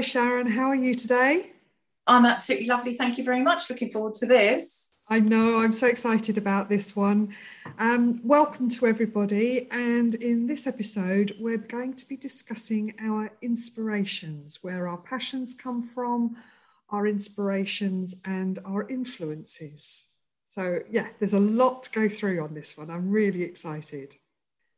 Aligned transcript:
Hello, 0.00 0.08
Sharon. 0.08 0.46
How 0.46 0.70
are 0.70 0.74
you 0.74 0.94
today? 0.94 1.52
I'm 2.06 2.24
absolutely 2.24 2.68
lovely. 2.68 2.94
Thank 2.94 3.18
you 3.18 3.24
very 3.24 3.42
much. 3.42 3.68
Looking 3.68 3.90
forward 3.90 4.14
to 4.14 4.24
this. 4.24 4.92
I 5.10 5.20
know, 5.20 5.58
I'm 5.58 5.74
so 5.74 5.88
excited 5.88 6.38
about 6.38 6.70
this 6.70 6.96
one. 6.96 7.34
Um, 7.78 8.18
welcome 8.24 8.70
to 8.70 8.86
everybody. 8.86 9.68
And 9.70 10.14
in 10.14 10.46
this 10.46 10.66
episode, 10.66 11.36
we're 11.38 11.58
going 11.58 11.92
to 11.92 12.08
be 12.08 12.16
discussing 12.16 12.94
our 12.98 13.30
inspirations, 13.42 14.60
where 14.62 14.88
our 14.88 14.96
passions 14.96 15.54
come 15.54 15.82
from, 15.82 16.34
our 16.88 17.06
inspirations, 17.06 18.14
and 18.24 18.58
our 18.64 18.88
influences. 18.88 20.08
So, 20.46 20.78
yeah, 20.90 21.08
there's 21.18 21.34
a 21.34 21.40
lot 21.40 21.82
to 21.82 21.90
go 21.90 22.08
through 22.08 22.42
on 22.42 22.54
this 22.54 22.78
one. 22.78 22.88
I'm 22.88 23.10
really 23.10 23.42
excited. 23.42 24.16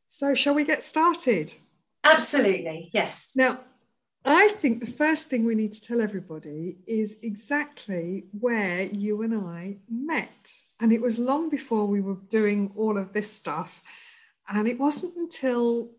So, 0.05 0.35
shall 0.35 0.53
we 0.53 0.65
get 0.65 0.83
started? 0.83 1.53
Absolutely, 2.03 2.89
yes. 2.93 3.35
Now, 3.37 3.61
I 4.25 4.49
think 4.49 4.79
the 4.79 4.91
first 4.91 5.29
thing 5.29 5.45
we 5.45 5.55
need 5.55 5.73
to 5.73 5.81
tell 5.81 5.99
everybody 5.99 6.77
is 6.87 7.17
exactly 7.21 8.25
where 8.39 8.83
you 8.83 9.21
and 9.21 9.33
I 9.33 9.77
met. 9.89 10.63
And 10.79 10.93
it 10.93 11.01
was 11.01 11.19
long 11.19 11.49
before 11.49 11.85
we 11.85 11.99
were 11.99 12.17
doing 12.29 12.71
all 12.77 12.97
of 12.97 13.11
this 13.11 13.31
stuff. 13.31 13.81
And 14.47 14.67
it 14.67 14.79
wasn't 14.79 15.17
until 15.17 15.89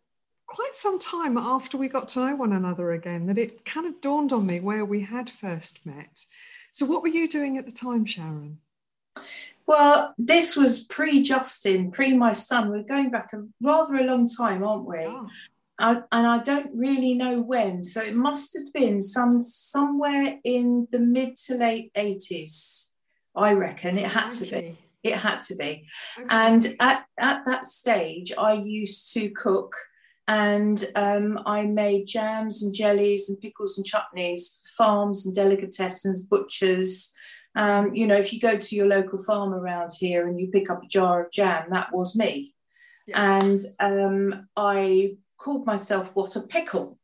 quite 0.46 0.74
some 0.74 0.98
time 0.98 1.36
after 1.36 1.76
we 1.76 1.88
got 1.88 2.08
to 2.10 2.20
know 2.20 2.36
one 2.36 2.52
another 2.52 2.92
again 2.92 3.26
that 3.26 3.38
it 3.38 3.64
kind 3.64 3.86
of 3.86 4.00
dawned 4.00 4.32
on 4.32 4.46
me 4.46 4.60
where 4.60 4.84
we 4.84 5.02
had 5.02 5.28
first 5.28 5.84
met. 5.84 6.24
So, 6.72 6.86
what 6.86 7.02
were 7.02 7.08
you 7.08 7.28
doing 7.28 7.58
at 7.58 7.66
the 7.66 7.72
time, 7.72 8.04
Sharon? 8.04 8.58
Well, 9.66 10.14
this 10.18 10.56
was 10.56 10.84
pre 10.84 11.22
Justin, 11.22 11.90
pre 11.90 12.14
my 12.14 12.32
son. 12.32 12.70
We're 12.70 12.82
going 12.82 13.10
back 13.10 13.32
a 13.32 13.44
rather 13.62 13.96
a 13.96 14.04
long 14.04 14.28
time, 14.28 14.62
aren't 14.62 14.86
we? 14.86 14.98
Oh. 14.98 15.28
I, 15.78 16.02
and 16.12 16.26
I 16.26 16.42
don't 16.42 16.70
really 16.76 17.14
know 17.14 17.40
when. 17.40 17.82
So 17.82 18.00
it 18.02 18.14
must 18.14 18.54
have 18.54 18.72
been 18.72 19.02
some 19.02 19.42
somewhere 19.42 20.38
in 20.44 20.86
the 20.92 21.00
mid 21.00 21.36
to 21.46 21.56
late 21.56 21.90
eighties. 21.96 22.92
I 23.34 23.52
reckon 23.52 23.98
it 23.98 24.10
had 24.10 24.28
okay. 24.28 24.44
to 24.44 24.50
be. 24.50 24.78
It 25.02 25.16
had 25.16 25.40
to 25.42 25.56
be. 25.56 25.86
Okay. 26.16 26.26
And 26.30 26.76
at, 26.80 27.04
at 27.18 27.44
that 27.46 27.64
stage, 27.64 28.32
I 28.38 28.54
used 28.54 29.12
to 29.14 29.28
cook 29.30 29.74
and 30.26 30.82
um, 30.94 31.42
I 31.44 31.66
made 31.66 32.06
jams 32.06 32.62
and 32.62 32.72
jellies 32.72 33.28
and 33.28 33.38
pickles 33.40 33.76
and 33.76 33.86
chutneys, 33.86 34.60
for 34.62 34.84
farms 34.84 35.26
and 35.26 35.36
delicatessens, 35.36 36.26
butchers. 36.30 37.12
Um, 37.54 37.94
you 37.94 38.06
know, 38.06 38.16
if 38.16 38.32
you 38.32 38.40
go 38.40 38.56
to 38.56 38.76
your 38.76 38.86
local 38.86 39.22
farm 39.22 39.52
around 39.52 39.90
here 39.98 40.26
and 40.26 40.40
you 40.40 40.46
pick 40.46 40.70
up 40.70 40.82
a 40.82 40.88
jar 40.88 41.22
of 41.22 41.30
jam, 41.30 41.66
that 41.70 41.94
was 41.94 42.16
me. 42.16 42.54
Yeah. 43.06 43.40
And 43.40 43.60
um, 43.80 44.48
I 44.56 45.16
called 45.44 45.66
myself 45.66 46.10
What 46.14 46.34
a 46.36 46.40
Pickle 46.40 46.98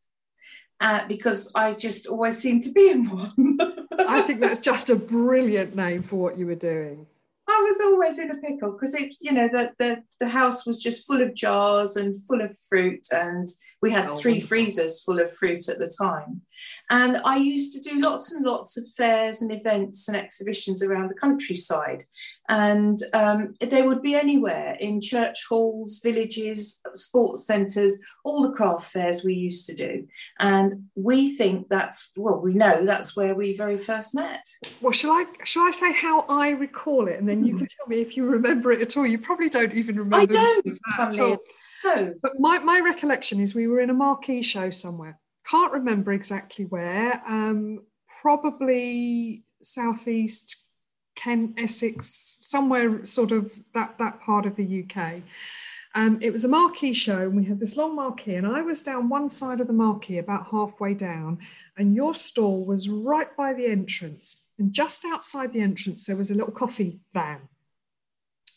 uh, 0.81 1.07
because 1.07 1.53
I 1.55 1.73
just 1.73 2.07
always 2.07 2.39
seemed 2.39 2.63
to 2.63 2.73
be 2.73 2.91
in 2.91 3.05
one. 3.11 3.59
I 3.99 4.23
think 4.23 4.41
that's 4.41 4.61
just 4.61 4.89
a 4.89 4.97
brilliant 4.97 5.77
name 5.77 6.03
for 6.03 6.17
what 6.17 6.39
you 6.39 6.47
were 6.47 6.55
doing. 6.55 7.07
I 7.47 7.67
was 7.69 7.81
always 7.83 8.19
in 8.19 8.31
a 8.31 8.39
pickle 8.39 8.73
because 8.73 8.95
it, 8.95 9.15
you 9.21 9.33
know, 9.33 9.49
the, 9.49 9.73
the 9.79 10.03
the 10.21 10.29
house 10.29 10.65
was 10.67 10.79
just 10.79 11.07
full 11.07 11.21
of 11.21 11.35
jars 11.35 11.97
and 11.97 12.17
full 12.25 12.41
of 12.41 12.57
fruit, 12.69 13.07
and 13.13 13.49
we 13.83 13.91
had 13.91 14.07
oh, 14.07 14.15
three 14.15 14.35
wonderful. 14.35 14.49
freezers 14.49 15.03
full 15.03 15.21
of 15.21 15.33
fruit 15.33 15.69
at 15.69 15.79
the 15.79 15.93
time. 16.01 16.43
And 16.91 17.19
I 17.25 17.37
used 17.37 17.75
to 17.75 17.91
do 17.91 18.01
lots 18.01 18.33
and 18.33 18.45
lots 18.45 18.77
of 18.77 18.85
fairs 18.97 19.43
and 19.43 19.53
events 19.53 20.09
and 20.09 20.17
exhibitions 20.17 20.83
around 20.83 21.09
the 21.09 21.15
countryside. 21.15 22.05
And 22.49 22.99
um, 23.15 23.55
they 23.61 23.83
would 23.83 24.03
be 24.03 24.17
anywhere 24.17 24.77
in 24.81 25.01
church 25.01 25.47
halls, 25.49 26.01
villages, 26.03 26.81
sports 26.95 27.47
centres, 27.47 28.01
all 28.25 28.43
the 28.43 28.57
craft 28.57 28.87
fairs 28.91 29.23
we 29.25 29.35
used 29.35 29.67
to 29.67 29.75
do. 29.75 30.09
And 30.41 30.89
we 30.97 31.37
think 31.37 31.69
that's, 31.69 32.13
well, 32.17 32.41
we 32.41 32.55
know 32.55 32.85
that's 32.85 33.17
where 33.17 33.35
we 33.37 33.57
very 33.57 33.79
first 33.79 34.15
met. 34.15 34.45
Well, 34.81 34.93
shall 34.93 35.13
I, 35.13 35.27
shall 35.45 35.63
I 35.63 35.71
say 35.71 35.93
how 35.93 36.23
I 36.29 36.51
recall 36.51 37.07
it? 37.07 37.21
And 37.21 37.29
then 37.29 37.45
you 37.45 37.57
can 37.57 37.69
tell 37.69 37.87
me 37.87 38.01
if 38.01 38.17
you 38.17 38.27
remember 38.27 38.73
it 38.73 38.81
at 38.81 38.97
all. 38.97 39.07
You 39.07 39.19
probably 39.19 39.49
don't 39.49 39.75
even 39.75 39.97
remember 39.97 40.17
I 40.17 40.27
don't, 40.27 40.79
at 40.99 41.19
all. 41.21 41.39
No. 41.85 42.15
But 42.21 42.33
my, 42.39 42.59
my 42.59 42.81
recollection 42.81 43.39
is 43.39 43.55
we 43.55 43.69
were 43.69 43.81
in 43.81 43.91
a 43.91 43.95
marquee 43.95 44.43
show 44.43 44.71
somewhere 44.71 45.20
can't 45.51 45.73
remember 45.73 46.13
exactly 46.13 46.65
where. 46.65 47.23
Um, 47.27 47.83
probably 48.23 49.45
southeast 49.63 50.57
Kent, 51.17 51.59
Essex, 51.59 52.39
somewhere 52.41 53.05
sort 53.05 53.33
of 53.33 53.53
that 53.75 53.97
that 53.99 54.21
part 54.21 54.47
of 54.47 54.57
the 54.57 54.85
UK. 54.85 55.23
Um, 55.95 56.19
it 56.23 56.33
was 56.33 56.45
a 56.45 56.49
marquee 56.49 56.93
show, 56.93 57.23
and 57.23 57.37
we 57.37 57.45
had 57.45 57.59
this 57.59 57.77
long 57.77 57.97
marquee, 57.97 58.37
and 58.37 58.47
I 58.47 58.63
was 58.63 58.81
down 58.83 59.09
one 59.09 59.29
side 59.29 59.61
of 59.61 59.67
the 59.67 59.73
marquee, 59.73 60.19
about 60.19 60.47
halfway 60.51 60.95
down, 60.95 61.39
and 61.77 61.97
your 61.97 62.15
stall 62.15 62.65
was 62.65 62.89
right 62.89 63.37
by 63.37 63.53
the 63.53 63.67
entrance. 63.67 64.45
And 64.59 64.73
just 64.73 65.05
outside 65.05 65.53
the 65.53 65.63
entrance, 65.63 66.07
there 66.07 66.17
was 66.17 66.31
a 66.31 66.35
little 66.35 66.53
coffee 66.53 67.01
van. 67.13 67.50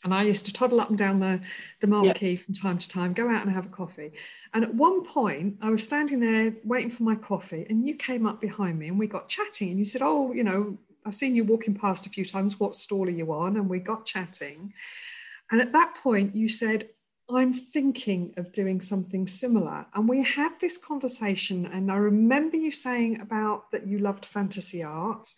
And 0.04 0.14
I 0.14 0.24
used 0.24 0.46
to 0.48 0.54
toddle 0.54 0.82
up 0.82 0.90
and 0.90 0.98
down 0.98 1.20
the, 1.20 1.40
the 1.80 1.88
marquee 1.88 2.36
from 2.36 2.54
time 2.54 2.78
to 2.78 2.90
time, 2.90 3.14
go 3.14 3.30
out 3.30 3.46
and 3.46 3.54
have 3.54 3.66
a 3.66 3.70
coffee. 3.70 4.12
And 4.54 4.64
at 4.64 4.74
one 4.74 5.06
point, 5.06 5.58
I 5.62 5.70
was 5.70 5.84
standing 5.84 6.20
there 6.20 6.54
waiting 6.64 6.90
for 6.90 7.04
my 7.04 7.16
coffee, 7.16 7.66
and 7.70 7.88
you 7.88 7.96
came 7.96 8.26
up 8.26 8.42
behind 8.42 8.78
me 8.80 8.90
and 8.90 9.00
we 9.00 9.08
got 9.08 9.30
chatting. 9.30 9.70
And 9.70 9.80
you 9.80 9.86
said, 9.86 10.02
Oh, 10.02 10.34
you 10.34 10.44
know, 10.44 10.78
I've 11.06 11.16
seen 11.16 11.36
you 11.36 11.44
walking 11.44 11.74
past 11.74 12.06
a 12.06 12.10
few 12.10 12.26
times. 12.26 12.60
What 12.60 12.76
stall 12.76 13.08
are 13.08 13.12
you 13.12 13.32
on? 13.32 13.56
And 13.58 13.70
we 13.70 13.80
got 13.80 14.06
chatting. 14.06 14.74
And 15.52 15.62
at 15.62 15.72
that 15.72 15.96
point, 15.96 16.36
you 16.36 16.50
said, 16.50 16.90
I'm 17.30 17.54
thinking 17.54 18.34
of 18.38 18.52
doing 18.52 18.82
something 18.82 19.28
similar. 19.28 19.86
And 19.94 20.08
we 20.08 20.24
had 20.24 20.52
this 20.60 20.78
conversation. 20.78 21.66
And 21.66 21.92
I 21.92 21.96
remember 21.96 22.58
you 22.58 22.72
saying 22.72 23.22
about 23.22 23.72
that 23.72 23.88
you 23.88 24.00
loved 24.00 24.26
fantasy 24.26 24.84
art. 24.84 25.34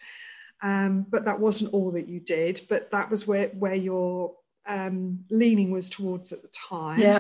Um, 0.62 1.06
but 1.10 1.26
that 1.26 1.40
wasn't 1.40 1.74
all 1.74 1.92
that 1.92 2.10
you 2.10 2.20
did. 2.20 2.62
But 2.70 2.92
that 2.92 3.12
was 3.12 3.28
where, 3.28 3.50
where 3.50 3.76
your 3.76 4.36
um, 4.68 5.26
leaning 5.30 5.72
was 5.72 5.90
towards 5.90 6.34
at 6.34 6.42
the 6.42 6.50
time. 6.50 7.00
Yeah. 7.00 7.20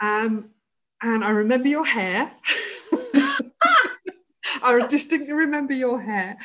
Um, 0.00 0.50
and 1.02 1.24
I 1.24 1.30
remember 1.30 1.68
your 1.68 1.84
hair. 1.84 2.32
I 4.62 4.86
distinctly 4.88 5.32
remember 5.32 5.72
your 5.72 6.00
hair. 6.00 6.36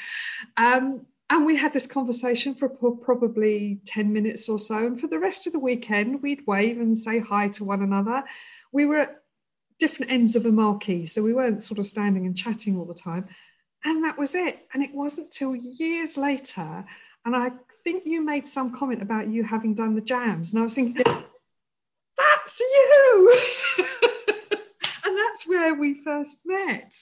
Um, 0.58 1.06
and 1.30 1.46
we 1.46 1.56
had 1.56 1.74
this 1.74 1.88
conversation 1.88 2.54
for 2.54 2.70
probably 2.70 3.80
10 3.86 4.14
minutes 4.14 4.48
or 4.48 4.60
so. 4.60 4.78
And 4.78 5.00
for 5.00 5.08
the 5.08 5.20
rest 5.20 5.48
of 5.48 5.54
the 5.54 5.60
weekend, 5.60 6.22
we'd 6.22 6.46
wave 6.46 6.80
and 6.80 6.98
say 6.98 7.20
hi 7.20 7.48
to 7.50 7.64
one 7.64 7.82
another. 7.82 8.24
We 8.72 8.86
were 8.86 8.98
at 8.98 9.22
different 9.80 10.12
ends 10.12 10.36
of 10.36 10.46
a 10.46 10.52
marquee, 10.52 11.06
so 11.06 11.24
we 11.24 11.34
weren't 11.34 11.64
sort 11.64 11.80
of 11.80 11.88
standing 11.88 12.26
and 12.26 12.38
chatting 12.38 12.78
all 12.78 12.86
the 12.86 12.94
time. 12.94 13.26
And 13.84 14.04
that 14.04 14.18
was 14.18 14.36
it. 14.36 14.68
And 14.74 14.84
it 14.84 14.94
wasn't 14.94 15.32
till 15.32 15.56
years 15.56 16.18
later, 16.18 16.86
and 17.26 17.36
I 17.36 17.52
think 17.86 18.06
you 18.06 18.22
made 18.22 18.48
some 18.48 18.74
comment 18.74 19.02
about 19.02 19.28
you 19.28 19.44
having 19.44 19.76
done 19.76 19.96
the 19.96 20.02
jams. 20.02 20.52
And 20.52 20.60
I 20.60 20.64
was 20.64 20.74
thinking, 20.74 21.02
that's 21.06 22.60
you. 22.60 23.40
and 25.06 25.18
that's 25.18 25.48
where 25.48 25.76
we 25.76 26.04
first 26.04 26.40
met. 26.46 26.94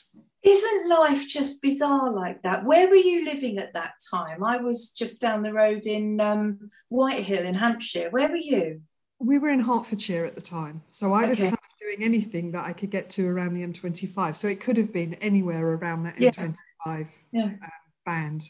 Isn't 0.44 0.90
life 0.90 1.26
just 1.26 1.62
bizarre 1.62 2.12
like 2.12 2.42
that? 2.44 2.66
Where 2.66 2.90
were 2.90 2.96
you 2.96 3.24
living 3.24 3.60
at 3.60 3.74
that 3.74 3.94
time? 4.12 4.44
I 4.44 4.58
was 4.58 4.90
just 4.92 5.22
down 5.22 5.42
the 5.42 5.54
road 5.54 5.86
in 5.86 6.20
um, 6.20 6.70
Whitehill 6.90 7.46
in 7.46 7.54
Hampshire. 7.54 8.10
Where 8.10 8.28
were 8.28 8.36
you? 8.36 8.82
We 9.20 9.40
were 9.40 9.50
in 9.50 9.62
Hertfordshire 9.62 10.26
at 10.26 10.36
the 10.36 10.42
time. 10.42 10.82
So 10.90 11.14
I 11.14 11.22
okay. 11.22 11.30
was 11.30 11.40
kind 11.40 11.54
of 11.54 11.60
doing 11.80 12.04
anything 12.06 12.52
that 12.52 12.66
I 12.66 12.74
could 12.74 12.92
get 12.92 13.10
to 13.12 13.26
around 13.26 13.54
the 13.54 13.66
M25. 13.66 14.36
So 14.36 14.50
it 14.50 14.60
could 14.60 14.76
have 14.76 14.92
been 14.92 15.14
anywhere 15.16 15.66
around 15.66 16.04
that 16.04 16.18
M25 16.18 16.56
yeah. 16.86 17.06
Yeah. 17.32 17.44
Um, 17.44 17.60
band. 18.06 18.44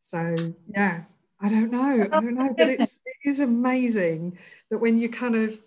So 0.00 0.36
yeah, 0.68 1.02
I 1.40 1.48
don't 1.48 1.70
know. 1.70 2.08
I 2.10 2.20
don't 2.20 2.34
know, 2.34 2.54
but 2.56 2.68
it's 2.68 3.00
it 3.04 3.28
is 3.28 3.40
amazing 3.40 4.38
that 4.70 4.78
when 4.78 4.98
you 4.98 5.10
kind 5.10 5.36
of 5.36 5.60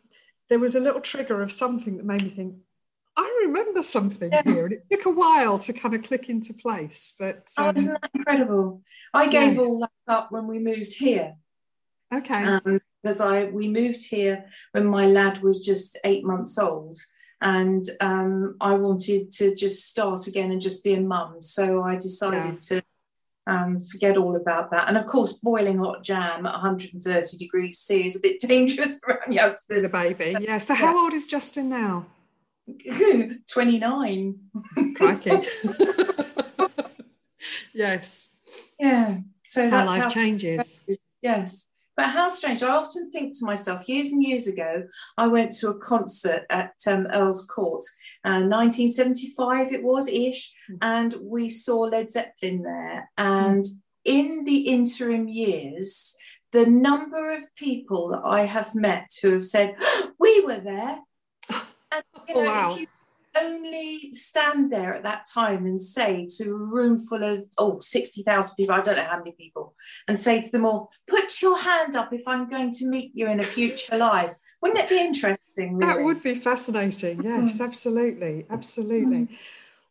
there 0.49 0.59
was 0.59 0.75
a 0.75 0.79
little 0.79 1.01
trigger 1.01 1.41
of 1.41 1.51
something 1.51 1.97
that 1.97 2.05
made 2.05 2.23
me 2.23 2.29
think, 2.29 2.55
I 3.15 3.41
remember 3.45 3.83
something 3.83 4.31
yeah. 4.31 4.41
here, 4.43 4.65
and 4.65 4.73
it 4.73 4.83
took 4.91 5.05
a 5.05 5.11
while 5.11 5.59
to 5.59 5.73
kind 5.73 5.93
of 5.93 6.03
click 6.03 6.29
into 6.29 6.53
place. 6.53 7.13
But 7.19 7.49
oh, 7.57 7.69
um, 7.69 7.75
oh, 7.75 7.77
isn't 7.77 8.01
that 8.01 8.11
incredible? 8.13 8.81
I 9.13 9.29
gave 9.29 9.53
yes. 9.53 9.59
all 9.59 9.79
that 9.81 9.91
up 10.07 10.31
when 10.31 10.47
we 10.47 10.59
moved 10.59 10.93
here. 10.93 11.35
Okay. 12.13 12.43
Um, 12.43 12.81
because 13.01 13.21
I 13.21 13.45
we 13.45 13.69
moved 13.69 14.09
here 14.09 14.45
when 14.71 14.85
my 14.85 15.05
lad 15.05 15.41
was 15.41 15.65
just 15.65 15.97
eight 16.03 16.25
months 16.25 16.57
old, 16.57 16.97
and 17.41 17.83
um, 18.01 18.55
I 18.59 18.73
wanted 18.73 19.31
to 19.31 19.55
just 19.55 19.87
start 19.87 20.27
again 20.27 20.51
and 20.51 20.61
just 20.61 20.83
be 20.83 20.93
a 20.93 21.01
mum. 21.01 21.41
So 21.41 21.83
I 21.83 21.95
decided 21.95 22.37
yeah. 22.71 22.77
to 22.77 22.83
um, 23.49 23.81
forget 23.81 24.17
all 24.17 24.35
about 24.35 24.71
that. 24.71 24.87
And 24.87 24.97
of 24.97 25.07
course, 25.07 25.33
boiling 25.33 25.79
hot 25.79 26.03
jam 26.03 26.45
at 26.45 26.53
130 26.53 27.37
degrees 27.37 27.79
C 27.79 28.05
is 28.05 28.15
a 28.17 28.19
bit 28.19 28.39
dangerous 28.41 29.01
around 29.07 29.33
youngsters. 29.33 29.83
The 29.83 29.89
baby, 29.89 30.35
yeah. 30.39 30.57
So, 30.69 30.73
how 30.73 30.93
yeah. 30.93 31.01
old 31.01 31.13
is 31.13 31.27
Justin 31.27 31.69
now? 31.69 32.05
29. 33.51 34.39
Cracking. 34.95 35.45
yes. 37.73 38.29
Yeah. 38.79 39.19
So 39.45 39.69
how 39.69 39.85
life 39.85 40.03
how 40.03 40.09
changes. 40.09 40.83
Yes. 41.21 41.71
But 41.99 42.11
how 42.11 42.29
strange. 42.29 42.63
I 42.63 42.69
often 42.69 43.11
think 43.11 43.37
to 43.37 43.45
myself, 43.45 43.89
years 43.89 44.13
and 44.13 44.23
years 44.23 44.47
ago, 44.47 44.87
I 45.17 45.27
went 45.27 45.51
to 45.57 45.67
a 45.67 45.77
concert 45.77 46.45
at 46.49 46.71
um, 46.87 47.07
Earl's 47.11 47.45
Court, 47.45 47.83
uh, 48.23 48.47
1975 48.47 49.73
it 49.73 49.83
was 49.83 50.07
ish, 50.07 50.53
mm. 50.71 50.77
and 50.81 51.13
we 51.21 51.49
saw 51.49 51.79
Led 51.81 52.09
Zeppelin 52.09 52.61
there. 52.61 53.11
And 53.17 53.65
mm. 53.65 53.81
in 54.05 54.45
the 54.45 54.59
interim 54.59 55.27
years, 55.27 56.15
the 56.53 56.67
number 56.67 57.35
of 57.35 57.43
people 57.57 58.11
that 58.11 58.21
I 58.23 58.45
have 58.45 58.73
met 58.75 59.09
who 59.21 59.33
have 59.33 59.43
said, 59.43 59.75
We 60.17 60.39
were 60.45 60.61
there. 60.61 60.99
And, 61.91 62.03
you 62.27 62.35
know, 62.35 62.41
oh, 62.41 62.45
wow 62.45 62.77
only 63.41 64.11
stand 64.11 64.71
there 64.71 64.93
at 64.95 65.03
that 65.03 65.25
time 65.33 65.65
and 65.65 65.81
say 65.81 66.27
to 66.37 66.51
a 66.51 66.53
room 66.53 66.97
full 66.97 67.23
of 67.23 67.45
oh 67.57 67.79
60,000 67.79 68.55
people 68.55 68.75
I 68.75 68.81
don't 68.81 68.95
know 68.95 69.03
how 69.03 69.17
many 69.17 69.31
people 69.31 69.75
and 70.07 70.17
say 70.17 70.41
to 70.41 70.51
them 70.51 70.65
all 70.65 70.91
put 71.07 71.41
your 71.41 71.57
hand 71.57 71.95
up 71.95 72.13
if 72.13 72.27
I'm 72.27 72.49
going 72.49 72.71
to 72.73 72.87
meet 72.87 73.11
you 73.13 73.27
in 73.27 73.39
a 73.39 73.43
future 73.43 73.97
life. 73.97 74.33
Wouldn't 74.61 74.79
it 74.79 74.89
be 74.89 74.99
interesting 74.99 75.77
really? 75.77 75.93
that 75.93 76.03
would 76.03 76.23
be 76.23 76.35
fascinating. 76.35 77.23
Yes 77.29 77.61
absolutely 77.61 78.45
absolutely. 78.49 79.27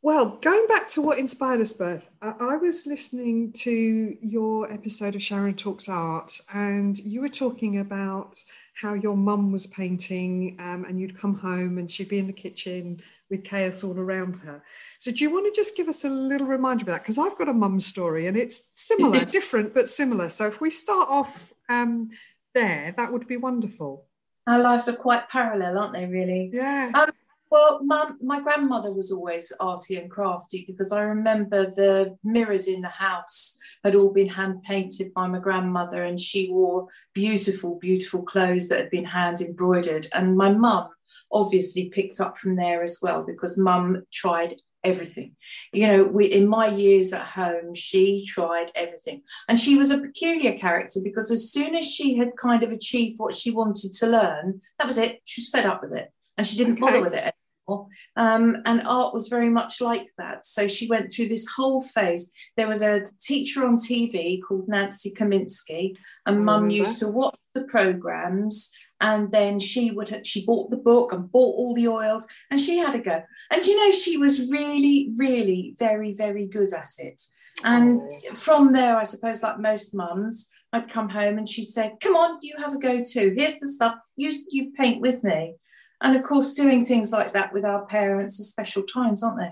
Well, 0.01 0.39
going 0.41 0.65
back 0.69 0.87
to 0.91 1.03
what 1.03 1.19
inspired 1.19 1.61
us 1.61 1.73
both, 1.73 2.09
I 2.23 2.57
was 2.57 2.87
listening 2.87 3.53
to 3.55 4.17
your 4.21 4.73
episode 4.73 5.17
of 5.17 5.23
Sharon 5.23 5.55
Talks 5.55 5.89
Art, 5.89 6.39
and 6.55 6.97
you 6.97 7.21
were 7.21 7.29
talking 7.29 7.81
about 7.81 8.39
how 8.75 8.95
your 8.95 9.17
mum 9.17 9.51
was 9.51 9.67
painting, 9.67 10.57
um, 10.61 10.85
and 10.89 11.01
you'd 11.01 11.19
come 11.19 11.35
home 11.35 11.79
and 11.79 11.91
she'd 11.91 12.09
be 12.09 12.21
in 12.21 12.29
the 12.29 12.33
kitchen 12.33 13.03
with 13.31 13.45
chaos 13.45 13.85
all 13.85 13.99
around 13.99 14.39
her. 14.39 14.63
So, 14.99 15.11
do 15.11 15.25
you 15.25 15.31
want 15.31 15.53
to 15.53 15.59
just 15.59 15.77
give 15.77 15.89
us 15.89 16.05
a 16.05 16.09
little 16.09 16.47
reminder 16.47 16.83
of 16.83 16.87
that? 16.87 17.03
Because 17.03 17.19
I've 17.19 17.37
got 17.37 17.49
a 17.49 17.55
mum 17.55 17.81
story, 17.81 18.27
and 18.27 18.37
it's 18.37 18.69
similar, 18.73 19.25
different 19.25 19.75
but 19.75 19.91
similar. 19.91 20.29
So, 20.29 20.47
if 20.47 20.61
we 20.61 20.71
start 20.71 21.09
off 21.09 21.53
um, 21.69 22.11
there, 22.55 22.95
that 22.97 23.13
would 23.13 23.27
be 23.27 23.37
wonderful. 23.37 24.07
Our 24.47 24.61
lives 24.61 24.89
are 24.89 24.97
quite 24.97 25.29
parallel, 25.29 25.79
aren't 25.79 25.93
they? 25.93 26.07
Really? 26.07 26.51
Yeah. 26.53 26.91
Um, 26.95 27.11
well, 27.51 27.81
mum, 27.83 28.19
my 28.23 28.41
grandmother 28.41 28.93
was 28.93 29.11
always 29.11 29.53
arty 29.61 29.97
and 29.97 30.11
crafty 30.11 30.65
because 30.67 30.93
I 30.93 31.03
remember 31.03 31.67
the 31.67 32.17
mirrors 32.23 32.69
in 32.69 32.81
the 32.81 32.89
house 32.89 33.57
had 33.85 33.95
all 33.95 34.13
been 34.13 34.29
hand 34.29 34.63
painted 34.63 35.15
by 35.15 35.27
my 35.27 35.39
grandmother, 35.39 36.05
and 36.05 36.21
she 36.21 36.51
wore 36.51 36.89
beautiful, 37.15 37.79
beautiful 37.79 38.23
clothes 38.23 38.69
that 38.69 38.81
had 38.81 38.91
been 38.91 39.05
hand 39.05 39.41
embroidered. 39.41 40.07
And 40.13 40.37
my 40.37 40.53
mum 40.53 40.89
obviously 41.33 41.89
picked 41.89 42.21
up 42.21 42.39
from 42.39 42.57
there 42.57 42.83
as 42.83 42.99
well 43.03 43.25
because 43.25 43.59
mum 43.59 44.05
tried 44.13 44.57
everything. 44.85 45.37
You 45.73 45.89
know, 45.89 46.05
we 46.05 46.27
in 46.27 46.49
my 46.49 46.69
years 46.69 47.13
at 47.13 47.27
home, 47.27 47.75
she 47.75 48.25
tried 48.27 48.71
everything. 48.75 49.23
And 49.49 49.59
she 49.59 49.77
was 49.77 49.91
a 49.91 50.01
peculiar 50.01 50.57
character 50.57 51.01
because 51.03 51.31
as 51.31 51.51
soon 51.51 51.75
as 51.75 51.91
she 51.91 52.17
had 52.17 52.37
kind 52.37 52.63
of 52.63 52.73
achieved 52.73 53.19
what 53.19 53.35
she 53.35 53.51
wanted 53.51 53.95
to 53.95 54.07
learn, 54.07 54.61
that 54.79 54.87
was 54.87 54.99
it. 54.99 55.21
She 55.25 55.41
was 55.41 55.51
fed 55.51 55.67
up 55.67 55.83
with 55.83 55.93
it 55.93 56.13
and 56.37 56.47
she 56.47 56.57
didn't 56.57 56.75
okay. 56.75 56.81
bother 56.81 57.03
with 57.03 57.15
it 57.15 57.35
anymore. 57.69 57.87
Um, 58.17 58.63
and 58.65 58.87
art 58.87 59.15
was 59.15 59.29
very 59.29 59.51
much 59.51 59.81
like 59.81 60.09
that. 60.19 60.45
So 60.45 60.69
she 60.69 60.89
went 60.89 61.11
through 61.11 61.29
this 61.29 61.47
whole 61.47 61.81
phase. 61.81 62.31
There 62.57 62.69
was 62.69 62.83
a 62.83 63.07
teacher 63.21 63.67
on 63.67 63.77
TV 63.77 64.41
called 64.43 64.69
Nancy 64.69 65.13
Kominsky, 65.15 65.97
and 66.27 66.45
mum 66.45 66.71
used 66.71 66.99
to 67.01 67.09
watch 67.09 67.37
the 67.55 67.65
programs 67.65 68.71
and 69.01 69.31
then 69.31 69.61
she 69.61 69.93
would 69.93 70.27
she 70.27 70.45
bought 70.45 70.71
the 70.71 70.77
book 70.77 71.13
and 71.13 71.31
bought 71.31 71.57
all 71.57 71.73
the 71.75 71.87
oils 71.87 72.27
and 72.51 72.61
she 72.61 72.79
had 72.79 72.95
a 72.95 72.99
go. 72.99 73.23
And 73.53 73.65
you 73.65 73.77
know 73.77 73.93
she 73.93 74.17
was 74.17 74.51
really 74.51 75.13
really 75.17 75.75
very 75.79 76.15
very 76.15 76.47
good 76.47 76.73
at 76.75 76.89
it. 76.99 77.21
And 77.65 78.03
from 78.35 78.73
there 78.73 78.97
i 78.97 79.03
suppose 79.03 79.43
like 79.43 79.59
most 79.59 79.93
mums 79.93 80.49
i'd 80.73 80.89
come 80.89 81.09
home 81.09 81.39
and 81.39 81.49
she'd 81.49 81.65
say 81.65 81.93
come 82.01 82.15
on 82.15 82.39
you 82.43 82.57
have 82.59 82.75
a 82.75 82.79
go 82.79 83.03
too. 83.03 83.35
Here's 83.37 83.59
the 83.59 83.69
stuff. 83.69 83.95
You 84.17 84.33
you 84.51 84.73
paint 84.73 85.01
with 85.01 85.23
me 85.23 85.55
and 86.01 86.17
of 86.17 86.23
course 86.23 86.55
doing 86.55 86.85
things 86.85 87.13
like 87.13 87.33
that 87.33 87.53
with 87.53 87.65
our 87.65 87.85
parents 87.87 88.41
are 88.41 88.45
special 88.45 88.83
times 88.83 89.23
aren't 89.23 89.39
they 89.39 89.51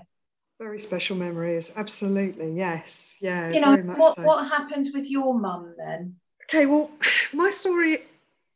very 0.59 0.79
special 0.79 1.15
memories 1.15 1.71
absolutely 1.75 2.51
yes 2.53 3.17
yeah 3.21 3.49
you 3.49 3.61
know 3.61 3.77
what, 3.77 4.15
so. 4.15 4.23
what 4.23 4.47
happened 4.47 4.87
with 4.93 5.09
your 5.09 5.37
mum 5.37 5.75
then 5.77 6.15
okay 6.43 6.65
well 6.65 6.89
my 7.33 7.49
story 7.49 8.01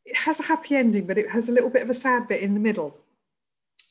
it 0.06 0.18
has 0.18 0.40
a 0.40 0.44
happy 0.44 0.76
ending, 0.76 1.06
but 1.06 1.18
it 1.18 1.30
has 1.30 1.50
a 1.50 1.52
little 1.52 1.70
bit 1.70 1.84
of 1.84 1.90
a 1.90 1.94
sad 1.94 2.28
bit 2.28 2.42
in 2.42 2.54
the 2.54 2.60
middle. 2.60 2.98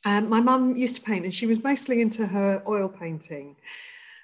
Um, 0.05 0.29
my 0.29 0.41
mum 0.41 0.77
used 0.77 0.97
to 0.97 1.03
paint, 1.03 1.25
and 1.25 1.35
she 1.35 1.47
was 1.47 1.63
mostly 1.63 2.01
into 2.01 2.27
her 2.27 2.63
oil 2.67 2.89
painting. 2.89 3.57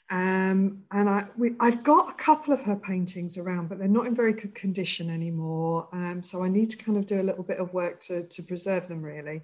Um, 0.08 0.85
and 0.93 1.08
I, 1.08 1.26
I've 1.58 1.82
got 1.82 2.11
a 2.11 2.14
couple 2.14 2.55
of 2.55 2.62
her 2.62 2.76
paintings 2.76 3.38
around, 3.38 3.69
but 3.69 3.79
they're 3.79 3.88
not 3.88 4.06
in 4.06 4.14
very 4.14 4.32
good 4.32 4.55
condition 4.55 5.11
anymore. 5.11 5.88
Um, 5.93 6.23
so 6.23 6.44
I 6.44 6.49
need 6.49 6.70
to 6.70 6.76
kind 6.76 6.97
of 6.97 7.06
do 7.06 7.20
a 7.20 7.25
little 7.25 7.43
bit 7.43 7.58
of 7.58 7.75
work 7.75 8.00
to, 8.03 8.23
to 8.23 8.43
preserve 8.43 8.87
them, 8.87 9.03
really. 9.03 9.43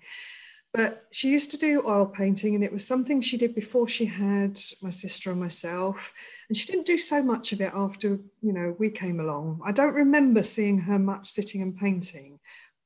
But 0.74 1.06
she 1.10 1.30
used 1.30 1.50
to 1.50 1.58
do 1.58 1.82
oil 1.86 2.06
painting, 2.06 2.54
and 2.54 2.64
it 2.64 2.72
was 2.72 2.86
something 2.86 3.20
she 3.20 3.36
did 3.36 3.54
before 3.54 3.86
she 3.86 4.06
had 4.06 4.58
my 4.80 4.88
sister 4.88 5.30
and 5.30 5.38
myself. 5.40 6.14
And 6.48 6.56
she 6.56 6.66
didn't 6.66 6.86
do 6.86 6.96
so 6.96 7.22
much 7.22 7.52
of 7.52 7.60
it 7.60 7.72
after, 7.74 8.18
you 8.40 8.52
know, 8.54 8.74
we 8.78 8.88
came 8.88 9.20
along. 9.20 9.60
I 9.66 9.72
don't 9.72 9.92
remember 9.92 10.42
seeing 10.42 10.78
her 10.78 10.98
much 10.98 11.28
sitting 11.28 11.60
and 11.60 11.76
painting, 11.76 12.38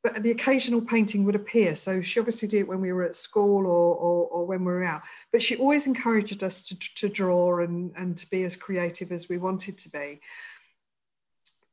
but 0.06 0.22
the 0.22 0.30
occasional 0.30 0.80
painting 0.80 1.24
would 1.24 1.34
appear. 1.34 1.74
So 1.74 2.00
she 2.00 2.20
obviously 2.20 2.46
did 2.46 2.60
it 2.60 2.68
when 2.68 2.80
we 2.80 2.92
were 2.92 3.02
at 3.02 3.16
school 3.16 3.66
or, 3.66 3.94
or, 3.96 4.28
or 4.28 4.46
when 4.46 4.60
we 4.64 4.72
were 4.72 4.84
out. 4.84 5.02
But 5.32 5.42
she 5.42 5.56
always 5.56 5.88
encouraged 5.88 6.44
us 6.44 6.62
to, 6.64 6.78
to 6.78 7.08
draw 7.08 7.58
and, 7.58 7.92
and 7.96 8.16
to 8.16 8.30
be 8.30 8.44
as 8.44 8.54
creative 8.54 9.10
as 9.10 9.28
we 9.28 9.38
wanted 9.38 9.78
to 9.78 9.88
be. 9.88 10.20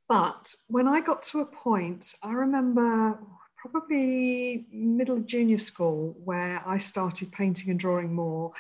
But 0.10 0.56
when 0.68 0.88
I 0.88 1.00
got 1.00 1.22
to 1.24 1.42
a 1.42 1.46
point, 1.46 2.16
I 2.24 2.32
remember 2.32 3.20
probably 3.56 4.66
middle 4.72 5.18
of 5.18 5.28
junior 5.28 5.60
school 5.60 6.18
where 6.24 6.64
I 6.66 6.80
started 6.80 7.32
painting 7.32 7.70
and 7.70 7.80
drawing 7.80 8.16
more. 8.16 8.54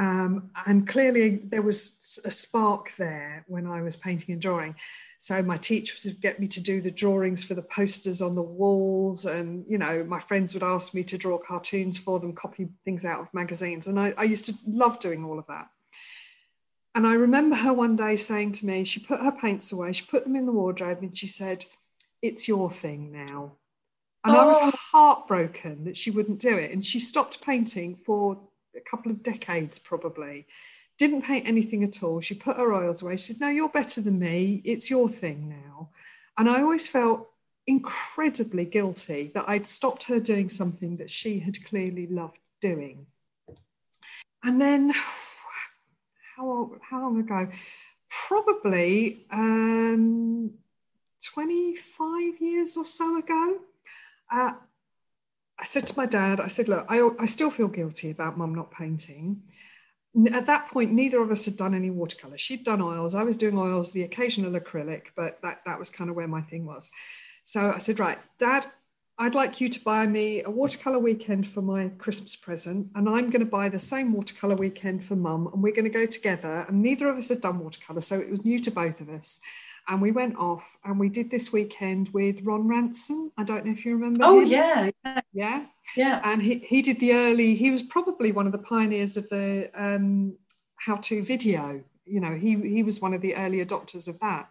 Um, 0.00 0.50
and 0.64 0.88
clearly 0.88 1.42
there 1.44 1.60
was 1.60 2.18
a 2.24 2.30
spark 2.30 2.96
there 2.96 3.44
when 3.48 3.66
I 3.66 3.82
was 3.82 3.96
painting 3.96 4.32
and 4.32 4.40
drawing. 4.40 4.74
So 5.18 5.42
my 5.42 5.58
teachers 5.58 6.06
would 6.06 6.22
get 6.22 6.40
me 6.40 6.48
to 6.48 6.60
do 6.60 6.80
the 6.80 6.90
drawings 6.90 7.44
for 7.44 7.52
the 7.52 7.60
posters 7.60 8.22
on 8.22 8.34
the 8.34 8.40
walls, 8.40 9.26
and 9.26 9.62
you 9.68 9.76
know 9.76 10.02
my 10.02 10.18
friends 10.18 10.54
would 10.54 10.62
ask 10.62 10.94
me 10.94 11.04
to 11.04 11.18
draw 11.18 11.36
cartoons 11.36 11.98
for 11.98 12.18
them, 12.18 12.32
copy 12.32 12.68
things 12.82 13.04
out 13.04 13.20
of 13.20 13.34
magazines, 13.34 13.86
and 13.88 14.00
I, 14.00 14.14
I 14.16 14.24
used 14.24 14.46
to 14.46 14.54
love 14.66 15.00
doing 15.00 15.22
all 15.22 15.38
of 15.38 15.46
that. 15.48 15.68
And 16.94 17.06
I 17.06 17.12
remember 17.12 17.56
her 17.56 17.74
one 17.74 17.94
day 17.94 18.16
saying 18.16 18.52
to 18.52 18.66
me, 18.66 18.84
she 18.84 19.00
put 19.00 19.20
her 19.20 19.30
paints 19.30 19.70
away, 19.70 19.92
she 19.92 20.06
put 20.06 20.24
them 20.24 20.34
in 20.34 20.46
the 20.46 20.52
wardrobe, 20.52 21.02
and 21.02 21.16
she 21.16 21.26
said, 21.26 21.66
"It's 22.22 22.48
your 22.48 22.70
thing 22.70 23.12
now." 23.12 23.58
And 24.24 24.34
oh. 24.34 24.40
I 24.40 24.46
was 24.46 24.58
oh. 24.62 24.72
heartbroken 24.92 25.84
that 25.84 25.98
she 25.98 26.10
wouldn't 26.10 26.40
do 26.40 26.56
it. 26.56 26.70
And 26.72 26.84
she 26.84 26.98
stopped 26.98 27.44
painting 27.44 27.96
for 27.96 28.40
a 28.76 28.80
couple 28.80 29.10
of 29.10 29.22
decades, 29.22 29.78
probably. 29.78 30.46
Didn't 30.98 31.22
paint 31.22 31.48
anything 31.48 31.82
at 31.84 32.02
all. 32.02 32.20
She 32.20 32.34
put 32.34 32.56
her 32.56 32.74
oils 32.74 33.02
away. 33.02 33.16
She 33.16 33.32
said, 33.32 33.40
No, 33.40 33.48
you're 33.48 33.68
better 33.68 34.00
than 34.00 34.18
me. 34.18 34.60
It's 34.64 34.90
your 34.90 35.08
thing 35.08 35.48
now. 35.48 35.90
And 36.38 36.48
I 36.48 36.60
always 36.62 36.86
felt 36.86 37.28
incredibly 37.66 38.64
guilty 38.64 39.30
that 39.34 39.48
I'd 39.48 39.66
stopped 39.66 40.04
her 40.04 40.20
doing 40.20 40.48
something 40.48 40.96
that 40.98 41.10
she 41.10 41.38
had 41.38 41.64
clearly 41.64 42.06
loved 42.06 42.38
doing. 42.60 43.06
And 44.44 44.60
then, 44.60 44.90
how, 46.36 46.72
how 46.82 47.02
long 47.02 47.20
ago? 47.20 47.48
Probably 48.08 49.26
um, 49.30 50.52
25 51.24 52.40
years 52.40 52.76
or 52.76 52.84
so 52.84 53.18
ago 53.18 53.58
uh, 54.30 54.52
I 55.60 55.64
said 55.64 55.86
to 55.88 55.96
my 55.96 56.06
dad, 56.06 56.40
I 56.40 56.46
said, 56.46 56.68
look, 56.68 56.86
I, 56.88 57.06
I 57.18 57.26
still 57.26 57.50
feel 57.50 57.68
guilty 57.68 58.10
about 58.10 58.38
mum 58.38 58.54
not 58.54 58.70
painting. 58.70 59.42
At 60.32 60.46
that 60.46 60.68
point, 60.68 60.90
neither 60.90 61.20
of 61.20 61.30
us 61.30 61.44
had 61.44 61.56
done 61.56 61.74
any 61.74 61.90
watercolor. 61.90 62.38
She'd 62.38 62.64
done 62.64 62.80
oils. 62.80 63.14
I 63.14 63.22
was 63.22 63.36
doing 63.36 63.58
oils, 63.58 63.92
the 63.92 64.04
occasional 64.04 64.58
acrylic, 64.58 65.08
but 65.14 65.38
that, 65.42 65.60
that 65.66 65.78
was 65.78 65.90
kind 65.90 66.08
of 66.08 66.16
where 66.16 66.26
my 66.26 66.40
thing 66.40 66.64
was. 66.64 66.90
So 67.44 67.72
I 67.72 67.78
said, 67.78 67.98
right, 67.98 68.18
dad, 68.38 68.66
I'd 69.18 69.34
like 69.34 69.60
you 69.60 69.68
to 69.68 69.84
buy 69.84 70.06
me 70.06 70.42
a 70.42 70.50
watercolor 70.50 70.98
weekend 70.98 71.46
for 71.46 71.60
my 71.60 71.88
Christmas 71.98 72.34
present, 72.36 72.88
and 72.94 73.06
I'm 73.06 73.28
going 73.28 73.44
to 73.44 73.44
buy 73.44 73.68
the 73.68 73.78
same 73.78 74.14
watercolor 74.14 74.54
weekend 74.54 75.04
for 75.04 75.14
mum, 75.14 75.50
and 75.52 75.62
we're 75.62 75.74
going 75.74 75.84
to 75.84 75.90
go 75.90 76.06
together. 76.06 76.64
And 76.68 76.80
neither 76.80 77.06
of 77.10 77.18
us 77.18 77.28
had 77.28 77.42
done 77.42 77.58
watercolor, 77.58 78.00
so 78.00 78.18
it 78.18 78.30
was 78.30 78.46
new 78.46 78.58
to 78.60 78.70
both 78.70 79.02
of 79.02 79.10
us 79.10 79.40
and 79.88 80.00
we 80.00 80.12
went 80.12 80.36
off 80.36 80.76
and 80.84 80.98
we 80.98 81.08
did 81.08 81.30
this 81.30 81.52
weekend 81.52 82.08
with 82.10 82.42
Ron 82.44 82.68
Ranson. 82.68 83.32
I 83.36 83.44
don't 83.44 83.64
know 83.64 83.72
if 83.72 83.84
you 83.84 83.92
remember. 83.92 84.20
Oh, 84.22 84.40
yeah, 84.40 84.90
yeah. 85.04 85.20
Yeah. 85.32 85.66
Yeah. 85.96 86.20
And 86.24 86.42
he, 86.42 86.58
he 86.58 86.82
did 86.82 87.00
the 87.00 87.14
early, 87.14 87.54
he 87.54 87.70
was 87.70 87.82
probably 87.82 88.32
one 88.32 88.46
of 88.46 88.52
the 88.52 88.58
pioneers 88.58 89.16
of 89.16 89.28
the 89.28 89.70
um, 89.74 90.36
how 90.76 90.96
to 90.96 91.22
video. 91.22 91.82
You 92.04 92.20
know, 92.20 92.34
he, 92.34 92.56
he 92.56 92.82
was 92.82 93.00
one 93.00 93.14
of 93.14 93.20
the 93.20 93.36
early 93.36 93.64
adopters 93.64 94.08
of 94.08 94.18
that. 94.20 94.48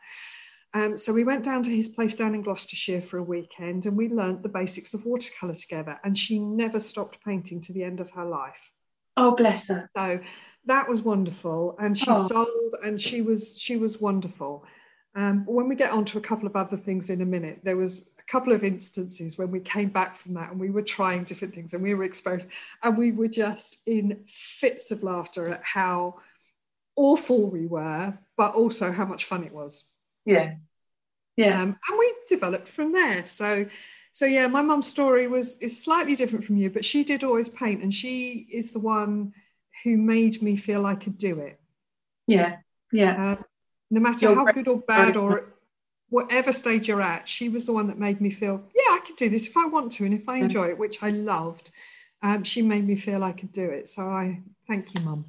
Um, 0.74 0.98
so 0.98 1.12
we 1.12 1.24
went 1.24 1.44
down 1.44 1.64
to 1.64 1.76
his 1.76 1.90
place 1.90 2.16
down 2.16 2.36
in 2.36 2.44
Gloucestershire 2.44 3.02
for 3.02 3.18
a 3.18 3.24
weekend 3.24 3.86
and 3.86 3.98
we 3.98 4.08
learnt 4.08 4.44
the 4.44 4.50
basics 4.50 4.94
of 4.94 5.06
watercolour 5.06 5.56
together. 5.56 6.00
And 6.04 6.18
she 6.18 6.40
never 6.40 6.80
stopped 6.80 7.24
painting 7.26 7.60
to 7.62 7.74
the 7.74 7.84
end 7.84 8.00
of 8.00 8.12
her 8.12 8.26
life. 8.26 8.72
Oh, 9.18 9.36
bless 9.36 9.68
her. 9.70 9.90
So 9.98 10.20
that 10.66 10.88
was 10.88 11.02
wonderful. 11.02 11.76
And 11.80 11.98
she 11.98 12.10
oh. 12.10 12.28
sold 12.28 12.76
and 12.84 13.02
she 13.02 13.22
was 13.22 13.56
she 13.58 13.78
was 13.78 14.00
wonderful. 14.00 14.66
Um, 15.16 15.44
when 15.46 15.68
we 15.68 15.76
get 15.76 15.92
on 15.92 16.06
to 16.06 16.18
a 16.18 16.22
couple 16.22 16.48
of 16.48 16.56
other 16.56 16.78
things 16.78 17.10
in 17.10 17.22
a 17.22 17.26
minute, 17.26 17.62
there 17.64 17.78
was 17.78 18.10
a 18.20 18.32
couple 18.32 18.54
of 18.54 18.64
instances 18.64 19.38
when 19.38 19.52
we 19.52 19.60
came 19.60 19.90
back 19.90 20.16
from 20.16 20.36
that 20.36 20.52
and 20.52 20.60
we 20.60 20.70
were 20.70 20.84
trying 20.84 21.24
different 21.24 21.54
things 21.54 21.74
and 21.74 21.82
we 21.82 21.94
were 21.96 22.04
exposed 22.04 22.46
and 22.84 22.98
we 22.98 23.12
were 23.12 23.28
just 23.28 23.78
in 23.88 24.24
fits 24.28 24.92
of 24.92 25.02
laughter 25.02 25.50
at 25.50 25.64
how 25.64 26.16
awful 26.96 27.50
we 27.50 27.66
were, 27.66 28.18
but 28.38 28.54
also 28.54 28.92
how 28.92 29.06
much 29.06 29.26
fun 29.26 29.44
it 29.44 29.54
was. 29.54 29.86
Yeah. 30.26 30.56
Yeah. 31.36 31.62
Um, 31.62 31.70
and 31.90 32.00
we 32.00 32.14
developed 32.28 32.68
from 32.68 32.92
there. 32.92 33.26
So 33.26 33.66
so 34.12 34.26
yeah, 34.26 34.48
my 34.48 34.62
mum's 34.62 34.88
story 34.88 35.28
was 35.28 35.58
is 35.60 35.82
slightly 35.82 36.16
different 36.16 36.44
from 36.44 36.58
you, 36.58 36.70
but 36.70 36.84
she 36.84 37.04
did 37.04 37.24
always 37.24 37.48
paint 37.48 37.82
and 37.82 37.94
she 37.94 38.48
is 38.52 38.72
the 38.74 38.80
one 38.80 39.34
who 39.84 39.98
made 39.98 40.42
me 40.42 40.58
feel 40.58 40.86
I 40.86 40.96
could 40.96 41.18
do 41.18 41.40
it. 41.40 41.60
Yeah. 42.28 42.58
Yeah. 42.92 43.38
Uh, 43.40 43.44
no 43.92 44.00
matter 44.00 44.34
how 44.34 44.46
good 44.46 44.68
or 44.68 44.78
bad 44.80 45.16
or 45.16 45.46
whatever 46.10 46.52
stage 46.52 46.88
you're 46.88 47.02
at, 47.02 47.28
she 47.28 47.50
was 47.50 47.66
the 47.66 47.74
one 47.74 47.88
that 47.88 47.98
made 47.98 48.22
me 48.22 48.30
feel, 48.30 48.64
yeah, 48.76 48.94
I 48.94 49.00
could 49.06 49.16
do 49.16 49.30
this 49.30 49.48
if 49.48 49.56
I 49.58 49.66
want 49.66 49.92
to 49.94 50.06
and 50.06 50.14
if 50.14 50.28
I 50.28 50.38
enjoy 50.38 50.70
it, 50.70 50.78
which 50.78 51.02
I 51.04 51.10
loved. 51.10 51.72
Um, 52.22 52.44
she 52.44 52.62
made 52.62 52.86
me 52.86 52.96
feel 52.96 53.24
I 53.24 53.32
could 53.32 53.52
do 53.52 53.70
it. 53.70 53.88
So 53.88 54.10
I 54.10 54.42
thank 54.68 54.94
you, 54.94 55.06
Mum. 55.06 55.26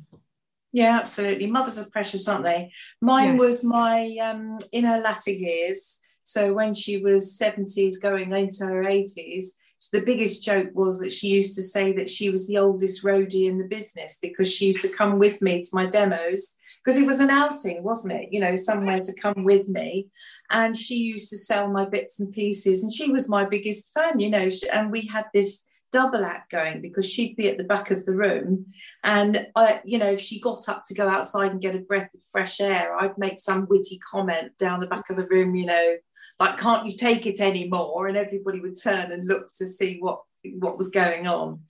Yeah, 0.73 0.99
absolutely. 1.01 1.47
Mothers 1.49 1.79
are 1.79 1.91
precious, 1.91 2.29
aren't 2.29 2.45
they? 2.45 2.73
Mine 3.01 3.33
yes. 3.33 3.41
was 3.41 3.65
my 3.65 4.17
um, 4.23 4.59
in 4.73 4.85
her 4.85 5.01
latter 5.01 5.31
years. 5.31 5.99
So 6.23 6.53
when 6.53 6.75
she 6.75 6.99
was 6.99 7.37
70s 7.39 8.01
going 8.01 8.33
into 8.33 8.65
her 8.65 8.85
80s, 8.85 9.47
the 9.93 10.03
biggest 10.03 10.45
joke 10.45 10.69
was 10.75 11.01
that 11.01 11.11
she 11.11 11.29
used 11.29 11.57
to 11.57 11.63
say 11.63 11.93
that 11.95 12.11
she 12.11 12.31
was 12.31 12.47
the 12.47 12.59
oldest 12.59 13.03
roadie 13.03 13.49
in 13.49 13.59
the 13.59 13.67
business 13.67 14.19
because 14.21 14.53
she 14.53 14.67
used 14.67 14.83
to 14.83 14.89
come 14.89 15.19
with 15.19 15.41
me 15.41 15.63
to 15.63 15.69
my 15.73 15.87
demos 15.87 16.57
because 16.85 17.01
it 17.01 17.07
was 17.07 17.21
an 17.21 17.31
outing, 17.31 17.83
wasn't 17.83 18.15
it? 18.15 18.29
You 18.33 18.41
know, 18.41 18.55
somewhere 18.55 19.01
to 19.01 19.15
come 19.21 19.45
with 19.45 19.69
me. 19.69 20.09
And 20.51 20.77
she 20.77 20.97
used 20.97 21.31
to 21.31 21.37
sell 21.37 21.69
my 21.69 21.87
bits 21.87 22.21
and 22.21 22.33
pieces, 22.33 22.83
and 22.83 22.93
she 22.93 23.11
was 23.11 23.29
my 23.29 23.45
biggest 23.45 23.93
fan, 23.93 24.21
you 24.21 24.31
know. 24.31 24.49
And 24.73 24.91
we 24.91 25.07
had 25.07 25.27
this 25.35 25.65
double 25.93 26.25
act 26.25 26.51
going 26.51 26.81
because 26.81 27.09
she'd 27.09 27.37
be 27.37 27.49
at 27.49 27.59
the 27.59 27.65
back 27.65 27.91
of 27.91 28.05
the 28.05 28.15
room 28.15 28.67
and 29.03 29.47
I, 29.57 29.81
you 29.85 29.99
know 29.99 30.13
if 30.13 30.21
she 30.21 30.41
got 30.41 30.69
up 30.69 30.85
to 30.87 30.95
go 30.95 31.09
outside 31.09 31.51
and 31.51 31.61
get 31.61 31.75
a 31.75 31.81
breath 31.81 32.15
of 32.15 32.21
fresh 32.31 32.61
air 32.61 32.97
I'd 32.97 33.19
make 33.19 33.41
some 33.41 33.67
witty 33.69 33.99
comment 33.99 34.57
down 34.57 34.81
the 34.81 34.87
back 34.87 35.11
of 35.11 35.17
the 35.17 35.27
room 35.27 35.57
you 35.57 35.67
know 35.67 35.97
like 36.39 36.59
can't 36.59 36.87
you 36.87 36.97
take 36.97 37.27
it 37.27 37.41
anymore 37.41 38.07
and 38.07 38.17
everybody 38.17 38.61
would 38.61 38.81
turn 38.81 39.11
and 39.11 39.27
look 39.27 39.53
to 39.59 39.67
see 39.67 39.99
what 39.99 40.21
what 40.59 40.79
was 40.79 40.91
going 40.91 41.27
on 41.27 41.61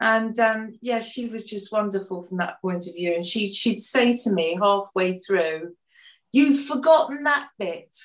and 0.00 0.38
um, 0.38 0.78
yeah, 0.80 1.00
she 1.00 1.26
was 1.28 1.44
just 1.44 1.72
wonderful 1.72 2.22
from 2.22 2.38
that 2.38 2.60
point 2.62 2.86
of 2.86 2.94
view. 2.94 3.14
And 3.14 3.24
she 3.24 3.52
she'd 3.52 3.80
say 3.80 4.16
to 4.24 4.32
me 4.32 4.58
halfway 4.60 5.14
through, 5.14 5.74
"You've 6.32 6.64
forgotten 6.64 7.24
that 7.24 7.50
bit," 7.58 7.96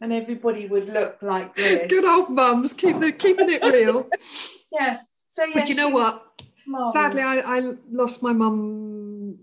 and 0.00 0.12
everybody 0.12 0.66
would 0.66 0.88
look 0.88 1.18
like 1.22 1.54
this. 1.54 1.88
Good 1.88 2.04
old 2.04 2.30
mums, 2.30 2.72
keep 2.72 2.98
the, 2.98 3.12
keeping 3.12 3.50
it 3.50 3.62
real. 3.62 4.08
yeah. 4.72 4.98
So 5.28 5.44
yeah. 5.44 5.54
But 5.54 5.68
you 5.68 5.76
know 5.76 5.88
what? 5.88 6.42
Marvelous. 6.66 6.92
Sadly, 6.92 7.22
I, 7.22 7.58
I 7.58 7.72
lost 7.90 8.22
my 8.22 8.32
mum 8.32 9.38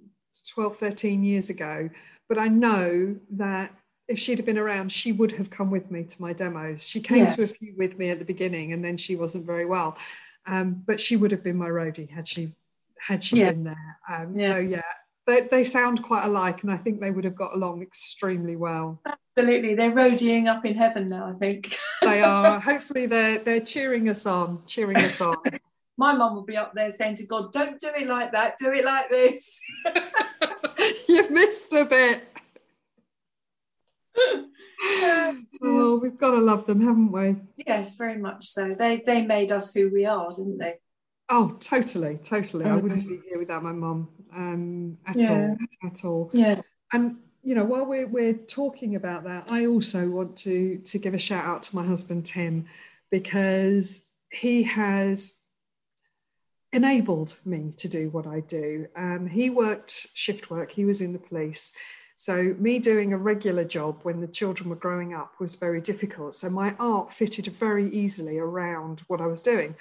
12, 0.54 0.76
13 0.76 1.24
years 1.24 1.50
ago. 1.50 1.90
But 2.28 2.38
I 2.38 2.48
know 2.48 3.16
that 3.32 3.72
if 4.08 4.20
she'd 4.20 4.40
have 4.40 4.46
been 4.46 4.58
around, 4.58 4.92
she 4.92 5.12
would 5.12 5.32
have 5.34 5.50
come 5.50 5.70
with 5.70 5.92
me 5.92 6.04
to 6.04 6.22
my 6.22 6.34
demos. 6.34 6.86
She 6.86 7.02
came 7.02 7.28
to 7.28 7.44
a 7.44 7.48
few 7.48 7.74
with 7.78 7.98
me 7.98 8.10
at 8.10 8.20
the 8.20 8.26
beginning, 8.26 8.74
and 8.74 8.84
then 8.84 8.98
she 8.98 9.16
wasn't 9.16 9.46
very 9.46 9.66
well. 9.66 9.98
Um, 10.48 10.84
but 10.86 11.00
she 11.00 11.16
would 11.16 11.32
have 11.32 11.44
been 11.44 11.58
my 11.58 11.70
roadie 11.70 12.10
had 12.10 12.28
she 12.28 12.54
had 13.00 13.24
she 13.24 13.38
yeah. 13.38 13.52
been 13.52 13.64
there. 13.66 13.98
Um, 14.10 14.34
yeah. 14.36 14.48
So 14.48 14.58
yeah, 14.58 14.82
they, 15.28 15.42
they 15.42 15.64
sound 15.64 16.04
quite 16.04 16.26
alike, 16.26 16.64
and 16.64 16.72
I 16.72 16.78
think 16.78 17.00
they 17.00 17.12
would 17.12 17.24
have 17.24 17.36
got 17.36 17.54
along 17.54 17.82
extremely 17.82 18.56
well. 18.56 19.02
Absolutely, 19.06 19.76
they're 19.76 19.92
roadieing 19.92 20.48
up 20.48 20.66
in 20.66 20.76
heaven 20.76 21.08
now. 21.08 21.26
I 21.26 21.34
think 21.34 21.76
they 22.02 22.22
are. 22.22 22.60
Hopefully, 22.60 23.06
they're 23.08 23.40
they're 23.40 23.62
cheering 23.62 24.10
us 24.10 24.26
on, 24.26 24.62
cheering 24.66 24.98
us 24.98 25.22
on. 25.22 25.38
My 25.98 26.14
mum 26.14 26.36
will 26.36 26.44
be 26.44 26.58
up 26.58 26.74
there 26.74 26.92
saying 26.92 27.16
to 27.16 27.28
God, 27.28 27.52
"Don't 27.52 27.80
do 27.80 27.90
it 27.96 28.08
like 28.08 28.32
that. 28.32 28.58
Do 28.58 28.72
it 28.72 28.84
like 28.84 29.10
this." 29.10 29.62
You've 31.08 31.32
missed 31.32 31.72
a 31.74 31.86
bit. 31.86 32.24
oh, 35.62 36.00
we've 36.02 36.18
got 36.18 36.32
to 36.32 36.38
love 36.38 36.66
them, 36.66 36.82
haven't 36.82 37.12
we? 37.12 37.36
Yes, 37.68 37.96
very 37.96 38.18
much 38.18 38.48
so. 38.48 38.74
They 38.74 39.04
they 39.06 39.26
made 39.26 39.52
us 39.52 39.74
who 39.74 39.90
we 39.90 40.06
are, 40.06 40.30
didn't 40.30 40.58
they? 40.58 40.76
Oh, 41.30 41.56
totally, 41.60 42.18
totally. 42.18 42.66
I 42.66 42.76
wouldn't 42.76 43.08
be 43.08 43.22
here 43.28 43.40
without 43.40 43.64
my 43.64 43.72
mum 43.72 44.10
um, 44.36 44.98
at 45.06 45.16
yeah. 45.16 45.32
all, 45.32 45.58
at 45.90 46.06
all. 46.06 46.30
Yeah. 46.34 46.62
And 46.92 47.18
you 47.44 47.56
know, 47.56 47.64
while 47.64 47.86
we're 47.86 48.08
we're 48.08 48.34
talking 48.34 48.96
about 48.96 49.24
that, 49.26 49.46
I 49.50 49.68
also 49.68 50.08
want 50.10 50.36
to 50.38 50.80
to 50.80 50.98
give 50.98 51.14
a 51.14 51.20
shout 51.20 51.46
out 51.46 51.64
to 51.64 51.76
my 51.76 51.86
husband 51.86 52.26
Tim 52.26 52.66
because 53.12 54.08
he 54.30 54.64
has 54.64 55.36
enabled 56.74 57.38
me 57.46 57.74
to 57.78 57.88
do 57.88 58.10
what 58.10 58.26
I 58.26 58.40
do. 58.40 58.88
Um, 58.96 59.28
he 59.28 59.50
worked 59.50 60.08
shift 60.14 60.50
work. 60.50 60.72
He 60.72 60.86
was 60.86 61.02
in 61.02 61.14
the 61.14 61.20
police. 61.20 61.74
So, 62.22 62.56
me 62.60 62.78
doing 62.78 63.14
a 63.14 63.18
regular 63.18 63.64
job 63.64 64.02
when 64.04 64.22
the 64.22 64.28
children 64.28 64.70
were 64.70 64.76
growing 64.76 65.12
up 65.12 65.40
was 65.40 65.56
very 65.56 65.82
difficult. 65.82 66.36
So, 66.36 66.52
my 66.52 66.76
art 66.78 67.12
fitted 67.12 67.48
very 67.48 67.90
easily 67.90 68.38
around 68.38 69.02
what 69.08 69.22
I 69.22 69.26
was 69.26 69.42
doing. 69.42 69.74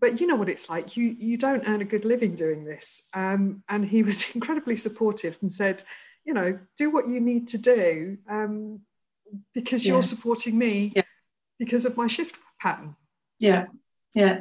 But 0.00 0.20
you 0.20 0.26
know 0.26 0.34
what 0.34 0.48
it's 0.48 0.68
like, 0.68 0.96
you, 0.96 1.14
you 1.16 1.36
don't 1.36 1.68
earn 1.68 1.80
a 1.80 1.84
good 1.84 2.04
living 2.04 2.34
doing 2.34 2.64
this. 2.64 3.04
Um, 3.14 3.62
and 3.68 3.84
he 3.84 4.02
was 4.02 4.28
incredibly 4.34 4.74
supportive 4.74 5.38
and 5.42 5.52
said, 5.52 5.84
you 6.24 6.34
know, 6.34 6.58
do 6.76 6.90
what 6.90 7.06
you 7.06 7.20
need 7.20 7.46
to 7.48 7.58
do 7.58 8.18
um, 8.28 8.80
because 9.54 9.86
yeah. 9.86 9.92
you're 9.92 10.02
supporting 10.02 10.58
me 10.58 10.90
yeah. 10.96 11.02
because 11.60 11.86
of 11.86 11.96
my 11.96 12.08
shift 12.08 12.34
pattern. 12.60 12.96
Yeah, 13.38 13.66
yeah. 14.12 14.40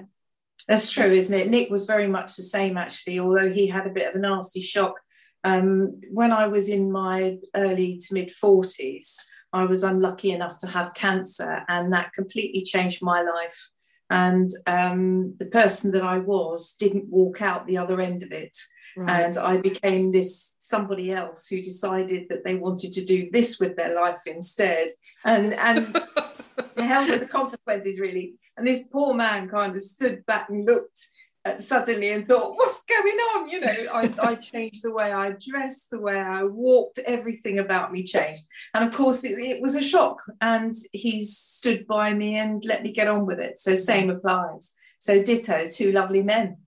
That's 0.67 0.89
true, 0.89 1.11
isn't 1.11 1.39
it? 1.39 1.47
Nick 1.47 1.69
was 1.69 1.85
very 1.85 2.07
much 2.07 2.37
the 2.37 2.41
same, 2.41 2.75
actually, 2.75 3.19
although 3.19 3.53
he 3.53 3.67
had 3.67 3.85
a 3.85 3.91
bit 3.91 4.09
of 4.09 4.15
a 4.15 4.19
nasty 4.19 4.61
shock 4.61 4.95
um, 5.43 5.99
when 6.11 6.31
I 6.31 6.47
was 6.47 6.69
in 6.69 6.91
my 6.91 7.37
early 7.55 7.99
to 8.07 8.13
mid 8.13 8.29
40s, 8.29 9.15
I 9.51 9.65
was 9.65 9.83
unlucky 9.83 10.31
enough 10.31 10.59
to 10.59 10.67
have 10.67 10.93
cancer, 10.93 11.63
and 11.67 11.91
that 11.93 12.13
completely 12.13 12.63
changed 12.63 13.01
my 13.01 13.21
life. 13.21 13.69
And 14.09 14.49
um, 14.67 15.35
the 15.37 15.45
person 15.45 15.91
that 15.91 16.03
I 16.03 16.19
was 16.19 16.75
didn't 16.75 17.09
walk 17.09 17.41
out 17.41 17.67
the 17.67 17.77
other 17.77 18.01
end 18.01 18.23
of 18.23 18.31
it. 18.31 18.57
Right. 18.97 19.25
And 19.25 19.37
I 19.37 19.57
became 19.57 20.11
this 20.11 20.55
somebody 20.59 21.11
else 21.11 21.47
who 21.47 21.61
decided 21.61 22.27
that 22.29 22.43
they 22.43 22.55
wanted 22.55 22.91
to 22.93 23.05
do 23.05 23.29
this 23.31 23.59
with 23.59 23.75
their 23.75 23.95
life 23.95 24.17
instead. 24.25 24.87
And, 25.23 25.53
and 25.53 25.93
to 26.75 26.83
hell 26.83 27.07
with 27.07 27.19
the 27.19 27.27
consequences, 27.27 27.99
really. 27.99 28.35
And 28.57 28.65
this 28.65 28.83
poor 28.91 29.13
man 29.13 29.47
kind 29.47 29.75
of 29.75 29.81
stood 29.81 30.25
back 30.25 30.49
and 30.49 30.65
looked 30.65 30.99
suddenly 31.57 32.11
and 32.11 32.27
thought, 32.27 32.55
what's 32.55 32.83
going 32.83 33.17
on? 33.17 33.49
You 33.49 33.59
know, 33.61 33.75
I, 33.91 34.13
I, 34.21 34.35
changed 34.35 34.83
the 34.83 34.91
way 34.91 35.11
I 35.11 35.35
dressed, 35.39 35.89
the 35.89 35.99
way 35.99 36.17
I 36.17 36.43
walked, 36.43 36.99
everything 37.05 37.59
about 37.59 37.91
me 37.91 38.03
changed. 38.03 38.43
And 38.73 38.87
of 38.87 38.93
course, 38.93 39.23
it, 39.23 39.39
it, 39.39 39.61
was 39.61 39.75
a 39.75 39.83
shock. 39.83 40.21
And 40.41 40.73
he 40.91 41.23
stood 41.23 41.87
by 41.87 42.13
me 42.13 42.35
and 42.35 42.63
let 42.65 42.83
me 42.83 42.91
get 42.91 43.07
on 43.07 43.25
with 43.25 43.39
it. 43.39 43.59
So, 43.59 43.75
same 43.75 44.09
applies. 44.09 44.75
So, 44.99 45.23
ditto, 45.23 45.65
two 45.65 45.91
lovely 45.91 46.21
men. 46.21 46.57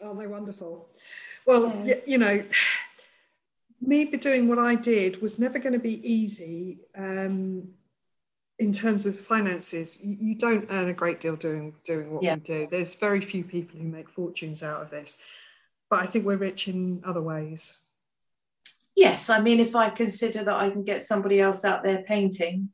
Oh, 0.00 0.14
they're 0.14 0.28
wonderful. 0.28 0.88
Well, 1.46 1.74
yeah. 1.84 1.94
you, 1.94 2.02
you 2.06 2.18
know, 2.18 2.44
me 3.80 4.04
doing 4.04 4.48
what 4.48 4.58
I 4.58 4.74
did 4.76 5.20
was 5.20 5.38
never 5.38 5.58
going 5.58 5.72
to 5.74 5.78
be 5.78 6.06
easy. 6.08 6.78
Um, 6.96 7.68
in 8.62 8.70
terms 8.70 9.06
of 9.06 9.18
finances, 9.18 9.98
you, 10.04 10.16
you, 10.20 10.34
don't 10.36 10.68
earn 10.70 10.88
a 10.88 10.92
great 10.92 11.20
deal 11.20 11.34
doing 11.34 11.74
doing 11.84 12.12
what 12.12 12.22
yeah. 12.22 12.36
we 12.36 12.40
do. 12.40 12.68
There's 12.70 12.94
very 12.94 13.20
few 13.20 13.42
people 13.42 13.80
who 13.80 13.88
make 13.88 14.08
fortunes 14.08 14.62
out 14.62 14.80
of 14.80 14.88
this, 14.88 15.18
but 15.90 15.98
I 15.98 16.06
think 16.06 16.24
we're 16.24 16.36
rich 16.36 16.68
in 16.68 17.02
other 17.04 17.20
ways. 17.20 17.80
Yes, 18.94 19.28
I 19.28 19.40
mean, 19.40 19.58
if 19.58 19.74
I 19.74 19.90
consider 19.90 20.44
that 20.44 20.54
I 20.54 20.70
can 20.70 20.84
get 20.84 21.02
somebody 21.02 21.40
else 21.40 21.64
out 21.64 21.82
there 21.82 22.04
painting 22.04 22.68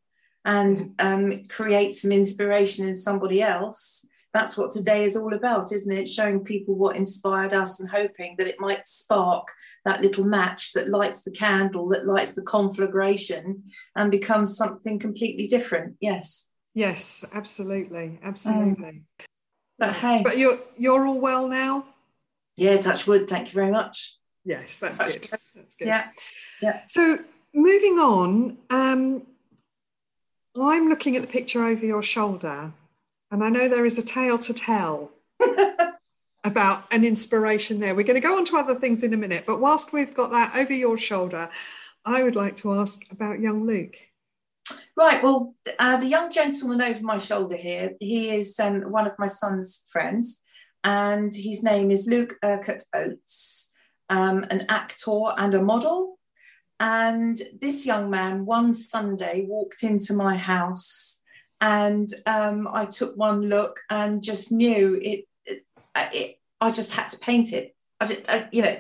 and 0.45 0.79
um, 0.99 1.45
create 1.49 1.95
some 1.95 2.13
inspiration 2.13 2.87
in 2.87 2.95
somebody 2.95 3.41
else, 3.41 4.07
that's 4.35 4.59
what 4.59 4.71
today 4.71 5.05
is 5.05 5.17
all 5.17 5.33
about, 5.33 5.73
isn't 5.73 5.97
it? 5.97 6.09
Showing 6.09 6.45
people 6.45 6.75
what 6.75 6.97
inspired 6.97 7.55
us 7.55 7.81
and 7.81 7.89
hoping 7.89 8.35
that 8.39 8.47
it 8.47 8.61
might 8.61 8.87
spark 8.87 9.49
that 9.85 10.03
little 10.03 10.25
match 10.25 10.73
that 10.75 10.89
lights 10.89 11.23
the 11.23 11.31
candle, 11.31 11.89
that 11.89 12.07
lights 12.07 12.35
the 12.35 12.43
conflagration 12.43 13.65
and 13.97 14.11
becomes 14.11 14.57
something 14.57 14.99
completely 14.99 15.47
different. 15.47 15.97
Yes. 16.01 16.51
Yes, 16.75 17.25
absolutely. 17.33 18.19
Absolutely. 18.23 18.89
Um, 18.89 19.07
but 19.79 19.95
hey. 19.95 20.21
But 20.23 20.39
you're 20.39 20.59
you're 20.77 21.07
all 21.07 21.21
well 21.21 21.49
now? 21.49 21.87
Yeah, 22.57 22.77
touch 22.79 23.07
wood. 23.07 23.29
Thank 23.29 23.49
you 23.49 23.55
very 23.55 23.71
much. 23.71 24.17
Yes, 24.45 24.79
that's 24.79 24.99
touch 24.99 25.15
good. 25.15 25.39
That's 25.55 25.75
good. 25.75 25.89
Yeah. 25.89 26.09
Yeah. 26.61 26.81
So 26.89 27.19
moving 27.55 27.99
on, 27.99 28.59
um, 28.71 29.23
I'm 30.61 30.89
looking 30.89 31.17
at 31.17 31.23
the 31.23 31.29
picture 31.29 31.65
over 31.65 31.87
your 31.87 32.03
shoulder 32.03 32.73
and 33.31 33.45
I 33.45 33.49
know 33.49 33.69
there 33.69 33.87
is 33.87 33.99
a 33.99 34.03
tale 34.03 34.39
to 34.39 34.55
tell 34.55 35.11
about 36.45 36.93
an 36.93 37.05
inspiration 37.05 37.81
there. 37.81 37.95
We're 37.95 38.07
going 38.07 38.21
to 38.21 38.27
go 38.27 38.37
on 38.37 38.45
to 38.47 38.57
other 38.57 38.75
things 38.75 39.03
in 39.03 39.13
a 39.13 39.17
minute, 39.17 39.45
but 39.47 39.61
whilst 39.61 39.93
we've 39.93 40.15
got 40.15 40.31
that 40.31 40.57
over 40.57 40.73
your 40.73 40.97
shoulder, 40.97 41.51
I 42.05 42.23
would 42.23 42.37
like 42.37 42.57
to 42.59 42.75
ask 42.75 43.03
about 43.11 43.41
young 43.41 43.67
Luke. 43.67 43.97
Right. 44.97 45.23
Well, 45.23 45.55
uh, 45.79 45.99
the 45.99 46.07
young 46.07 46.33
gentleman 46.33 46.83
over 46.83 47.03
my 47.03 47.19
shoulder 47.19 47.57
here, 47.57 47.93
he 48.01 48.31
is 48.31 48.59
um, 48.59 48.83
one 48.91 49.07
of 49.07 49.13
my 49.19 49.27
son's 49.27 49.85
friends, 49.91 50.43
and 50.83 51.33
his 51.35 51.63
name 51.63 51.91
is 51.91 52.09
Luke 52.09 52.37
Urquhart 52.45 52.83
Oates, 52.95 53.73
um, 54.09 54.45
an 54.51 54.67
actor 54.69 55.21
and 55.37 55.55
a 55.55 55.63
model. 55.63 56.19
And 56.81 57.39
this 57.61 57.87
young 57.87 58.11
man, 58.11 58.47
one 58.47 58.75
Sunday, 58.75 59.47
walked 59.49 59.83
into 59.83 60.15
my 60.15 60.37
house, 60.37 61.18
and 61.61 62.09
um, 62.27 62.69
I 62.73 62.87
took 62.87 63.17
one 63.17 63.43
look 63.43 63.81
and 63.91 64.23
just 64.23 64.53
knew 64.53 64.99
it, 65.03 65.25
it, 65.45 65.65
it. 65.97 66.39
I 66.61 66.71
just 66.71 66.95
had 66.95 67.09
to 67.11 67.19
paint 67.19 67.53
it. 67.53 67.75
I 68.01 68.07
just, 68.07 68.31
uh, 68.31 68.47
you 68.53 68.63
know, 68.63 68.77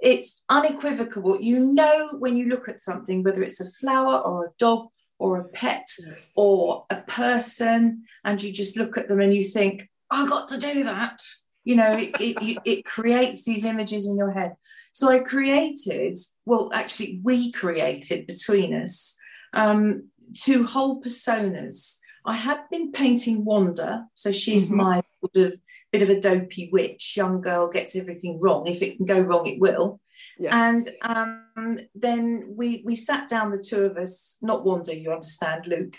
it's 0.00 0.42
unequivocal. 0.48 1.40
You 1.40 1.72
know 1.74 2.16
when 2.18 2.36
you 2.36 2.48
look 2.48 2.68
at 2.68 2.80
something, 2.80 3.22
whether 3.22 3.42
it's 3.42 3.60
a 3.60 3.70
flower 3.70 4.18
or 4.18 4.46
a 4.46 4.52
dog 4.58 4.88
or 5.18 5.38
a 5.38 5.44
pet 5.44 5.86
yes. 6.04 6.32
or 6.36 6.84
a 6.90 7.02
person, 7.02 8.04
and 8.24 8.42
you 8.42 8.52
just 8.52 8.76
look 8.76 8.96
at 8.96 9.08
them 9.08 9.20
and 9.20 9.34
you 9.34 9.44
think, 9.44 9.88
I 10.10 10.26
got 10.26 10.48
to 10.48 10.58
do 10.58 10.84
that. 10.84 11.20
You 11.64 11.76
know, 11.76 11.92
it, 11.92 12.10
it, 12.20 12.58
it 12.64 12.84
creates 12.84 13.44
these 13.44 13.64
images 13.64 14.08
in 14.08 14.16
your 14.16 14.32
head. 14.32 14.54
So 14.92 15.08
I 15.08 15.20
created, 15.20 16.18
well, 16.44 16.70
actually, 16.74 17.20
we 17.22 17.52
created 17.52 18.26
between 18.26 18.74
us 18.74 19.16
um, 19.52 20.08
two 20.34 20.66
whole 20.66 21.00
personas. 21.00 21.98
I 22.24 22.34
had 22.34 22.68
been 22.70 22.92
painting 22.92 23.44
Wanda, 23.44 24.06
so 24.14 24.30
she's 24.32 24.68
mm-hmm. 24.68 24.82
my 24.82 25.02
sort 25.20 25.46
of 25.46 25.60
bit 25.92 26.02
of 26.02 26.10
a 26.10 26.20
dopey 26.20 26.70
witch, 26.72 27.16
young 27.16 27.40
girl 27.40 27.68
gets 27.68 27.94
everything 27.94 28.40
wrong. 28.40 28.66
If 28.66 28.82
it 28.82 28.96
can 28.96 29.06
go 29.06 29.20
wrong, 29.20 29.46
it 29.46 29.60
will. 29.60 30.00
Yes. 30.38 30.52
And 30.54 30.88
um, 31.02 31.78
then 31.94 32.54
we 32.56 32.82
we 32.84 32.96
sat 32.96 33.28
down, 33.28 33.50
the 33.50 33.62
two 33.62 33.84
of 33.84 33.96
us, 33.96 34.38
not 34.40 34.64
Wanda, 34.64 34.98
you 34.98 35.12
understand, 35.12 35.66
Luke, 35.66 35.96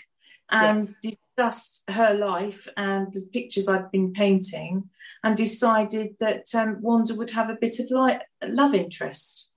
and 0.50 0.88
discussed 1.00 1.84
her 1.88 2.14
life 2.14 2.68
and 2.76 3.12
the 3.12 3.28
pictures 3.32 3.68
I'd 3.68 3.90
been 3.90 4.12
painting, 4.12 4.90
and 5.22 5.36
decided 5.36 6.16
that 6.20 6.54
um, 6.54 6.82
Wanda 6.82 7.14
would 7.14 7.30
have 7.30 7.48
a 7.48 7.58
bit 7.60 7.78
of 7.78 7.90
like 7.90 8.22
love 8.42 8.74
interest. 8.74 9.50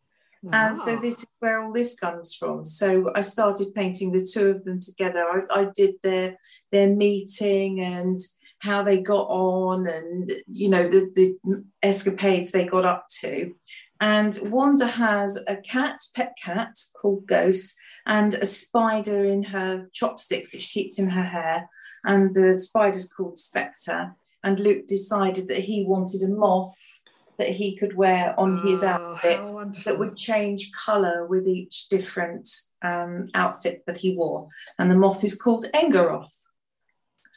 Wow. 0.44 0.52
And 0.54 0.78
so 0.78 1.00
this 1.00 1.20
is 1.20 1.28
where 1.40 1.62
all 1.62 1.74
this 1.74 1.98
comes 1.98 2.36
from. 2.36 2.64
So 2.64 3.12
I 3.16 3.22
started 3.22 3.74
painting 3.74 4.12
the 4.12 4.26
two 4.26 4.50
of 4.50 4.64
them 4.64 4.80
together. 4.80 5.48
I, 5.52 5.62
I 5.62 5.68
did 5.76 5.96
their 6.04 6.38
their 6.72 6.90
meeting 6.90 7.82
and 7.82 8.20
how 8.60 8.84
they 8.84 9.00
got 9.00 9.28
on 9.30 9.88
and 9.88 10.32
you 10.48 10.70
know 10.70 10.88
the, 10.88 11.12
the 11.16 11.64
escapades 11.84 12.52
they 12.52 12.66
got 12.66 12.86
up 12.86 13.06
to 13.20 13.54
and 14.00 14.38
wanda 14.44 14.88
has 14.88 15.38
a 15.48 15.58
cat 15.58 16.00
pet 16.16 16.34
cat 16.44 16.76
called 17.00 17.26
ghost 17.28 17.76
and 18.06 18.34
a 18.36 18.46
spider 18.46 19.26
in 19.26 19.44
her 19.44 19.88
chopsticks 19.94 20.52
that 20.52 20.62
she 20.62 20.82
keeps 20.82 20.98
in 20.98 21.10
her 21.10 21.24
hair 21.24 21.70
and 22.04 22.36
the 22.36 22.58
spider's 22.58 23.08
called 23.08 23.38
spectre 23.38 24.16
and 24.44 24.60
luke 24.60 24.88
decided 24.88 25.48
that 25.48 25.60
he 25.60 25.86
wanted 25.88 26.22
a 26.24 26.30
moth 26.30 27.02
that 27.38 27.50
he 27.50 27.76
could 27.76 27.96
wear 27.96 28.34
on 28.40 28.60
oh, 28.60 28.68
his 28.68 28.84
outfit 28.84 29.48
that 29.86 30.00
would 30.00 30.16
change 30.16 30.72
color 30.72 31.26
with 31.28 31.48
each 31.48 31.88
different 31.90 32.50
um, 32.84 33.28
outfit 33.34 33.84
that 33.88 33.98
he 33.98 34.16
wore 34.16 34.50
and 34.80 34.90
the 34.90 34.96
moth 34.96 35.24
is 35.24 35.40
called 35.40 35.66
engaroth 35.74 36.48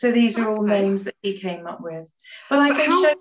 so 0.00 0.10
these 0.10 0.38
are 0.38 0.48
all 0.48 0.64
okay. 0.64 0.80
names 0.80 1.04
that 1.04 1.14
he 1.20 1.36
came 1.36 1.66
up 1.66 1.82
with. 1.82 2.10
But 2.48 2.60
I 2.60 2.68
but 2.70 2.78
can 2.78 2.90
how, 2.90 3.02
show. 3.02 3.14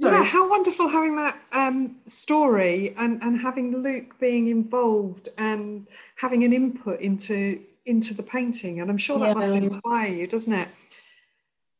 Sorry. 0.00 0.16
Yeah, 0.16 0.22
how 0.22 0.50
wonderful 0.50 0.86
having 0.86 1.16
that 1.16 1.38
um, 1.52 1.96
story 2.06 2.94
and, 2.98 3.22
and 3.22 3.40
having 3.40 3.74
Luke 3.82 4.18
being 4.20 4.48
involved 4.48 5.30
and 5.38 5.88
having 6.16 6.44
an 6.44 6.52
input 6.52 7.00
into 7.00 7.62
into 7.86 8.12
the 8.12 8.22
painting. 8.22 8.82
And 8.82 8.90
I'm 8.90 8.98
sure 8.98 9.18
that 9.18 9.28
yeah. 9.28 9.34
must 9.34 9.54
inspire 9.54 10.08
you, 10.08 10.26
doesn't 10.26 10.52
it? 10.52 10.68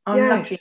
I'm 0.07 0.16
yes. 0.16 0.51
lucky. 0.51 0.57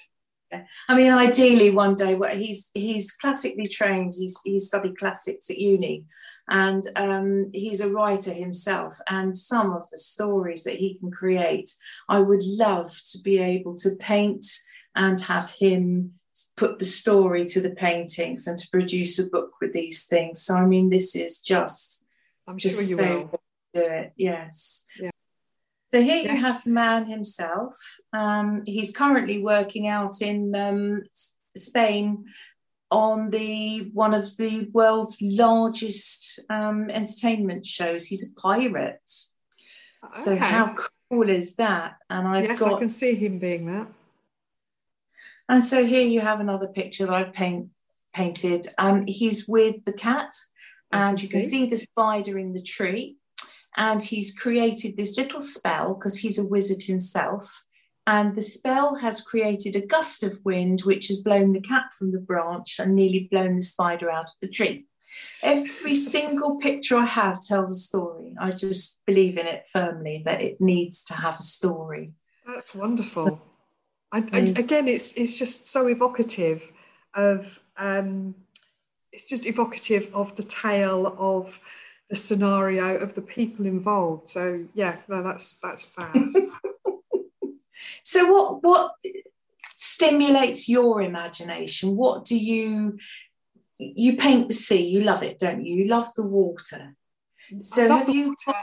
I 0.89 0.95
mean, 0.95 1.11
ideally, 1.11 1.71
one 1.71 1.95
day, 1.95 2.15
where 2.15 2.35
he's 2.35 2.69
he's 2.73 3.13
classically 3.13 3.67
trained. 3.67 4.13
He's 4.17 4.39
he's 4.43 4.67
studied 4.67 4.97
classics 4.97 5.49
at 5.49 5.57
uni, 5.57 6.05
and 6.47 6.83
um, 6.95 7.47
he's 7.51 7.81
a 7.81 7.91
writer 7.91 8.33
himself. 8.33 8.99
And 9.07 9.37
some 9.37 9.73
of 9.73 9.89
the 9.89 9.97
stories 9.97 10.63
that 10.63 10.75
he 10.75 10.97
can 10.97 11.11
create, 11.11 11.71
I 12.07 12.19
would 12.19 12.43
love 12.43 12.99
to 13.11 13.19
be 13.19 13.39
able 13.39 13.75
to 13.77 13.95
paint 13.95 14.45
and 14.95 15.19
have 15.21 15.51
him 15.51 16.13
put 16.55 16.79
the 16.79 16.85
story 16.85 17.45
to 17.45 17.61
the 17.61 17.71
paintings 17.71 18.47
and 18.47 18.57
to 18.57 18.69
produce 18.69 19.19
a 19.19 19.27
book 19.27 19.51
with 19.59 19.73
these 19.73 20.05
things. 20.05 20.41
So 20.41 20.55
I 20.55 20.65
mean, 20.65 20.89
this 20.89 21.15
is 21.15 21.41
just 21.41 22.05
I'm 22.47 22.57
just 22.57 22.79
sure 22.79 22.89
you 22.89 22.97
so 22.97 23.29
will 23.31 23.41
do 23.73 23.81
it. 23.81 24.13
Yes. 24.15 24.85
Yeah. 24.99 25.11
So 25.91 26.01
here 26.01 26.23
yes. 26.23 26.33
you 26.33 26.41
have 26.41 26.63
the 26.63 26.69
man 26.69 27.05
himself. 27.05 27.77
Um, 28.11 28.63
he's 28.65 28.95
currently 28.95 29.41
working 29.41 29.87
out 29.87 30.21
in 30.21 30.53
um, 30.55 31.03
Spain 31.55 32.25
on 32.89 33.29
the 33.29 33.89
one 33.93 34.13
of 34.13 34.35
the 34.37 34.69
world's 34.73 35.21
largest 35.21 36.39
um, 36.49 36.89
entertainment 36.89 37.65
shows. 37.65 38.05
He's 38.05 38.29
a 38.29 38.33
pirate. 38.39 39.13
Okay. 40.03 40.11
So 40.11 40.37
how 40.37 40.75
cool 41.09 41.29
is 41.29 41.55
that? 41.55 41.97
And 42.09 42.27
I've 42.27 42.45
yes, 42.45 42.59
got, 42.59 42.75
I 42.75 42.79
can 42.79 42.89
see 42.89 43.15
him 43.15 43.39
being 43.39 43.65
that. 43.67 43.87
And 45.49 45.63
so 45.63 45.85
here 45.85 46.05
you 46.05 46.21
have 46.21 46.39
another 46.39 46.67
picture 46.67 47.05
that 47.05 47.13
I've 47.13 47.33
paint, 47.33 47.69
painted. 48.13 48.67
Um, 48.77 49.05
he's 49.05 49.47
with 49.47 49.85
the 49.85 49.93
cat, 49.93 50.33
and 50.91 51.21
you 51.21 51.29
can 51.29 51.41
see. 51.41 51.47
see 51.47 51.65
the 51.67 51.77
spider 51.77 52.37
in 52.37 52.53
the 52.53 52.61
tree. 52.61 53.15
And 53.77 54.01
he's 54.01 54.37
created 54.37 54.97
this 54.97 55.17
little 55.17 55.41
spell 55.41 55.93
because 55.93 56.17
he's 56.17 56.39
a 56.39 56.47
wizard 56.47 56.83
himself 56.83 57.63
and 58.07 58.35
the 58.35 58.41
spell 58.41 58.95
has 58.95 59.21
created 59.21 59.75
a 59.75 59.85
gust 59.85 60.23
of 60.23 60.39
wind 60.45 60.79
which 60.81 61.09
has 61.09 61.21
blown 61.21 61.51
the 61.51 61.59
cat 61.59 61.93
from 61.95 62.13
the 62.13 62.19
branch 62.19 62.79
and 62.79 62.95
nearly 62.95 63.27
blown 63.29 63.57
the 63.57 63.61
spider 63.61 64.09
out 64.09 64.29
of 64.29 64.35
the 64.41 64.47
tree. 64.47 64.85
Every 65.43 65.93
single 66.15 66.57
picture 66.59 66.97
I 66.97 67.05
have 67.05 67.43
tells 67.43 67.71
a 67.71 67.75
story. 67.75 68.33
I 68.39 68.51
just 68.51 69.01
believe 69.05 69.37
in 69.37 69.45
it 69.45 69.65
firmly 69.71 70.23
that 70.25 70.41
it 70.41 70.61
needs 70.61 71.03
to 71.05 71.15
have 71.15 71.35
a 71.39 71.43
story. 71.43 72.13
That's 72.47 72.73
wonderful. 72.73 73.41
I, 74.13 74.23
I, 74.31 74.39
again, 74.39 74.87
it's 74.87 75.11
it's 75.13 75.37
just 75.37 75.67
so 75.67 75.87
evocative 75.87 76.71
of 77.13 77.59
um, 77.75 78.35
it's 79.11 79.25
just 79.25 79.45
evocative 79.45 80.09
of 80.13 80.33
the 80.37 80.43
tale 80.43 81.13
of 81.19 81.59
the 82.09 82.15
scenario 82.15 82.97
of 82.97 83.15
the 83.15 83.21
people 83.21 83.65
involved. 83.65 84.29
So 84.29 84.65
yeah, 84.73 84.97
no, 85.07 85.23
that's 85.23 85.55
that's 85.55 85.83
fast. 85.83 86.37
So 88.03 88.31
what 88.31 88.63
what 88.63 88.91
stimulates 89.75 90.67
your 90.67 91.01
imagination? 91.01 91.95
What 91.95 92.25
do 92.25 92.37
you 92.37 92.97
you 93.77 94.17
paint 94.17 94.47
the 94.47 94.53
sea, 94.53 94.87
you 94.87 95.01
love 95.01 95.23
it, 95.23 95.37
don't 95.37 95.63
you? 95.63 95.75
You 95.75 95.85
love 95.89 96.13
the 96.15 96.23
water. 96.23 96.95
So 97.61 97.87
have 97.87 98.09
you 98.09 98.35
water. 98.47 98.59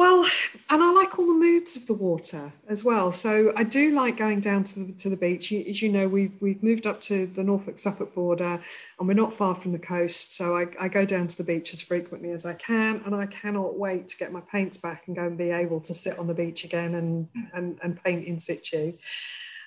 Well, 0.00 0.24
and 0.70 0.82
I 0.82 0.92
like 0.92 1.18
all 1.18 1.26
the 1.26 1.34
moods 1.34 1.76
of 1.76 1.84
the 1.84 1.92
water 1.92 2.50
as 2.68 2.82
well. 2.82 3.12
So 3.12 3.52
I 3.54 3.64
do 3.64 3.90
like 3.90 4.16
going 4.16 4.40
down 4.40 4.64
to 4.64 4.80
the 4.80 4.92
to 4.94 5.10
the 5.10 5.16
beach. 5.16 5.52
As 5.52 5.82
you 5.82 5.90
know, 5.90 6.08
we've 6.08 6.32
we've 6.40 6.62
moved 6.62 6.86
up 6.86 7.02
to 7.02 7.26
the 7.26 7.44
Norfolk 7.44 7.78
Suffolk 7.78 8.14
border, 8.14 8.58
and 8.98 9.06
we're 9.06 9.12
not 9.12 9.34
far 9.34 9.54
from 9.54 9.72
the 9.72 9.78
coast. 9.78 10.32
So 10.34 10.56
I, 10.56 10.68
I 10.80 10.88
go 10.88 11.04
down 11.04 11.28
to 11.28 11.36
the 11.36 11.44
beach 11.44 11.74
as 11.74 11.82
frequently 11.82 12.30
as 12.30 12.46
I 12.46 12.54
can, 12.54 13.02
and 13.04 13.14
I 13.14 13.26
cannot 13.26 13.78
wait 13.78 14.08
to 14.08 14.16
get 14.16 14.32
my 14.32 14.40
paints 14.50 14.78
back 14.78 15.02
and 15.06 15.14
go 15.14 15.26
and 15.26 15.36
be 15.36 15.50
able 15.50 15.80
to 15.80 15.92
sit 15.92 16.18
on 16.18 16.26
the 16.26 16.32
beach 16.32 16.64
again 16.64 16.94
and 16.94 17.28
and, 17.52 17.78
and 17.82 18.02
paint 18.02 18.24
in 18.24 18.40
situ. 18.40 18.94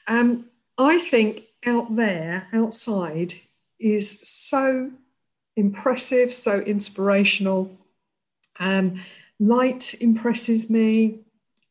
Um, 0.07 0.47
I 0.79 0.97
think 0.97 1.43
out 1.63 1.95
there, 1.95 2.47
outside, 2.53 3.35
is 3.79 4.19
so 4.23 4.89
impressive, 5.55 6.33
so 6.33 6.59
inspirational. 6.59 7.69
Um, 8.59 8.95
light 9.39 9.95
impresses 10.01 10.69
me, 10.69 11.19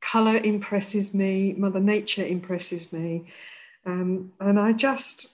color 0.00 0.36
impresses 0.36 1.14
me, 1.14 1.54
Mother 1.54 1.80
Nature 1.80 2.24
impresses 2.24 2.92
me. 2.92 3.26
Um, 3.86 4.32
and 4.40 4.58
I 4.58 4.72
just, 4.72 5.28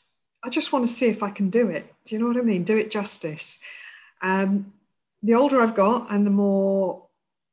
I 0.45 0.49
just 0.49 0.73
want 0.73 0.87
to 0.87 0.93
see 0.93 1.07
if 1.07 1.23
I 1.23 1.31
can 1.31 1.51
do 1.51 1.69
it. 1.69 1.93
Do 2.07 2.15
you 2.15 2.21
know 2.21 2.29
what 2.29 2.37
I 2.37 2.43
mean? 2.43 2.65
Do 2.65 2.77
it 2.77 2.91
justice. 2.91 3.59
Um, 4.23 4.73
the 5.23 5.35
older 5.35 5.61
I've 5.61 5.75
got 5.75 6.11
and 6.11 6.27
the 6.27 6.31
more 6.31 7.03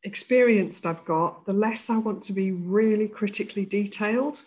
experienced 0.03 0.85
I've 0.85 1.03
got, 1.03 1.45
the 1.45 1.53
less 1.53 1.89
I 1.89 1.97
want 1.97 2.21
to 2.23 2.33
be 2.33 2.51
really 2.51 3.07
critically 3.07 3.65
detailed. 3.65 4.45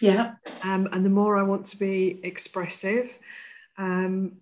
Yeah. 0.00 0.34
Um, 0.62 0.88
and 0.92 1.04
the 1.04 1.10
more 1.10 1.36
I 1.36 1.42
want 1.42 1.66
to 1.66 1.76
be 1.76 2.20
expressive. 2.22 3.18
Um, 3.76 4.36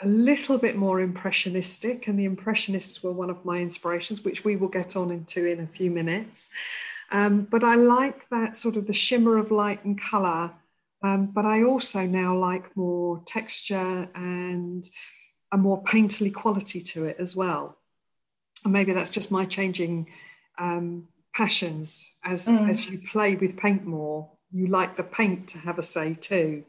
a 0.00 0.06
little 0.06 0.58
bit 0.58 0.76
more 0.76 1.00
impressionistic, 1.00 2.06
and 2.06 2.18
the 2.18 2.24
Impressionists 2.24 3.02
were 3.02 3.12
one 3.12 3.30
of 3.30 3.44
my 3.44 3.58
inspirations, 3.58 4.24
which 4.24 4.44
we 4.44 4.56
will 4.56 4.68
get 4.68 4.96
on 4.96 5.10
into 5.10 5.46
in 5.46 5.60
a 5.60 5.66
few 5.66 5.90
minutes. 5.90 6.50
Um, 7.10 7.42
but 7.50 7.64
I 7.64 7.74
like 7.74 8.28
that 8.28 8.54
sort 8.54 8.76
of 8.76 8.86
the 8.86 8.92
shimmer 8.92 9.38
of 9.38 9.50
light 9.50 9.84
and 9.84 10.00
colour, 10.00 10.52
um, 11.02 11.26
but 11.26 11.44
I 11.44 11.62
also 11.62 12.06
now 12.06 12.36
like 12.36 12.76
more 12.76 13.22
texture 13.26 14.08
and 14.14 14.88
a 15.50 15.56
more 15.56 15.82
painterly 15.82 16.32
quality 16.32 16.80
to 16.80 17.06
it 17.06 17.16
as 17.18 17.34
well. 17.34 17.78
And 18.64 18.72
maybe 18.72 18.92
that's 18.92 19.10
just 19.10 19.30
my 19.30 19.46
changing 19.46 20.10
um, 20.58 21.08
passions 21.34 22.16
as 22.24 22.46
mm. 22.46 22.68
as 22.68 22.88
you 22.88 22.98
play 23.08 23.36
with 23.36 23.56
paint 23.56 23.86
more. 23.86 24.30
You 24.52 24.66
like 24.66 24.96
the 24.96 25.04
paint 25.04 25.48
to 25.48 25.58
have 25.58 25.78
a 25.78 25.82
say 25.82 26.14
too. 26.14 26.64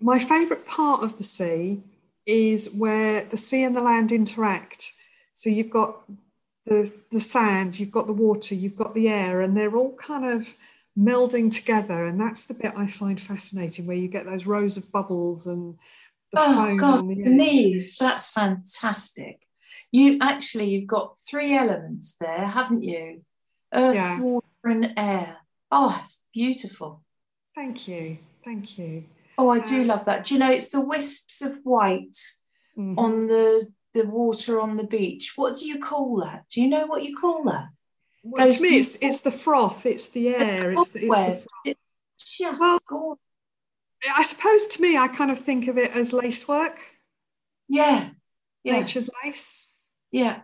My 0.00 0.18
favourite 0.18 0.66
part 0.66 1.02
of 1.02 1.16
the 1.18 1.24
sea 1.24 1.82
is 2.28 2.70
where 2.70 3.24
the 3.24 3.36
sea 3.38 3.64
and 3.64 3.74
the 3.74 3.80
land 3.80 4.12
interact. 4.12 4.92
So 5.32 5.48
you've 5.48 5.70
got 5.70 6.02
the, 6.66 6.92
the 7.10 7.20
sand, 7.20 7.80
you've 7.80 7.90
got 7.90 8.06
the 8.06 8.12
water, 8.12 8.54
you've 8.54 8.76
got 8.76 8.94
the 8.94 9.08
air, 9.08 9.40
and 9.40 9.56
they're 9.56 9.74
all 9.74 9.96
kind 9.96 10.26
of 10.26 10.54
melding 10.96 11.50
together. 11.50 12.04
And 12.04 12.20
that's 12.20 12.44
the 12.44 12.54
bit 12.54 12.74
I 12.76 12.86
find 12.86 13.18
fascinating, 13.18 13.86
where 13.86 13.96
you 13.96 14.08
get 14.08 14.26
those 14.26 14.46
rows 14.46 14.76
of 14.76 14.92
bubbles 14.92 15.46
and 15.46 15.78
the 16.32 16.40
oh 16.40 16.76
God, 16.76 17.08
the 17.08 17.14
knees, 17.14 17.96
that's 17.98 18.30
fantastic. 18.30 19.40
You 19.90 20.18
actually 20.20 20.68
you've 20.68 20.86
got 20.86 21.16
three 21.18 21.56
elements 21.56 22.16
there, 22.20 22.46
haven't 22.46 22.82
you? 22.82 23.22
Earth, 23.72 23.94
yeah. 23.94 24.20
water, 24.20 24.46
and 24.64 24.92
air. 24.98 25.38
Oh, 25.70 25.98
it's 26.00 26.24
beautiful. 26.34 27.02
Thank 27.54 27.88
you. 27.88 28.18
Thank 28.44 28.78
you. 28.78 29.04
Oh, 29.38 29.48
I 29.50 29.60
do 29.60 29.82
um, 29.82 29.86
love 29.86 30.04
that. 30.04 30.26
Do 30.26 30.34
you 30.34 30.40
know 30.40 30.50
it's 30.50 30.68
the 30.68 30.80
of 31.42 31.58
white 31.64 32.16
mm-hmm. 32.76 32.98
on 32.98 33.26
the 33.26 33.72
the 33.94 34.06
water 34.06 34.60
on 34.60 34.76
the 34.76 34.84
beach. 34.84 35.32
What 35.36 35.56
do 35.58 35.66
you 35.66 35.78
call 35.78 36.20
that? 36.20 36.44
Do 36.50 36.60
you 36.60 36.68
know 36.68 36.86
what 36.86 37.04
you 37.04 37.16
call 37.16 37.44
that? 37.44 37.68
Well, 38.22 38.52
to 38.52 38.62
me, 38.62 38.78
it's, 38.78 38.96
it's 39.00 39.20
the 39.20 39.30
froth, 39.30 39.86
it's 39.86 40.08
the 40.08 40.28
air, 40.28 40.72
it's 40.72 40.90
the, 40.90 41.06
it's 41.06 41.46
the 41.64 41.70
It's 41.70 42.38
just 42.38 42.60
well, 42.60 42.78
gorgeous. 42.86 43.22
I 44.14 44.22
suppose 44.22 44.66
to 44.68 44.82
me, 44.82 44.96
I 44.96 45.08
kind 45.08 45.30
of 45.30 45.38
think 45.38 45.68
of 45.68 45.78
it 45.78 45.92
as 45.92 46.12
lace 46.12 46.46
work. 46.46 46.78
Yeah. 47.68 48.10
yeah. 48.64 48.80
Nature's 48.80 49.08
lace. 49.24 49.72
Yeah. 50.10 50.40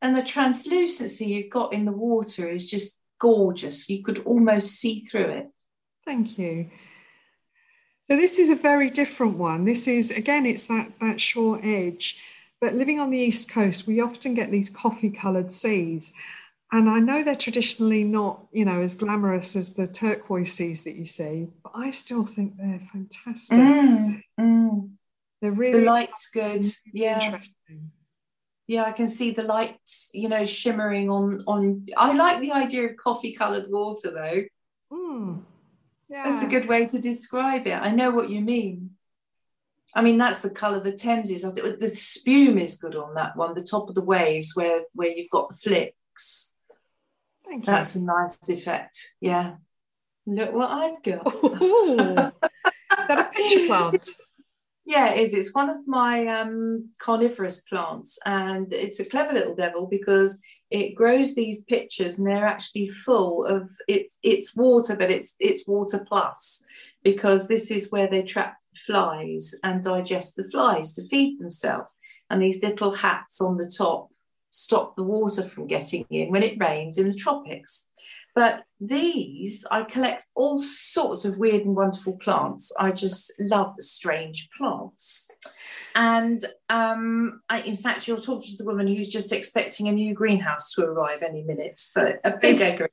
And 0.00 0.16
the 0.16 0.22
translucency 0.22 1.26
you've 1.26 1.50
got 1.50 1.72
in 1.72 1.84
the 1.84 1.92
water 1.92 2.48
is 2.48 2.68
just 2.68 3.00
gorgeous. 3.20 3.88
You 3.88 4.02
could 4.02 4.20
almost 4.20 4.76
see 4.76 5.00
through 5.00 5.30
it. 5.30 5.48
Thank 6.04 6.38
you. 6.38 6.70
So 8.08 8.16
this 8.16 8.38
is 8.38 8.48
a 8.48 8.54
very 8.54 8.88
different 8.88 9.36
one. 9.36 9.66
This 9.66 9.86
is 9.86 10.10
again, 10.10 10.46
it's 10.46 10.66
that 10.68 10.92
that 10.98 11.20
shore 11.20 11.60
edge. 11.62 12.18
But 12.58 12.72
living 12.72 12.98
on 12.98 13.10
the 13.10 13.18
east 13.18 13.50
coast, 13.50 13.86
we 13.86 14.00
often 14.00 14.32
get 14.32 14.50
these 14.50 14.70
coffee-coloured 14.70 15.52
seas, 15.52 16.14
and 16.72 16.88
I 16.88 17.00
know 17.00 17.22
they're 17.22 17.36
traditionally 17.36 18.04
not, 18.04 18.46
you 18.50 18.64
know, 18.64 18.80
as 18.80 18.94
glamorous 18.94 19.56
as 19.56 19.74
the 19.74 19.86
turquoise 19.86 20.54
seas 20.54 20.84
that 20.84 20.94
you 20.94 21.04
see, 21.04 21.48
but 21.62 21.72
I 21.74 21.90
still 21.90 22.24
think 22.24 22.56
they're 22.56 22.80
fantastic. 22.80 23.58
Mm, 23.58 24.22
mm. 24.40 24.90
They're 25.42 25.52
really 25.52 25.80
the 25.80 25.84
light's 25.84 26.30
good. 26.30 26.64
Yeah. 26.94 27.22
Interesting. 27.22 27.90
Yeah, 28.66 28.84
I 28.84 28.92
can 28.92 29.06
see 29.06 29.32
the 29.32 29.42
lights, 29.42 30.10
you 30.14 30.30
know, 30.30 30.46
shimmering 30.46 31.10
on 31.10 31.44
on. 31.46 31.86
I 31.94 32.16
like 32.16 32.40
the 32.40 32.52
idea 32.52 32.86
of 32.86 32.96
coffee-coloured 32.96 33.66
water, 33.68 34.10
though. 34.10 34.42
Mm. 34.96 35.42
Yeah. 36.08 36.24
That's 36.24 36.42
a 36.42 36.48
good 36.48 36.68
way 36.68 36.86
to 36.86 36.98
describe 36.98 37.66
it. 37.66 37.74
I 37.74 37.90
know 37.90 38.10
what 38.10 38.30
you 38.30 38.40
mean. 38.40 38.90
I 39.94 40.02
mean, 40.02 40.18
that's 40.18 40.40
the 40.40 40.50
colour 40.50 40.80
the 40.80 40.92
Thames 40.92 41.30
is. 41.30 41.42
The 41.42 41.88
spume 41.88 42.58
is 42.58 42.78
good 42.78 42.96
on 42.96 43.14
that 43.14 43.36
one, 43.36 43.54
the 43.54 43.62
top 43.62 43.88
of 43.88 43.94
the 43.94 44.04
waves 44.04 44.52
where, 44.54 44.82
where 44.94 45.10
you've 45.10 45.30
got 45.30 45.48
the 45.48 45.56
flicks. 45.56 46.54
Thank 47.44 47.66
you. 47.66 47.72
That's 47.72 47.94
a 47.96 48.02
nice 48.02 48.48
effect. 48.48 49.14
Yeah. 49.20 49.56
Look 50.26 50.52
what 50.52 50.70
I've 50.70 51.02
got. 51.02 52.34
That 53.08 53.18
a 53.18 53.24
pitcher 53.24 53.66
plant? 53.66 54.08
Yeah, 54.84 55.12
it 55.12 55.20
is. 55.20 55.34
It's 55.34 55.54
one 55.54 55.70
of 55.70 55.86
my 55.86 56.26
um, 56.26 56.90
carnivorous 56.98 57.60
plants, 57.60 58.18
and 58.24 58.72
it's 58.72 59.00
a 59.00 59.04
clever 59.04 59.34
little 59.34 59.54
devil 59.54 59.86
because 59.86 60.40
it 60.70 60.94
grows 60.94 61.34
these 61.34 61.64
pitchers, 61.64 62.18
and 62.18 62.26
they're 62.26 62.46
actually 62.46 62.88
full 62.88 63.44
of 63.44 63.70
it's 63.86 64.18
it's 64.22 64.56
water, 64.56 64.96
but 64.96 65.10
it's 65.10 65.34
it's 65.40 65.66
water 65.66 66.04
plus 66.06 66.64
because 67.02 67.48
this 67.48 67.70
is 67.70 67.90
where 67.90 68.08
they 68.08 68.22
trap 68.22 68.56
flies 68.74 69.54
and 69.64 69.82
digest 69.82 70.36
the 70.36 70.44
flies 70.50 70.94
to 70.94 71.06
feed 71.08 71.38
themselves. 71.38 71.96
And 72.30 72.42
these 72.42 72.62
little 72.62 72.92
hats 72.92 73.40
on 73.40 73.56
the 73.56 73.72
top 73.76 74.10
stop 74.50 74.96
the 74.96 75.02
water 75.02 75.42
from 75.42 75.66
getting 75.66 76.04
in 76.10 76.30
when 76.30 76.42
it 76.42 76.60
rains 76.60 76.98
in 76.98 77.08
the 77.08 77.14
tropics. 77.14 77.88
But 78.34 78.64
these, 78.80 79.66
I 79.70 79.82
collect 79.82 80.26
all 80.34 80.60
sorts 80.60 81.24
of 81.24 81.38
weird 81.38 81.62
and 81.62 81.74
wonderful 81.74 82.16
plants. 82.18 82.72
I 82.78 82.92
just 82.92 83.32
love 83.40 83.74
strange 83.80 84.48
plants. 84.56 85.28
And 85.94 86.38
um, 86.68 87.40
I, 87.48 87.62
in 87.62 87.76
fact, 87.76 88.06
you're 88.06 88.16
talking 88.16 88.50
to 88.50 88.56
the 88.56 88.64
woman 88.64 88.86
who's 88.86 89.08
just 89.08 89.32
expecting 89.32 89.88
a 89.88 89.92
new 89.92 90.14
greenhouse 90.14 90.72
to 90.74 90.84
arrive 90.84 91.22
any 91.22 91.42
minute 91.42 91.80
for 91.92 92.20
a 92.22 92.36
bigger 92.36 92.88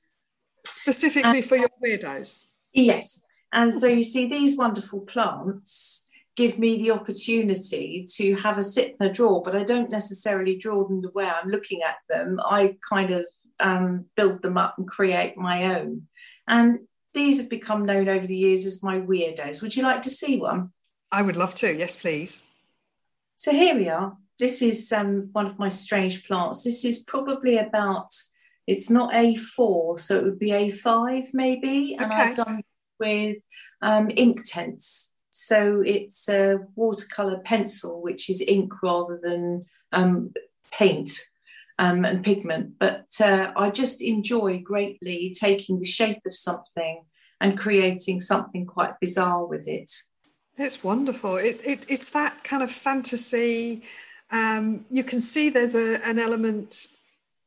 Specifically 0.65 1.39
and, 1.39 1.45
for 1.45 1.57
your 1.57 1.69
weirdos. 1.83 2.45
Yes. 2.73 3.23
And 3.53 3.73
so 3.73 3.87
you 3.87 4.03
see, 4.03 4.27
these 4.27 4.57
wonderful 4.57 5.01
plants 5.01 6.07
give 6.35 6.59
me 6.59 6.77
the 6.77 6.91
opportunity 6.91 8.05
to 8.15 8.35
have 8.35 8.57
a 8.57 8.63
sit 8.63 8.95
and 8.99 9.09
a 9.09 9.13
draw, 9.13 9.41
but 9.41 9.55
I 9.55 9.63
don't 9.63 9.89
necessarily 9.89 10.57
draw 10.57 10.87
them 10.87 11.01
the 11.01 11.11
way 11.11 11.25
I'm 11.25 11.49
looking 11.49 11.81
at 11.81 11.97
them. 12.09 12.39
I 12.43 12.75
kind 12.87 13.11
of 13.11 13.25
um, 13.59 14.05
build 14.15 14.41
them 14.41 14.57
up 14.57 14.77
and 14.77 14.87
create 14.87 15.37
my 15.37 15.75
own. 15.75 16.07
And 16.47 16.79
these 17.13 17.39
have 17.39 17.49
become 17.49 17.85
known 17.85 18.09
over 18.09 18.27
the 18.27 18.37
years 18.37 18.65
as 18.65 18.83
my 18.83 18.99
weirdos. 18.99 19.61
Would 19.61 19.75
you 19.75 19.83
like 19.83 20.01
to 20.03 20.09
see 20.09 20.39
one? 20.39 20.71
I 21.11 21.21
would 21.21 21.35
love 21.35 21.55
to. 21.55 21.73
Yes, 21.73 21.95
please. 21.95 22.43
So 23.35 23.51
here 23.51 23.75
we 23.75 23.89
are. 23.89 24.17
This 24.37 24.61
is 24.61 24.91
um, 24.91 25.29
one 25.31 25.45
of 25.45 25.57
my 25.57 25.69
strange 25.69 26.27
plants. 26.27 26.63
This 26.63 26.83
is 26.83 27.03
probably 27.03 27.57
about, 27.57 28.09
it's 28.67 28.89
not 28.89 29.13
A4, 29.13 29.99
so 29.99 30.17
it 30.17 30.23
would 30.25 30.39
be 30.39 30.49
A5 30.49 31.27
maybe. 31.33 31.95
And 31.95 32.11
okay. 32.11 32.21
I've 32.21 32.35
done 32.35 32.63
with 32.99 33.37
um, 33.81 34.09
Inktense. 34.09 35.11
So 35.29 35.81
it's 35.85 36.29
a 36.29 36.59
watercolor 36.75 37.39
pencil, 37.39 38.01
which 38.01 38.29
is 38.29 38.43
ink 38.45 38.71
rather 38.81 39.19
than 39.21 39.65
um, 39.91 40.33
paint 40.71 41.11
um, 41.79 42.05
and 42.05 42.23
pigment. 42.23 42.73
But 42.79 43.07
uh, 43.21 43.51
I 43.55 43.69
just 43.69 44.01
enjoy 44.01 44.59
greatly 44.59 45.33
taking 45.37 45.79
the 45.79 45.87
shape 45.87 46.21
of 46.25 46.35
something 46.35 47.03
and 47.41 47.57
creating 47.57 48.21
something 48.21 48.65
quite 48.65 48.99
bizarre 48.99 49.45
with 49.45 49.67
it. 49.67 49.91
It's 50.57 50.83
wonderful. 50.83 51.37
It, 51.37 51.61
it, 51.65 51.85
it's 51.89 52.11
that 52.11 52.43
kind 52.43 52.63
of 52.63 52.71
fantasy. 52.71 53.83
Um, 54.31 54.85
you 54.89 55.03
can 55.03 55.19
see 55.19 55.49
there's 55.49 55.75
a, 55.75 56.03
an 56.05 56.17
element 56.17 56.87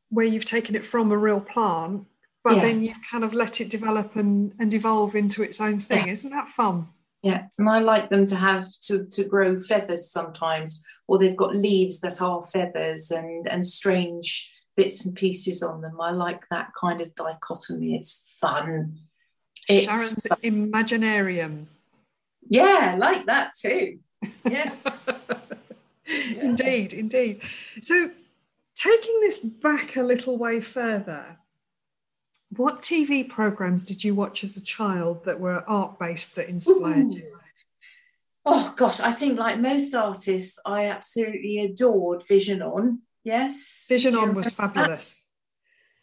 where 0.09 0.25
you've 0.25 0.45
taken 0.45 0.75
it 0.75 0.83
from 0.83 1.11
a 1.11 1.17
real 1.17 1.39
plant 1.39 2.05
but 2.43 2.55
yeah. 2.55 2.61
then 2.61 2.83
you've 2.83 3.01
kind 3.09 3.23
of 3.23 3.33
let 3.33 3.59
it 3.61 3.69
develop 3.69 4.15
and, 4.15 4.53
and 4.59 4.73
evolve 4.73 5.15
into 5.15 5.43
its 5.43 5.59
own 5.59 5.79
thing. 5.79 6.07
Yeah. 6.07 6.13
Isn't 6.13 6.31
that 6.31 6.47
fun? 6.47 6.87
Yeah, 7.21 7.47
and 7.57 7.69
I 7.69 7.79
like 7.79 8.09
them 8.09 8.25
to 8.27 8.35
have 8.35 8.67
to, 8.83 9.05
to 9.05 9.23
grow 9.25 9.59
feathers 9.59 10.09
sometimes, 10.09 10.83
or 11.07 11.17
they've 11.17 11.35
got 11.35 11.55
leaves 11.55 11.99
that 11.99 12.21
are 12.21 12.43
feathers 12.43 13.11
and, 13.11 13.47
and 13.47 13.67
strange 13.67 14.49
bits 14.77 15.05
and 15.05 15.13
pieces 15.15 15.61
on 15.61 15.81
them. 15.81 15.99
I 15.99 16.11
like 16.11 16.47
that 16.49 16.69
kind 16.79 17.01
of 17.01 17.13
dichotomy. 17.15 17.95
It's 17.95 18.37
fun. 18.39 18.99
It's 19.67 19.85
Sharon's 19.85 20.27
fun. 20.27 20.37
Imaginarium. 20.43 21.65
Yeah, 22.49 22.95
like 22.97 23.25
that 23.25 23.51
too. 23.59 23.99
Yes. 24.45 24.85
yeah. 25.07 25.37
Indeed, 26.41 26.93
indeed. 26.93 27.43
So 27.83 28.09
taking 28.73 29.19
this 29.19 29.37
back 29.37 29.95
a 29.95 30.01
little 30.01 30.39
way 30.39 30.59
further, 30.59 31.37
what 32.55 32.81
TV 32.81 33.27
programs 33.27 33.83
did 33.83 34.03
you 34.03 34.15
watch 34.15 34.43
as 34.43 34.57
a 34.57 34.63
child 34.63 35.23
that 35.25 35.39
were 35.39 35.63
art 35.69 35.99
based 35.99 36.35
that 36.35 36.49
inspired 36.49 37.05
Ooh. 37.05 37.13
you? 37.13 37.37
Oh 38.45 38.73
gosh, 38.75 38.99
I 38.99 39.11
think 39.11 39.37
like 39.37 39.59
most 39.59 39.93
artists, 39.93 40.59
I 40.65 40.85
absolutely 40.85 41.59
adored 41.59 42.23
Vision 42.27 42.61
On. 42.61 43.01
Yes, 43.23 43.85
Vision 43.87 44.15
On 44.15 44.33
was 44.33 44.51
fabulous, 44.51 45.29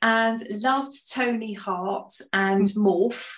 that? 0.00 0.08
and 0.08 0.62
loved 0.62 1.12
Tony 1.12 1.54
Hart 1.54 2.12
and 2.32 2.64
mm. 2.64 2.76
Morph. 2.76 3.32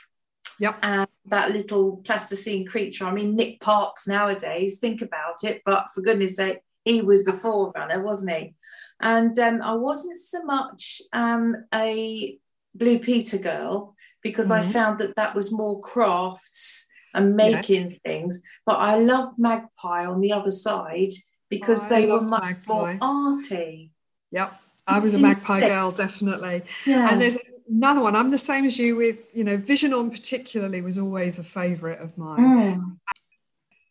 Yep. 0.61 0.79
And 0.83 1.09
that 1.27 1.53
little 1.53 1.99
plasticine 1.99 2.67
creature. 2.67 3.05
I 3.07 3.13
mean, 3.13 3.37
Nick 3.37 3.61
Parks 3.61 4.09
nowadays, 4.09 4.81
think 4.81 5.03
about 5.03 5.45
it, 5.45 5.63
but 5.65 5.87
for 5.95 6.01
goodness 6.01 6.35
sake, 6.37 6.59
he 6.85 7.01
was 7.01 7.25
the 7.25 7.33
forerunner, 7.33 8.03
wasn't 8.03 8.37
he? 8.37 8.55
And 9.01 9.39
um, 9.39 9.63
I 9.63 9.75
wasn't 9.75 10.19
so 10.19 10.43
much 10.45 11.01
um, 11.13 11.55
a 11.73 12.39
Blue 12.79 12.99
Peter 12.99 13.39
Girl 13.39 13.95
because 14.23 14.51
mm-hmm. 14.51 14.69
I 14.69 14.73
found 14.73 15.01
that 15.01 15.17
that 15.17 15.35
was 15.35 15.53
more 15.53 15.81
crafts 15.81 16.89
and 17.15 17.37
making 17.37 17.91
yes. 17.91 18.01
things. 18.05 18.43
But 18.67 18.77
I 18.77 18.99
loved 18.99 19.39
Magpie 19.39 20.07
on 20.07 20.21
the 20.21 20.33
other 20.33 20.51
side 20.51 21.13
because 21.49 21.87
oh, 21.87 21.89
they 21.89 22.07
were 22.07 22.21
much 22.21 22.43
Magpie. 22.43 22.73
more 22.73 22.99
arty. 23.01 23.93
Yep. 24.31 24.61
I 24.87 24.99
was 25.01 25.19
a 25.19 25.21
magpie 25.21 25.61
girl, 25.61 25.91
definitely. 25.93 26.63
Yeah. 26.87 27.11
And 27.11 27.21
there's 27.21 27.37
another 27.71 28.01
one. 28.01 28.17
I'm 28.17 28.31
the 28.31 28.39
same 28.39 28.65
as 28.65 28.79
you 28.79 28.97
with, 28.97 29.25
you 29.35 29.45
know, 29.45 29.59
Vision 29.59 29.93
On 29.93 30.11
particularly 30.11 30.81
was 30.81 30.97
always 30.97 31.39
a 31.39 31.45
favourite 31.45 32.01
of 32.01 32.17
mine. 32.17 32.39
Mm. 32.39 32.97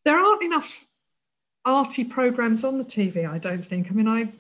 There 0.05 0.17
aren't 0.17 0.41
enough 0.41 0.87
arty 1.65 2.03
programs 2.03 2.63
on 2.63 2.77
the 2.77 2.83
TV, 2.83 3.29
I 3.29 3.37
don't 3.37 3.63
think. 3.63 3.91
I 3.91 3.93
mean, 3.93 4.07
I 4.07 4.31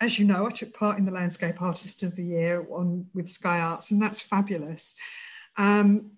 as 0.00 0.18
you 0.18 0.24
know, 0.26 0.46
I 0.46 0.50
took 0.50 0.74
part 0.74 0.98
in 0.98 1.04
the 1.04 1.12
Landscape 1.12 1.60
Artist 1.60 2.02
of 2.02 2.14
the 2.16 2.24
Year 2.24 2.66
on 2.70 3.06
with 3.14 3.28
Sky 3.28 3.60
Arts, 3.60 3.90
and 3.90 4.00
that's 4.00 4.20
fabulous. 4.20 4.94
Um, 5.56 6.12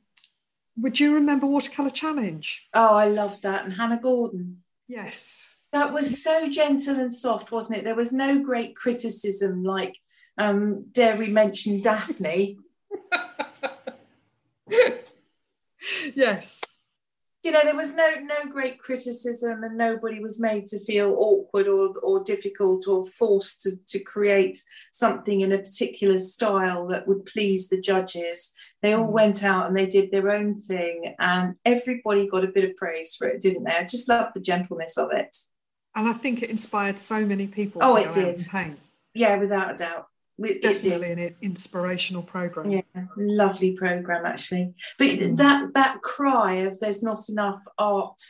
would 0.77 1.01
you 1.01 1.15
remember 1.15 1.47
Watercolour 1.47 1.91
Challenge? 1.91 2.67
Oh, 2.75 2.95
I 2.95 3.07
loved 3.09 3.43
that. 3.43 3.65
And 3.65 3.73
Hannah 3.73 4.01
Gordon. 4.01 4.63
Yes. 4.87 5.55
That 5.73 5.93
was 5.93 6.23
so 6.23 6.51
gentle 6.51 6.97
and 6.97 7.13
soft, 7.13 7.53
wasn't 7.53 7.79
it? 7.79 7.85
There 7.85 7.95
was 7.95 8.13
no 8.13 8.43
great 8.43 8.75
criticism 8.75 9.63
like, 9.63 9.97
um, 10.37 10.81
dare 10.93 11.17
we 11.17 11.29
mention 11.29 11.81
Daphne? 11.81 12.59
yes 16.15 16.70
you 17.43 17.51
know 17.51 17.61
there 17.65 17.77
was 17.77 17.95
no 17.95 18.15
no 18.23 18.51
great 18.51 18.79
criticism 18.79 19.63
and 19.63 19.77
nobody 19.77 20.21
was 20.21 20.41
made 20.41 20.67
to 20.67 20.79
feel 20.81 21.15
awkward 21.19 21.67
or, 21.67 21.95
or 22.03 22.23
difficult 22.23 22.87
or 22.87 23.07
forced 23.07 23.63
to, 23.63 23.73
to 23.87 23.99
create 23.99 24.59
something 24.93 25.41
in 25.41 25.53
a 25.53 25.59
particular 25.59 26.19
style 26.19 26.87
that 26.89 27.09
would 27.09 27.25
please 27.25 27.69
the 27.69 27.81
judges. 27.81 28.53
They 28.83 28.93
all 28.93 29.09
mm. 29.09 29.13
went 29.13 29.43
out 29.43 29.67
and 29.67 29.77
they 29.77 29.87
did 29.87 30.11
their 30.11 30.31
own 30.31 30.59
thing 30.59 31.15
and 31.19 31.55
everybody 31.65 32.29
got 32.29 32.45
a 32.45 32.53
bit 32.53 32.69
of 32.69 32.77
praise 32.77 33.15
for 33.15 33.27
it 33.27 33.41
didn't 33.41 33.65
they? 33.65 33.73
I 33.73 33.85
just 33.85 34.09
loved 34.09 34.33
the 34.35 34.41
gentleness 34.41 34.99
of 34.99 35.11
it. 35.13 35.37
And 35.97 36.09
i 36.09 36.13
think 36.13 36.43
it 36.43 36.51
inspired 36.51 37.01
so 37.01 37.27
many 37.27 37.47
people 37.47 37.83
oh 37.83 37.97
it 37.97 38.13
did. 38.13 38.41
yeah 39.13 39.37
without 39.39 39.75
a 39.75 39.77
doubt 39.77 40.07
it, 40.41 40.63
definitely 40.63 41.13
an 41.13 41.37
inspirational 41.43 42.23
program. 42.23 42.71
Yeah, 42.71 42.83
lovely 43.17 43.73
program 43.73 44.25
actually. 44.27 44.75
But 44.99 45.09
mm. 45.09 45.37
that 45.37 45.75
that 45.75 46.03
cry 46.03 46.55
of 46.55 46.79
there's 46.81 47.03
not 47.03 47.29
enough 47.29 47.61
art 47.79 48.21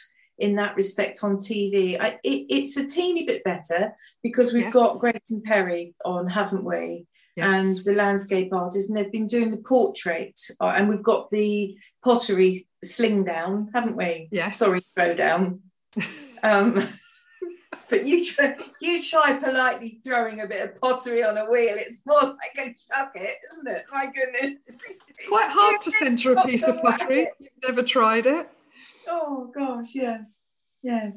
in 0.40 0.57
that 0.57 0.75
respect 0.75 1.23
on 1.23 1.37
TV, 1.37 2.01
I, 2.01 2.18
it, 2.25 2.46
it's 2.49 2.77
a 2.77 2.88
teeny 2.88 3.27
bit 3.27 3.44
better 3.44 3.94
because 4.23 4.53
we've 4.53 4.64
yes. 4.64 4.73
got 4.73 4.99
Grayson 4.99 5.42
Perry 5.42 5.94
on, 6.05 6.27
haven't 6.27 6.64
we? 6.64 7.07
Yes. 7.37 7.53
And 7.53 7.85
the 7.85 7.94
landscape 7.94 8.53
artist, 8.53 8.88
and 8.88 8.99
they've 8.99 9.12
been 9.12 9.27
doing 9.27 9.51
the 9.51 9.59
portrait, 9.59 10.40
uh, 10.61 10.73
and 10.77 10.88
we've 10.88 11.03
got 11.03 11.31
the 11.31 11.77
pottery 12.03 12.66
sling 12.83 13.25
down, 13.25 13.70
haven't 13.73 13.96
we? 13.96 14.29
Yes. 14.33 14.59
Sorry, 14.59 14.81
throw 14.81 15.14
down. 15.14 15.61
um, 16.42 16.88
but 17.90 18.07
you 18.07 18.24
try, 18.24 18.57
you 18.81 19.03
try 19.03 19.35
politely 19.35 20.00
throwing 20.03 20.40
a 20.40 20.46
bit 20.46 20.64
of 20.64 20.81
pottery 20.81 21.22
on 21.22 21.37
a 21.37 21.50
wheel. 21.50 21.74
It's 21.76 22.03
more 22.07 22.22
like 22.22 22.57
a 22.59 22.66
chuck 22.68 23.12
it, 23.16 23.38
isn't 23.53 23.68
it? 23.68 23.85
My 23.92 24.07
goodness. 24.07 24.59
It's 25.09 25.29
quite 25.29 25.50
hard 25.50 25.81
to 25.83 25.90
centre 25.90 26.33
a 26.33 26.44
piece 26.44 26.66
of 26.66 26.81
pottery. 26.81 27.29
You've 27.38 27.50
never 27.66 27.83
tried 27.83 28.26
it. 28.26 28.48
Oh 29.09 29.50
gosh, 29.55 29.94
yes. 29.94 30.44
Yeah, 30.83 31.11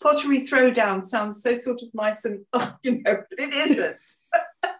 pottery 0.00 0.40
throwdown 0.40 1.02
sounds 1.02 1.42
so 1.42 1.54
sort 1.54 1.80
of 1.80 1.88
nice 1.94 2.26
and 2.26 2.44
oh, 2.52 2.74
you 2.82 3.00
know, 3.02 3.22
but 3.30 3.38
it 3.38 3.54
isn't. 3.54 3.96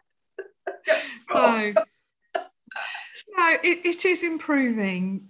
no, 1.33 1.73
no, 2.35 3.57
it, 3.65 3.87
it 3.87 4.05
is 4.05 4.23
improving, 4.23 5.29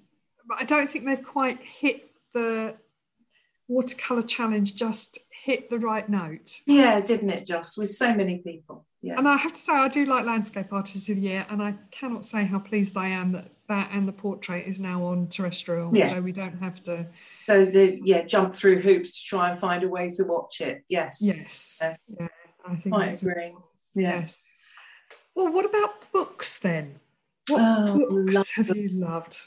but 0.48 0.60
I 0.60 0.64
don't 0.64 0.90
think 0.90 1.04
they've 1.04 1.22
quite 1.22 1.60
hit 1.60 2.10
the 2.34 2.74
watercolor 3.68 4.22
challenge 4.22 4.74
just 4.74 5.18
hit 5.42 5.70
the 5.70 5.78
right 5.78 6.08
note. 6.08 6.60
Yeah, 6.66 7.00
didn't 7.00 7.30
it, 7.30 7.46
Just 7.46 7.78
with 7.78 7.90
so 7.90 8.14
many 8.14 8.38
people. 8.38 8.86
Yeah. 9.02 9.16
And 9.16 9.26
I 9.26 9.36
have 9.36 9.54
to 9.54 9.60
say, 9.60 9.72
I 9.72 9.88
do 9.88 10.04
like 10.04 10.26
Landscape 10.26 10.72
Artist 10.72 11.08
of 11.08 11.16
the 11.16 11.22
Year, 11.22 11.46
and 11.48 11.62
I 11.62 11.74
cannot 11.90 12.26
say 12.26 12.44
how 12.44 12.58
pleased 12.58 12.96
I 12.96 13.08
am 13.08 13.32
that 13.32 13.50
that 13.68 13.90
and 13.92 14.06
the 14.06 14.12
portrait 14.12 14.66
is 14.66 14.80
now 14.80 15.04
on 15.04 15.28
terrestrial, 15.28 15.94
yeah. 15.96 16.08
so 16.08 16.20
we 16.20 16.32
don't 16.32 16.58
have 16.58 16.82
to. 16.82 17.06
So 17.46 17.64
the 17.64 18.00
yeah, 18.04 18.24
jump 18.24 18.52
through 18.52 18.80
hoops 18.80 19.22
to 19.22 19.28
try 19.28 19.50
and 19.50 19.58
find 19.58 19.84
a 19.84 19.88
way 19.88 20.10
to 20.16 20.24
watch 20.24 20.60
it. 20.60 20.82
Yes. 20.88 21.20
Yes. 21.22 21.78
Yeah, 21.80 21.96
yeah 22.18 22.28
I 22.66 22.76
think. 22.76 22.94
I 22.94 23.06
agree. 23.06 23.54
Yeah. 23.94 24.20
Yes. 24.20 24.42
Well, 25.34 25.52
what 25.52 25.64
about 25.64 26.12
books 26.12 26.58
then? 26.58 26.98
What 27.48 27.60
oh, 27.62 28.24
books 28.24 28.50
have 28.52 28.76
you 28.76 28.90
loved? 28.92 29.38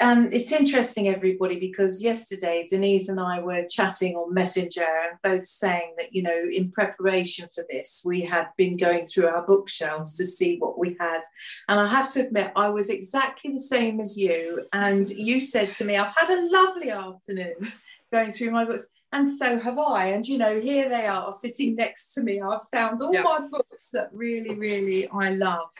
Um, 0.00 0.28
it's 0.32 0.52
interesting, 0.52 1.08
everybody, 1.08 1.58
because 1.58 2.02
yesterday 2.02 2.66
Denise 2.68 3.08
and 3.08 3.20
I 3.20 3.40
were 3.40 3.66
chatting 3.68 4.16
on 4.16 4.32
Messenger 4.32 4.84
and 4.84 5.18
both 5.22 5.44
saying 5.44 5.94
that, 5.98 6.14
you 6.14 6.22
know, 6.22 6.48
in 6.50 6.72
preparation 6.72 7.48
for 7.54 7.64
this, 7.68 8.02
we 8.04 8.22
had 8.22 8.48
been 8.56 8.76
going 8.76 9.04
through 9.04 9.26
our 9.26 9.46
bookshelves 9.46 10.16
to 10.16 10.24
see 10.24 10.58
what 10.58 10.78
we 10.78 10.96
had. 10.98 11.20
And 11.68 11.78
I 11.78 11.86
have 11.86 12.10
to 12.12 12.26
admit, 12.26 12.52
I 12.56 12.70
was 12.70 12.90
exactly 12.90 13.52
the 13.52 13.58
same 13.58 14.00
as 14.00 14.16
you. 14.16 14.64
And 14.72 15.08
you 15.08 15.40
said 15.40 15.72
to 15.74 15.84
me, 15.84 15.96
I've 15.96 16.14
had 16.16 16.30
a 16.30 16.50
lovely 16.50 16.90
afternoon 16.90 17.72
going 18.10 18.32
through 18.32 18.50
my 18.52 18.64
books. 18.64 18.86
And 19.12 19.28
so 19.28 19.58
have 19.58 19.78
I. 19.78 20.06
And, 20.06 20.26
you 20.26 20.38
know, 20.38 20.60
here 20.60 20.88
they 20.88 21.06
are 21.06 21.32
sitting 21.32 21.74
next 21.74 22.14
to 22.14 22.22
me. 22.22 22.40
I've 22.40 22.66
found 22.72 23.02
all 23.02 23.12
yep. 23.12 23.24
my 23.24 23.46
books 23.50 23.90
that 23.90 24.08
really, 24.12 24.54
really 24.54 25.08
I 25.08 25.30
love. 25.30 25.70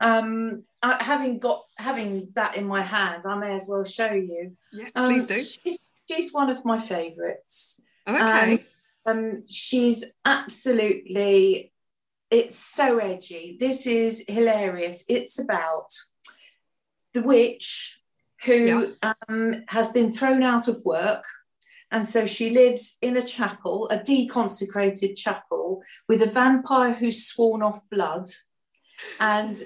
Um, 0.00 0.64
having 0.82 1.38
got 1.38 1.64
having 1.76 2.30
that 2.34 2.56
in 2.56 2.66
my 2.66 2.82
hand, 2.82 3.24
I 3.26 3.36
may 3.36 3.54
as 3.54 3.66
well 3.68 3.84
show 3.84 4.12
you. 4.12 4.56
Yes, 4.72 4.92
um, 4.94 5.06
please 5.06 5.26
do. 5.26 5.34
She's, 5.34 5.78
she's 6.08 6.32
one 6.32 6.50
of 6.50 6.64
my 6.64 6.78
favourites. 6.78 7.82
Okay. 8.06 8.64
Um, 9.06 9.44
she's 9.48 10.04
absolutely. 10.24 11.72
It's 12.30 12.56
so 12.56 12.98
edgy. 12.98 13.56
This 13.58 13.86
is 13.86 14.24
hilarious. 14.28 15.04
It's 15.08 15.38
about 15.38 15.90
the 17.14 17.22
witch 17.22 18.00
who 18.44 18.94
yeah. 19.02 19.14
um, 19.28 19.64
has 19.68 19.92
been 19.92 20.12
thrown 20.12 20.42
out 20.42 20.68
of 20.68 20.84
work. 20.84 21.24
And 21.90 22.06
so 22.06 22.26
she 22.26 22.50
lives 22.50 22.98
in 23.00 23.16
a 23.16 23.22
chapel, 23.22 23.88
a 23.90 23.98
deconsecrated 23.98 25.16
chapel, 25.16 25.82
with 26.06 26.20
a 26.20 26.26
vampire 26.26 26.92
who's 26.92 27.26
sworn 27.26 27.62
off 27.62 27.88
blood 27.90 28.28
and 29.20 29.56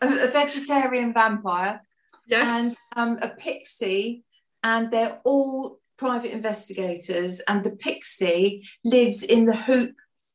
a, 0.00 0.06
a, 0.06 0.28
vegetarian 0.28 1.12
vampire, 1.12 1.82
yes, 2.26 2.76
and 2.96 3.18
um, 3.18 3.18
a 3.22 3.28
pixie, 3.28 4.24
and 4.62 4.90
they're 4.90 5.20
all 5.24 5.78
private 5.96 6.32
investigators. 6.32 7.40
And 7.48 7.64
the 7.64 7.76
pixie 7.76 8.64
lives 8.84 9.22
in 9.22 9.46
the 9.46 9.56
hoop 9.56 9.94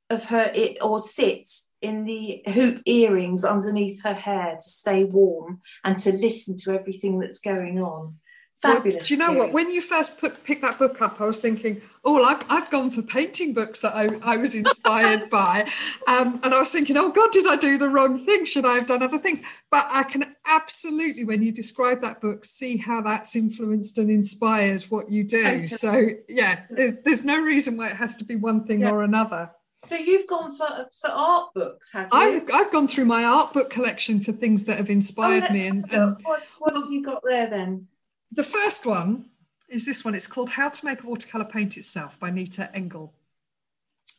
of 0.10 0.26
her, 0.26 0.52
it 0.54 0.78
or 0.82 0.99
sits 0.99 1.69
in 1.82 2.06
the 2.06 2.41
hoop 2.47 2.82
earrings 2.86 3.43
underneath 3.43 4.04
her 4.04 4.13
hair 4.13 4.56
to 4.56 4.69
stay 4.69 5.04
warm 5.04 5.62
and 5.84 5.97
to 5.99 6.12
listen 6.13 6.56
to 6.58 6.71
everything 6.71 7.19
that's 7.19 7.39
going 7.39 7.80
on. 7.80 8.19
Fabulous. 8.63 9.08
Do 9.08 9.13
you 9.13 9.19
know 9.19 9.34
what? 9.34 9.52
When 9.52 9.69
you 9.69 9.82
first 9.82 10.17
put 10.17 10.43
picked 10.43 10.62
that 10.62 10.80
book 10.80 11.02
up, 11.02 11.19
I 11.19 11.26
was 11.26 11.41
thinking, 11.41 11.82
oh, 12.06 12.13
well, 12.13 12.26
I've, 12.26 12.43
I've 12.49 12.71
gone 12.71 12.89
for 12.89 13.02
painting 13.02 13.54
books 13.54 13.80
that 13.80 13.95
I, 13.95 14.10
I 14.23 14.38
was 14.38 14.56
inspired 14.56 15.30
by. 15.30 15.67
Um, 16.08 16.39
and 16.43 16.54
I 16.54 16.60
was 16.60 16.71
thinking, 16.71 16.97
oh, 16.97 17.10
God, 17.10 17.32
did 17.32 17.45
I 17.45 17.56
do 17.58 17.78
the 17.78 17.89
wrong 17.89 18.17
thing? 18.17 18.45
Should 18.45 18.65
I 18.65 18.76
have 18.76 18.88
done 18.88 19.04
other 19.04 19.17
things? 19.17 19.41
But 19.69 19.86
I 19.89 20.04
can 20.04 20.36
absolutely, 20.47 21.26
when 21.26 21.41
you 21.41 21.52
describe 21.52 22.02
that 22.02 22.21
book, 22.21 22.45
see 22.45 22.78
how 22.78 23.02
that's 23.02 23.36
influenced 23.36 23.97
and 23.97 24.10
inspired 24.10 24.84
what 24.84 25.10
you 25.10 25.23
do. 25.23 25.45
Absolutely. 25.45 26.13
So, 26.13 26.19
yeah, 26.30 26.63
there's, 26.69 26.99
there's 26.99 27.26
no 27.26 27.41
reason 27.41 27.78
why 27.78 27.89
it 27.89 27.97
has 27.97 28.15
to 28.15 28.23
be 28.23 28.36
one 28.36 28.65
thing 28.65 28.82
yeah. 28.82 28.91
or 28.91 29.04
another. 29.04 29.52
So 29.86 29.95
you've 29.95 30.28
gone 30.28 30.56
for, 30.56 30.88
for 31.02 31.10
art 31.10 31.54
books, 31.54 31.91
have 31.91 32.10
you? 32.13 32.17
I've, 32.17 32.43
I've 32.54 32.71
gone 32.71 32.88
through 32.88 33.06
my 33.06 33.26
art 33.26 33.52
book 33.52 33.69
collection 33.69 34.21
for 34.21 34.32
things 34.32 34.63
that 34.65 34.78
have 34.78 34.89
inspired 34.89 35.43
oh, 35.49 35.54
me. 35.54 35.67
And, 35.67 35.91
and 35.91 36.17
What's, 36.23 36.56
what 36.56 36.73
have 36.73 36.89
you 36.89 37.04
got 37.04 37.21
there 37.23 37.47
then? 37.47 37.88
The 38.35 38.43
first 38.43 38.87
one 38.87 39.25
is 39.69 39.85
this 39.85 40.03
one. 40.03 40.15
It's 40.15 40.25
called 40.25 40.49
How 40.49 40.69
to 40.69 40.85
Make 40.85 41.03
a 41.03 41.07
Watercolour 41.07 41.45
Paint 41.45 41.77
Itself 41.77 42.19
by 42.19 42.31
Nita 42.31 42.75
Engle. 42.75 43.13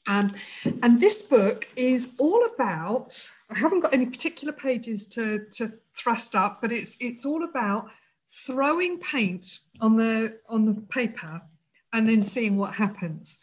Um, 0.07 0.33
and 0.83 1.01
this 1.01 1.23
book 1.23 1.67
is 1.75 2.15
all 2.19 2.45
about, 2.55 3.19
I 3.51 3.59
haven't 3.59 3.81
got 3.81 3.93
any 3.93 4.07
particular 4.07 4.53
pages 4.53 5.09
to, 5.09 5.47
to 5.55 5.73
thrust 5.97 6.37
up, 6.37 6.61
but 6.61 6.71
it's, 6.71 6.97
it's 7.01 7.27
all 7.27 7.43
about 7.43 7.89
throwing 8.31 9.01
paint 9.01 9.59
on 9.81 9.97
the, 9.97 10.39
on 10.49 10.67
the 10.67 10.81
paper 10.83 11.43
and 11.93 12.09
then 12.09 12.23
seeing 12.23 12.57
what 12.57 12.75
happens. 12.75 13.41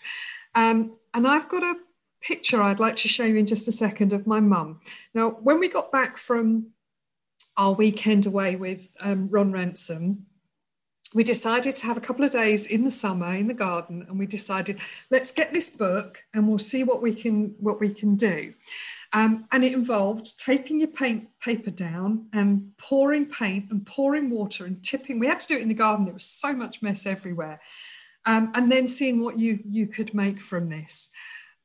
Um, 0.55 0.93
and 1.13 1.27
I've 1.27 1.49
got 1.49 1.63
a 1.63 1.75
picture 2.21 2.61
I'd 2.61 2.79
like 2.79 2.95
to 2.97 3.09
show 3.09 3.25
you 3.25 3.35
in 3.35 3.47
just 3.47 3.67
a 3.67 3.73
second 3.73 4.13
of 4.13 4.25
my 4.25 4.39
mum. 4.39 4.79
Now, 5.13 5.31
when 5.31 5.59
we 5.59 5.67
got 5.67 5.91
back 5.91 6.17
from 6.17 6.67
our 7.57 7.73
weekend 7.73 8.25
away 8.25 8.55
with 8.55 8.95
um, 9.01 9.27
Ron 9.29 9.51
Ranson, 9.51 10.27
we 11.13 11.23
decided 11.23 11.75
to 11.75 11.85
have 11.85 11.97
a 11.97 12.01
couple 12.01 12.23
of 12.23 12.31
days 12.31 12.65
in 12.65 12.83
the 12.85 12.91
summer 12.91 13.35
in 13.35 13.47
the 13.47 13.53
garden 13.53 14.05
and 14.07 14.17
we 14.17 14.25
decided 14.25 14.79
let's 15.09 15.31
get 15.31 15.51
this 15.51 15.69
book 15.69 16.23
and 16.33 16.47
we'll 16.47 16.59
see 16.59 16.83
what 16.83 17.01
we 17.01 17.13
can 17.13 17.55
what 17.59 17.79
we 17.79 17.93
can 17.93 18.15
do. 18.15 18.53
Um, 19.13 19.45
and 19.51 19.63
it 19.63 19.73
involved 19.73 20.39
taping 20.39 20.79
your 20.79 20.87
paint 20.87 21.27
paper 21.41 21.71
down 21.71 22.27
and 22.31 22.71
pouring 22.77 23.25
paint 23.25 23.69
and 23.71 23.85
pouring 23.85 24.29
water 24.29 24.65
and 24.65 24.81
tipping. 24.81 25.19
We 25.19 25.27
had 25.27 25.41
to 25.41 25.47
do 25.47 25.57
it 25.57 25.61
in 25.61 25.67
the 25.67 25.73
garden 25.73 26.05
there 26.05 26.13
was 26.13 26.25
so 26.25 26.53
much 26.53 26.81
mess 26.81 27.05
everywhere. 27.05 27.59
Um, 28.25 28.51
and 28.55 28.71
then 28.71 28.87
seeing 28.87 29.21
what 29.21 29.37
you 29.37 29.59
you 29.67 29.87
could 29.87 30.13
make 30.13 30.39
from 30.41 30.69
this. 30.69 31.09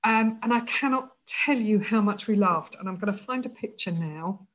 Um, 0.04 0.38
and 0.42 0.52
i 0.52 0.60
cannot 0.60 1.10
tell 1.26 1.56
you 1.56 1.80
how 1.80 2.00
much 2.00 2.28
we 2.28 2.36
laughed 2.36 2.76
and 2.78 2.88
i'm 2.88 2.96
going 2.96 3.12
to 3.12 3.18
find 3.18 3.44
a 3.44 3.48
picture 3.48 3.90
now 3.90 4.46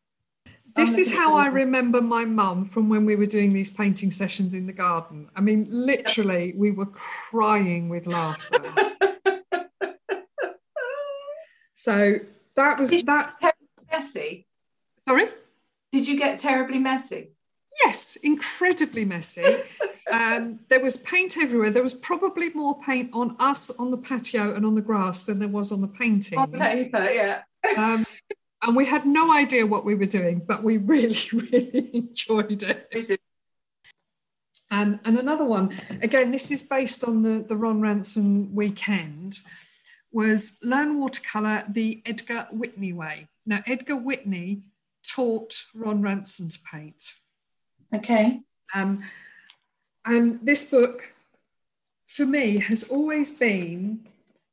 this 0.76 0.98
is 0.98 1.12
how 1.12 1.36
I 1.36 1.48
remember 1.48 2.02
my 2.02 2.26
mum 2.26 2.66
from 2.66 2.90
when 2.90 3.06
we 3.06 3.16
were 3.16 3.26
doing 3.26 3.54
these 3.54 3.70
painting 3.70 4.12
sessions 4.12 4.54
in 4.54 4.68
the 4.68 4.74
garden. 4.74 5.30
I 5.36 5.42
mean, 5.42 5.68
literally, 5.70 6.54
we 6.56 6.72
were 6.72 6.88
crying 6.88 7.90
with 7.90 8.08
laughter. 8.08 8.60
So 11.82 12.20
that 12.58 12.78
was 12.78 12.92
Did 12.92 13.08
that. 13.08 13.56
Messy. 13.92 14.46
Sorry. 15.00 15.30
Did 15.92 16.08
you 16.08 16.16
get 16.16 16.38
terribly 16.38 16.78
messy? 16.78 17.32
Yes, 17.84 18.18
incredibly 18.18 19.04
messy. 19.04 19.42
um, 20.12 20.60
there 20.70 20.80
was 20.80 20.98
paint 20.98 21.38
everywhere. 21.38 21.72
There 21.72 21.82
was 21.82 21.96
probably 21.96 22.50
more 22.50 22.80
paint 22.82 23.10
on 23.14 23.36
us 23.40 23.72
on 23.72 23.90
the 23.90 23.98
patio 23.98 24.54
and 24.54 24.64
on 24.64 24.76
the 24.76 24.82
grass 24.82 25.24
than 25.24 25.40
there 25.40 25.48
was 25.48 25.72
on 25.72 25.82
the 25.82 25.88
painting. 25.88 26.38
On 26.38 26.52
paper, 26.52 27.10
yeah. 27.10 27.42
um, 27.76 28.06
and 28.64 28.76
we 28.76 28.86
had 28.86 29.06
no 29.06 29.32
idea 29.32 29.66
what 29.66 29.86
we 29.86 29.96
were 29.96 30.06
doing, 30.06 30.42
but 30.46 30.64
we 30.64 30.78
really, 30.94 31.18
really 31.34 31.90
enjoyed 31.94 32.64
it. 32.64 33.20
Um, 34.70 35.00
and 35.04 35.20
another 35.20 35.44
one, 35.44 35.72
again, 36.02 36.32
this 36.32 36.50
is 36.50 36.62
based 36.62 37.04
on 37.04 37.24
the, 37.24 37.46
the 37.48 37.58
Ron 37.58 37.82
Ranson 37.82 38.56
weekend, 38.56 39.40
was 40.12 40.58
Learn 40.64 41.00
Watercolour 41.00 41.66
the 41.70 42.02
Edgar 42.06 42.48
Whitney 42.52 42.94
way. 42.94 43.28
Now, 43.46 43.62
Edgar 43.68 43.98
Whitney 43.98 44.62
taught 45.06 45.64
Ron 45.74 46.02
Ranson 46.02 46.50
to 46.50 46.60
paint. 46.72 47.16
Okay. 47.94 48.42
Um, 48.74 49.04
and 50.06 50.40
this 50.42 50.64
book, 50.64 51.14
for 52.08 52.26
me, 52.26 52.58
has 52.60 52.84
always 52.86 53.30
been 53.30 54.08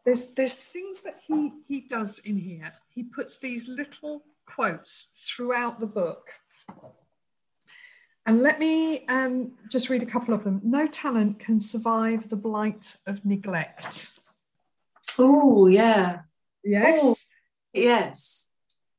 there's 0.09 0.29
there's 0.29 0.63
things 0.63 1.01
that 1.01 1.21
he 1.27 1.53
he 1.69 1.81
does 1.83 2.19
in 2.21 2.39
here. 2.39 2.73
He 2.89 3.03
puts 3.03 3.37
these 3.37 3.69
little 3.69 4.25
quotes 4.47 5.09
throughout 5.15 5.81
the 5.81 5.87
book. 5.87 6.31
And 8.25 8.41
let 8.41 8.59
me 8.59 9.07
um, 9.07 9.53
just 9.71 9.91
read 9.91 10.03
a 10.03 10.07
couple 10.07 10.33
of 10.33 10.45
them. 10.45 10.61
No 10.63 10.87
talent 10.87 11.39
can 11.39 11.61
survive 11.61 12.29
the 12.29 12.37
blight 12.37 12.97
of 13.07 13.25
neglect. 13.25 14.11
Oh, 15.19 15.67
yeah. 15.67 16.21
Yes. 16.63 17.05
Ooh, 17.05 17.15
yes. 17.73 18.51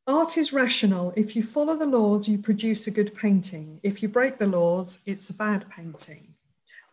Art 0.07 0.37
is 0.37 0.51
rational. 0.51 1.13
If 1.15 1.35
you 1.35 1.43
follow 1.43 1.75
the 1.77 1.85
laws, 1.85 2.27
you 2.27 2.39
produce 2.39 2.87
a 2.87 2.91
good 2.91 3.13
painting. 3.13 3.79
If 3.83 4.01
you 4.01 4.09
break 4.09 4.39
the 4.39 4.47
laws, 4.47 4.97
it's 5.05 5.29
a 5.29 5.33
bad 5.33 5.69
painting. 5.69 6.28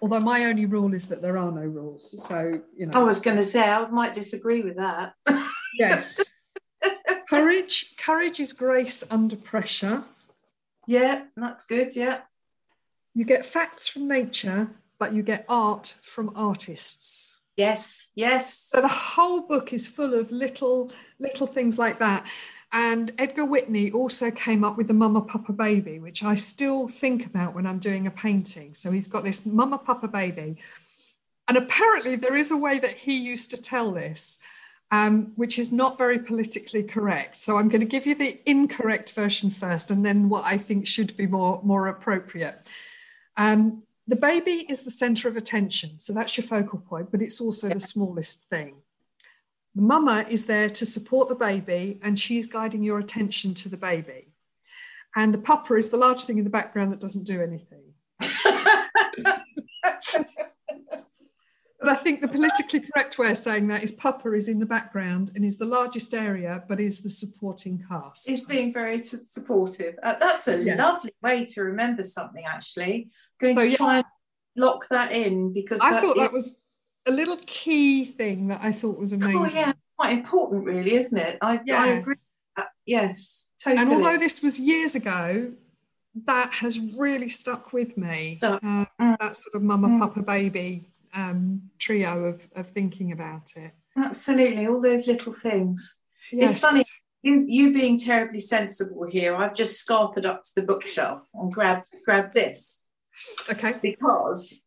Although 0.06 0.24
my 0.24 0.44
only 0.44 0.66
rule 0.66 0.94
is 0.94 1.08
that 1.08 1.20
there 1.20 1.36
are 1.36 1.50
no 1.50 1.62
rules. 1.62 2.24
So, 2.24 2.60
you 2.76 2.86
know. 2.86 3.00
I 3.00 3.02
was 3.02 3.20
going 3.20 3.38
to 3.38 3.42
say, 3.42 3.68
I 3.68 3.88
might 3.88 4.14
disagree 4.14 4.62
with 4.62 4.76
that. 4.76 5.14
yes. 5.74 6.30
courage. 7.28 7.96
Courage 7.96 8.38
is 8.38 8.52
grace 8.52 9.02
under 9.10 9.34
pressure. 9.34 10.04
Yeah, 10.86 11.24
that's 11.36 11.66
good. 11.66 11.96
Yeah. 11.96 12.20
You 13.14 13.24
get 13.24 13.44
facts 13.44 13.88
from 13.88 14.06
nature, 14.06 14.68
but 15.00 15.12
you 15.12 15.24
get 15.24 15.44
art 15.48 15.96
from 16.02 16.30
artists. 16.36 17.40
Yes, 17.56 18.12
yes. 18.14 18.70
So 18.72 18.80
the 18.80 18.86
whole 18.86 19.40
book 19.40 19.72
is 19.72 19.88
full 19.88 20.14
of 20.14 20.30
little 20.30 20.92
little 21.18 21.48
things 21.48 21.80
like 21.80 21.98
that. 21.98 22.28
And 22.72 23.12
Edgar 23.18 23.44
Whitney 23.44 23.90
also 23.92 24.30
came 24.30 24.64
up 24.64 24.76
with 24.76 24.88
the 24.88 24.94
Mama 24.94 25.20
Papa 25.20 25.52
Baby, 25.52 25.98
which 25.98 26.22
I 26.22 26.34
still 26.34 26.88
think 26.88 27.24
about 27.24 27.54
when 27.54 27.66
I'm 27.66 27.78
doing 27.78 28.06
a 28.06 28.10
painting. 28.10 28.74
So 28.74 28.90
he's 28.90 29.08
got 29.08 29.24
this 29.24 29.46
Mama 29.46 29.78
Papa 29.78 30.08
Baby. 30.08 30.56
And 31.48 31.56
apparently, 31.56 32.16
there 32.16 32.36
is 32.36 32.50
a 32.50 32.56
way 32.56 32.78
that 32.80 32.96
he 32.96 33.16
used 33.16 33.52
to 33.52 33.62
tell 33.62 33.92
this, 33.92 34.40
um, 34.90 35.32
which 35.36 35.58
is 35.58 35.70
not 35.70 35.96
very 35.96 36.18
politically 36.18 36.82
correct. 36.82 37.36
So 37.36 37.56
I'm 37.56 37.68
going 37.68 37.82
to 37.82 37.86
give 37.86 38.04
you 38.04 38.16
the 38.16 38.40
incorrect 38.50 39.12
version 39.12 39.50
first, 39.50 39.92
and 39.92 40.04
then 40.04 40.28
what 40.28 40.44
I 40.44 40.58
think 40.58 40.88
should 40.88 41.16
be 41.16 41.28
more, 41.28 41.60
more 41.62 41.86
appropriate. 41.86 42.68
Um, 43.36 43.84
the 44.08 44.16
baby 44.16 44.66
is 44.68 44.82
the 44.82 44.90
center 44.90 45.28
of 45.28 45.36
attention. 45.36 45.98
So 45.98 46.12
that's 46.12 46.36
your 46.36 46.46
focal 46.46 46.80
point, 46.80 47.10
but 47.10 47.22
it's 47.22 47.40
also 47.40 47.68
the 47.68 47.80
smallest 47.80 48.48
thing. 48.48 48.76
Mama 49.76 50.24
is 50.28 50.46
there 50.46 50.70
to 50.70 50.86
support 50.86 51.28
the 51.28 51.34
baby 51.34 52.00
and 52.02 52.18
she's 52.18 52.46
guiding 52.46 52.82
your 52.82 52.98
attention 52.98 53.52
to 53.54 53.68
the 53.68 53.76
baby. 53.76 54.32
And 55.14 55.34
the 55.34 55.38
papa 55.38 55.74
is 55.74 55.90
the 55.90 55.98
large 55.98 56.24
thing 56.24 56.38
in 56.38 56.44
the 56.44 56.50
background 56.50 56.92
that 56.92 57.00
doesn't 57.00 57.24
do 57.24 57.42
anything. 57.42 57.92
but 61.86 61.90
I 61.90 61.94
think 61.94 62.20
the 62.20 62.28
politically 62.28 62.80
correct 62.80 63.18
way 63.18 63.30
of 63.30 63.38
saying 63.38 63.68
that 63.68 63.82
is 63.82 63.92
Papa 63.92 64.32
is 64.32 64.48
in 64.48 64.58
the 64.58 64.66
background 64.66 65.32
and 65.34 65.44
is 65.44 65.58
the 65.58 65.66
largest 65.66 66.14
area, 66.14 66.64
but 66.68 66.80
is 66.80 67.00
the 67.00 67.10
supporting 67.10 67.84
cast. 67.88 68.30
Is 68.30 68.44
being 68.44 68.72
very 68.72 68.98
supportive. 68.98 69.96
Uh, 70.02 70.14
that's 70.18 70.48
a 70.48 70.62
yes. 70.62 70.78
lovely 70.78 71.14
way 71.22 71.46
to 71.54 71.62
remember 71.62 72.04
something, 72.04 72.44
actually. 72.44 73.10
Going 73.38 73.58
so, 73.58 73.70
to 73.70 73.76
try 73.76 73.92
yeah. 73.92 73.96
and 73.98 74.06
lock 74.64 74.88
that 74.88 75.12
in 75.12 75.52
because 75.52 75.80
I 75.80 76.00
thought 76.00 76.16
that 76.16 76.32
was 76.32 76.58
a 77.06 77.12
little 77.12 77.38
key 77.46 78.04
thing 78.04 78.48
that 78.48 78.60
I 78.62 78.72
thought 78.72 78.98
was 78.98 79.12
amazing. 79.12 79.36
Oh, 79.36 79.46
yeah, 79.46 79.72
quite 79.98 80.12
important, 80.18 80.64
really, 80.64 80.94
isn't 80.94 81.18
it? 81.18 81.38
I, 81.40 81.60
yeah. 81.64 81.82
I 81.82 81.86
agree. 81.88 82.16
Yes, 82.84 83.48
totally. 83.62 83.82
And 83.82 83.92
although 83.92 84.18
this 84.18 84.42
was 84.42 84.60
years 84.60 84.94
ago, 84.94 85.52
that 86.26 86.54
has 86.54 86.78
really 86.78 87.28
stuck 87.28 87.72
with 87.72 87.96
me. 87.98 88.38
Uh, 88.42 88.58
mm. 88.60 89.18
That 89.18 89.36
sort 89.36 89.54
of 89.54 89.62
mama, 89.62 89.88
mm. 89.88 89.98
papa, 89.98 90.22
baby 90.22 90.88
um, 91.14 91.62
trio 91.78 92.24
of, 92.24 92.48
of 92.54 92.70
thinking 92.70 93.12
about 93.12 93.52
it. 93.56 93.72
Absolutely, 93.96 94.66
all 94.66 94.80
those 94.80 95.06
little 95.06 95.32
things. 95.32 96.02
Yes. 96.30 96.52
It's 96.52 96.60
funny, 96.60 96.84
you, 97.22 97.44
you 97.48 97.72
being 97.72 97.98
terribly 97.98 98.40
sensible 98.40 99.04
here, 99.04 99.34
I've 99.34 99.54
just 99.54 99.86
scarpered 99.86 100.24
up 100.24 100.42
to 100.42 100.50
the 100.54 100.62
bookshelf 100.62 101.28
and 101.34 101.52
grabbed 101.52 101.88
grabbed 102.04 102.34
this. 102.34 102.82
Okay. 103.50 103.74
Because 103.80 104.65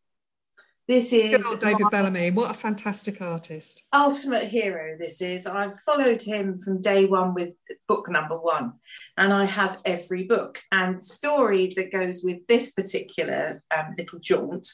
this 0.89 1.13
is 1.13 1.45
David 1.61 1.85
Bellamy. 1.91 2.31
What 2.31 2.49
a 2.49 2.55
fantastic 2.55 3.21
artist. 3.21 3.83
Ultimate 3.93 4.45
hero, 4.45 4.97
this 4.97 5.21
is. 5.21 5.45
I've 5.45 5.79
followed 5.81 6.19
him 6.19 6.57
from 6.57 6.81
day 6.81 7.05
one 7.05 7.35
with 7.35 7.53
book 7.87 8.09
number 8.09 8.35
one, 8.35 8.73
and 9.15 9.31
I 9.31 9.45
have 9.45 9.79
every 9.85 10.23
book 10.23 10.59
and 10.71 11.01
story 11.01 11.71
that 11.75 11.91
goes 11.91 12.23
with 12.23 12.45
this 12.47 12.73
particular 12.73 13.61
um, 13.75 13.93
little 13.99 14.17
jaunt. 14.17 14.67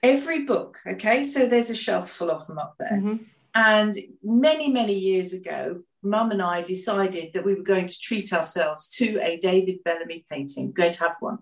Every 0.00 0.44
book, 0.44 0.78
okay? 0.86 1.24
So 1.24 1.48
there's 1.48 1.70
a 1.70 1.74
shelf 1.74 2.08
full 2.08 2.30
of 2.30 2.46
them 2.46 2.58
up 2.58 2.76
there. 2.78 2.92
Mm-hmm. 2.92 3.16
And 3.56 3.94
many, 4.22 4.72
many 4.72 4.94
years 4.94 5.32
ago, 5.32 5.82
Mum 6.02 6.30
and 6.30 6.40
I 6.40 6.62
decided 6.62 7.32
that 7.32 7.44
we 7.44 7.54
were 7.54 7.62
going 7.62 7.86
to 7.86 8.00
treat 8.00 8.32
ourselves 8.32 8.88
to 8.96 9.20
a 9.20 9.38
David 9.38 9.82
Bellamy 9.84 10.24
painting, 10.30 10.72
going 10.72 10.92
to 10.92 11.00
have 11.00 11.16
one. 11.20 11.38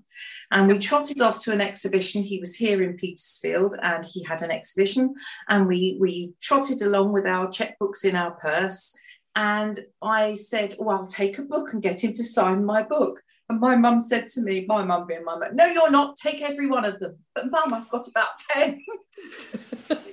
And 0.51 0.69
we 0.69 0.79
trotted 0.79 1.21
off 1.21 1.43
to 1.45 1.53
an 1.53 1.61
exhibition. 1.61 2.23
He 2.23 2.41
was 2.41 2.55
here 2.55 2.83
in 2.83 2.97
Petersfield 2.97 3.75
and 3.83 4.05
he 4.05 4.23
had 4.23 4.43
an 4.43 4.51
exhibition. 4.51 5.15
And 5.49 5.67
we, 5.67 5.99
we 6.01 6.33
trotted 6.41 6.83
along 6.83 7.13
with 7.13 7.27
our 7.27 7.49
checkbooks 7.49 8.05
in 8.05 8.17
our 8.17 8.33
purse. 8.33 8.95
And 9.35 9.79
I 10.01 10.35
said, 10.35 10.77
Oh, 10.79 10.89
I'll 10.89 11.07
take 11.07 11.39
a 11.39 11.43
book 11.43 11.73
and 11.73 11.83
get 11.83 12.03
him 12.03 12.15
to 12.15 12.25
sign 12.25 12.65
my 12.65 12.83
book. 12.83 13.21
And 13.49 13.61
my 13.61 13.77
mum 13.77 14.01
said 14.01 14.27
to 14.29 14.41
me, 14.41 14.65
my 14.67 14.83
mum 14.83 15.07
being 15.07 15.25
my 15.25 15.39
mum, 15.39 15.55
no, 15.55 15.67
you're 15.67 15.91
not, 15.91 16.17
take 16.17 16.43
every 16.43 16.67
one 16.67 16.85
of 16.85 16.99
them. 16.99 17.17
But 17.35 17.51
mum, 17.51 17.73
I've 17.73 17.89
got 17.89 18.09
about 18.09 18.31
10. 18.51 18.83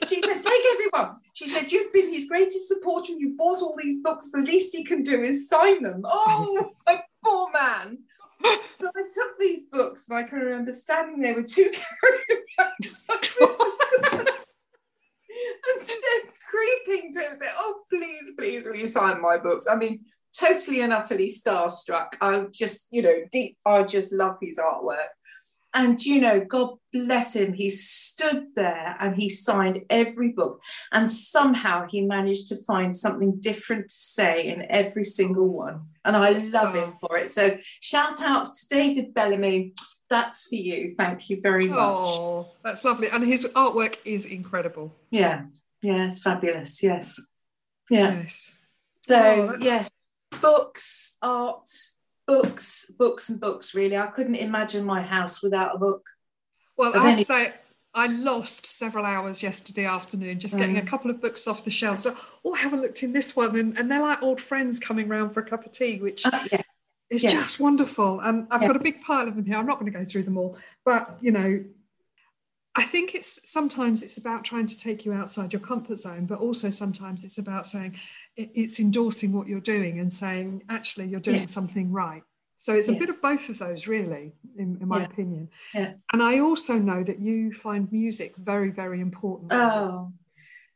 she 0.08 0.21
said, 0.21 0.43
take 0.43 0.63
everyone. 0.73 1.15
She 1.43 1.49
said, 1.49 1.73
you've 1.73 1.91
been 1.91 2.13
his 2.13 2.29
greatest 2.29 2.69
supporter 2.69 3.12
and 3.12 3.19
you 3.19 3.36
bought 3.38 3.62
all 3.62 3.75
these 3.77 3.99
books. 4.01 4.32
The 4.32 4.39
least 4.39 4.73
he 4.73 4.86
can 4.86 5.03
do 5.03 5.21
is 5.23 5.49
sign 5.49 5.84
them. 5.84 6.06
Oh, 6.06 6.71
a 6.88 6.99
poor 7.23 7.51
man. 7.51 7.97
So 8.75 8.88
I 8.88 9.01
took 9.01 9.39
these 9.39 9.65
books 9.65 10.08
and 10.08 10.17
I 10.17 10.23
can 10.23 10.39
remember 10.39 10.71
standing 10.71 11.19
there 11.19 11.36
with 11.36 11.53
two 11.53 11.69
and 12.60 12.86
said, 15.81 16.31
creeping 16.50 17.12
to 17.12 17.19
him, 17.19 17.35
said, 17.35 17.52
oh, 17.58 17.81
please, 17.89 18.31
please, 18.37 18.65
will 18.65 18.75
you 18.75 18.87
sign 18.87 19.21
my 19.21 19.37
books? 19.37 19.67
I 19.69 19.75
mean, 19.75 20.06
totally 20.37 20.79
and 20.79 20.94
utterly 20.94 21.27
starstruck. 21.27 22.13
I 22.21 22.46
just, 22.52 22.87
you 22.89 23.02
know, 23.02 23.15
deep, 23.33 23.58
I 23.65 23.83
just 23.83 24.13
love 24.13 24.37
his 24.41 24.60
artwork. 24.60 25.12
And, 25.74 26.04
you 26.04 26.21
know, 26.21 26.40
God 26.46 26.76
bless 26.92 27.36
him, 27.36 27.54
he 27.54 27.69
stood 27.69 28.48
there 28.56 28.96
and 29.00 29.15
he 29.15 29.30
signed 29.30 29.82
every 29.90 30.30
book. 30.30 30.62
And 30.92 31.10
somehow 31.10 31.88
he 31.88 32.02
managed 32.02 32.50
to 32.50 32.58
find 32.63 32.96
something 32.96 33.40
different 33.40 33.90
to 33.90 33.94
say 33.94 34.48
in 34.48 34.65
every 34.69 35.04
single 35.04 35.48
one. 35.48 35.88
And 36.06 36.15
I 36.15 36.32
love 36.32 36.76
him 36.76 36.94
for 37.00 37.17
it. 37.17 37.30
So 37.30 37.58
shout 37.82 38.21
out 38.21 38.54
to 38.54 38.67
David 38.69 39.13
Bellamy. 39.13 39.74
That's 40.10 40.48
for 40.48 40.56
you. 40.56 40.90
Thank 40.90 41.30
you 41.30 41.42
very 41.42 41.67
oh, 41.69 41.74
much. 41.74 42.10
Oh, 42.10 42.48
that's 42.63 42.86
lovely. 42.86 43.08
And 43.12 43.24
his 43.24 43.46
artwork 43.56 43.98
is 44.06 44.28
incredible. 44.28 44.94
Yeah. 45.10 45.46
Yeah, 45.82 46.06
it's 46.06 46.21
fabulous. 46.21 46.84
Yes. 46.84 47.19
Yeah. 47.90 48.19
Yes. 48.19 48.54
So, 49.08 49.56
oh, 49.56 49.58
yes, 49.60 49.92
books, 50.40 51.17
art, 51.21 51.67
books, 52.28 52.92
books, 52.98 53.30
and 53.30 53.40
books. 53.40 53.74
Really, 53.74 53.98
I 53.98 54.08
couldn't 54.08 54.36
imagine 54.36 54.86
my 54.86 55.02
house 55.02 55.44
without 55.44 55.76
a 55.76 55.78
book. 55.78 56.06
Well, 56.78 56.92
I'd 56.96 57.13
any- 57.13 57.24
say 57.24 57.54
I 57.96 58.08
lost 58.08 58.65
several 58.65 59.06
hours 59.06 59.44
yesterday 59.44 59.86
afternoon 59.86 60.40
just 60.40 60.58
getting 60.58 60.76
mm. 60.76 60.84
a 60.84 60.86
couple 60.86 61.12
of 61.12 61.21
books 61.21 61.48
off 61.48 61.63
the 61.63 61.71
shelves. 61.71 62.04
So, 62.04 62.15
oh, 62.44 62.56
I 62.56 62.60
haven't 62.60 62.82
looked 62.82 63.04
in 63.04 63.13
this 63.13 63.36
one, 63.36 63.56
and, 63.58 63.78
and 63.78 63.90
they're 63.90 64.02
like 64.02 64.24
old 64.24 64.42
friends 64.42 64.80
coming 64.80 65.08
round 65.08 65.34
for 65.34 65.42
a 65.42 65.46
cup 65.46 65.65
of 65.65 65.71
tea, 65.71 66.00
which 66.00 66.26
uh, 66.26 66.48
yeah. 66.52 66.62
is 67.12 67.21
yes. 67.21 67.34
just 67.34 67.60
wonderful. 67.60 68.19
And 68.21 68.48
I've 68.50 68.63
yeah. 68.63 68.69
got 68.69 68.78
a 68.78 68.84
big 68.84 69.02
pile 69.04 69.28
of 69.28 69.36
them 69.36 69.46
here. 69.46 69.58
I'm 69.58 69.67
not 69.67 69.80
going 69.80 69.92
to 69.92 69.98
go 69.98 70.06
through 70.06 70.24
them 70.24 70.38
all, 70.38 70.58
but 70.84 71.17
you 71.21 71.32
know, 71.32 71.63
I 72.76 72.84
think 72.84 73.13
it's 73.13 73.48
sometimes 73.50 74.02
it's 74.02 74.17
about 74.17 74.44
trying 74.44 74.65
to 74.65 74.78
take 74.78 75.06
you 75.06 75.13
outside 75.13 75.54
your 75.54 75.60
comfort 75.60 76.00
zone, 76.00 76.26
but 76.26 76.40
also 76.40 76.71
sometimes 76.71 77.24
it's 77.24 77.38
about 77.38 77.67
saying 77.67 77.96
it's 78.36 78.80
endorsing 78.80 79.32
what 79.32 79.48
you're 79.48 79.60
doing 79.60 80.00
and 80.00 80.12
saying 80.12 80.63
actually 80.69 81.06
you're 81.06 81.19
doing 81.19 81.42
yes. 81.42 81.52
something 81.52 81.92
right. 81.92 82.24
So 82.58 82.74
it's 82.74 82.88
a 82.88 82.94
bit 82.94 83.10
of 83.10 83.21
both 83.21 83.50
of 83.50 83.60
those, 83.60 83.88
really, 83.88 84.32
in, 84.58 84.78
in 84.80 84.88
my 84.88 85.00
yeah. 85.00 85.06
opinion. 85.06 85.50
Yeah. 85.74 85.94
And 86.13 86.24
I 86.24 86.40
also 86.40 86.76
know 86.76 87.04
that 87.04 87.19
you 87.19 87.52
find 87.52 87.92
music 87.92 88.38
very, 88.38 88.71
very 88.71 89.02
important. 89.02 89.52
Oh, 89.54 90.13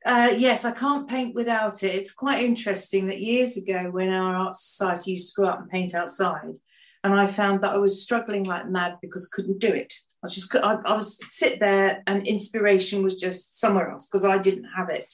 uh, 0.06 0.34
yes, 0.36 0.66
I 0.66 0.72
can't 0.72 1.08
paint 1.08 1.34
without 1.34 1.84
it. 1.84 1.96
It's 1.96 2.14
quite 2.14 2.44
interesting 2.44 3.08
that 3.08 3.22
years 3.22 3.56
ago, 3.56 3.90
when 3.90 4.10
our 4.10 4.36
art 4.36 4.56
society 4.56 5.14
used 5.14 5.34
to 5.36 5.42
go 5.42 5.48
out 5.48 5.62
and 5.62 5.70
paint 5.70 5.96
outside, 5.96 6.54
and 7.04 7.14
I 7.14 7.26
found 7.26 7.62
that 7.62 7.74
I 7.74 7.78
was 7.78 8.04
struggling 8.04 8.44
like 8.44 8.68
mad 8.68 8.98
because 9.02 9.30
I 9.32 9.36
couldn't 9.36 9.60
do 9.60 9.70
it. 9.74 9.94
I 10.24 10.28
just 10.28 10.56
I, 10.56 10.80
I 10.86 10.96
was 10.96 11.20
sit 11.32 11.60
there, 11.60 12.04
and 12.08 12.28
inspiration 12.28 13.04
was 13.04 13.16
just 13.16 13.60
somewhere 13.60 13.92
else 13.92 14.08
because 14.08 14.26
I 14.26 14.38
didn't 14.38 14.66
have 14.76 14.90
it. 14.90 15.14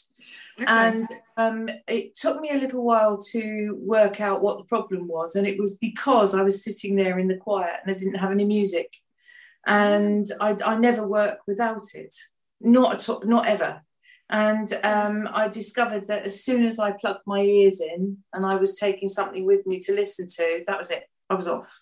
Okay. 0.58 0.66
And 0.68 1.08
um, 1.36 1.70
it 1.88 2.14
took 2.14 2.40
me 2.40 2.52
a 2.52 2.58
little 2.58 2.84
while 2.84 3.18
to 3.32 3.78
work 3.80 4.22
out 4.22 4.42
what 4.42 4.58
the 4.58 4.64
problem 4.66 5.08
was, 5.08 5.36
and 5.36 5.46
it 5.46 5.60
was 5.60 5.78
because 5.78 6.34
I 6.34 6.44
was 6.44 6.64
sitting 6.64 6.96
there 6.96 7.20
in 7.20 7.28
the 7.28 7.38
quiet 7.38 7.80
and 7.84 7.94
I 7.94 7.98
didn't 7.98 8.20
have 8.20 8.32
any 8.32 8.46
music, 8.46 8.96
and 9.66 10.26
I, 10.40 10.58
I 10.66 10.78
never 10.78 11.06
work 11.08 11.40
without 11.48 11.94
it, 11.94 12.16
not 12.62 12.96
at 12.96 13.10
all, 13.10 13.22
not 13.26 13.48
ever. 13.48 13.82
And 14.30 14.72
um, 14.84 15.28
I 15.32 15.48
discovered 15.48 16.08
that 16.08 16.24
as 16.24 16.44
soon 16.44 16.66
as 16.66 16.80
I 16.80 16.92
plugged 16.92 17.22
my 17.28 17.42
ears 17.42 17.82
in 17.82 18.18
and 18.34 18.46
I 18.46 18.56
was 18.56 18.80
taking 18.80 19.10
something 19.10 19.46
with 19.46 19.68
me 19.68 19.80
to 19.82 19.94
listen 19.94 20.28
to, 20.28 20.64
that 20.66 20.78
was 20.78 20.90
it. 20.90 21.04
I 21.30 21.36
was 21.36 21.48
off. 21.48 21.82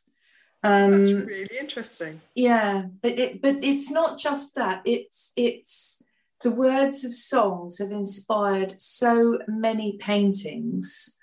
Um, 0.64 0.92
That's 0.92 1.12
really 1.12 1.58
interesting. 1.60 2.22
Yeah, 2.36 2.84
but 3.02 3.18
it 3.18 3.42
but 3.42 3.64
it's 3.64 3.90
not 3.90 4.20
just 4.20 4.56
that. 4.56 4.82
It's 4.86 5.32
it's 5.36 6.04
the 6.44 6.52
words 6.52 7.06
of 7.06 7.14
songs 7.14 7.80
have 7.80 7.92
inspired 7.92 8.80
so 8.80 9.40
many 9.48 9.98
paintings. 9.98 11.18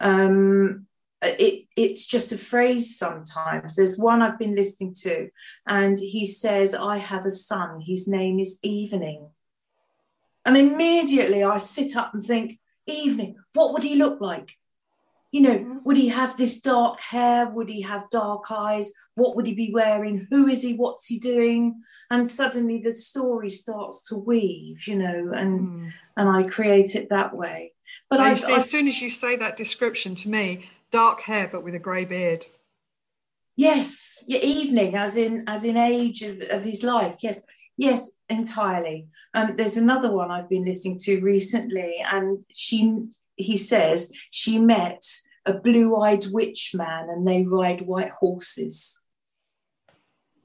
Um, 0.00 0.86
it, 1.22 1.66
it's 1.76 2.06
just 2.06 2.32
a 2.32 2.38
phrase 2.38 2.98
sometimes. 2.98 3.76
There's 3.76 3.98
one 3.98 4.20
I've 4.22 4.38
been 4.38 4.54
listening 4.54 4.94
to, 5.02 5.28
and 5.66 5.98
he 5.98 6.26
says, 6.26 6.74
I 6.74 6.98
have 6.98 7.24
a 7.24 7.30
son, 7.30 7.80
his 7.80 8.06
name 8.08 8.38
is 8.38 8.58
Evening. 8.62 9.28
And 10.44 10.56
immediately 10.56 11.42
I 11.42 11.58
sit 11.58 11.96
up 11.96 12.12
and 12.12 12.22
think, 12.22 12.60
Evening, 12.86 13.36
what 13.54 13.72
would 13.72 13.82
he 13.82 13.94
look 13.94 14.20
like? 14.20 14.58
You 15.34 15.40
know, 15.40 15.58
mm-hmm. 15.58 15.78
would 15.82 15.96
he 15.96 16.06
have 16.10 16.36
this 16.36 16.60
dark 16.60 17.00
hair? 17.00 17.48
Would 17.48 17.68
he 17.68 17.80
have 17.80 18.08
dark 18.08 18.44
eyes? 18.52 18.92
What 19.16 19.34
would 19.34 19.48
he 19.48 19.54
be 19.54 19.72
wearing? 19.74 20.28
Who 20.30 20.46
is 20.46 20.62
he? 20.62 20.74
What's 20.74 21.08
he 21.08 21.18
doing? 21.18 21.82
And 22.08 22.28
suddenly 22.28 22.78
the 22.78 22.94
story 22.94 23.50
starts 23.50 24.04
to 24.04 24.14
weave, 24.14 24.86
you 24.86 24.94
know, 24.94 25.32
and 25.34 25.60
mm. 25.60 25.92
and 26.16 26.28
I 26.28 26.48
create 26.48 26.94
it 26.94 27.08
that 27.10 27.34
way. 27.34 27.72
But 28.08 28.20
I, 28.20 28.28
I, 28.28 28.58
as 28.58 28.70
soon 28.70 28.86
as 28.86 29.02
you 29.02 29.10
say 29.10 29.34
that 29.34 29.56
description 29.56 30.14
to 30.14 30.28
me, 30.28 30.70
dark 30.92 31.22
hair 31.22 31.48
but 31.50 31.64
with 31.64 31.74
a 31.74 31.80
grey 31.80 32.04
beard. 32.04 32.46
Yes, 33.56 34.22
your 34.28 34.40
evening, 34.40 34.94
as 34.94 35.16
in 35.16 35.42
as 35.48 35.64
in 35.64 35.76
age 35.76 36.22
of, 36.22 36.42
of 36.42 36.62
his 36.62 36.84
life. 36.84 37.16
Yes, 37.22 37.42
yes, 37.76 38.12
entirely. 38.28 39.08
Um, 39.34 39.56
there's 39.56 39.78
another 39.78 40.12
one 40.12 40.30
I've 40.30 40.48
been 40.48 40.64
listening 40.64 40.98
to 40.98 41.20
recently, 41.22 41.96
and 42.08 42.44
she 42.54 43.08
he 43.34 43.56
says 43.56 44.12
she 44.30 44.60
met 44.60 45.02
a 45.46 45.54
blue-eyed 45.54 46.26
witch 46.26 46.72
man 46.74 47.08
and 47.08 47.26
they 47.26 47.42
ride 47.42 47.82
white 47.82 48.10
horses 48.10 49.02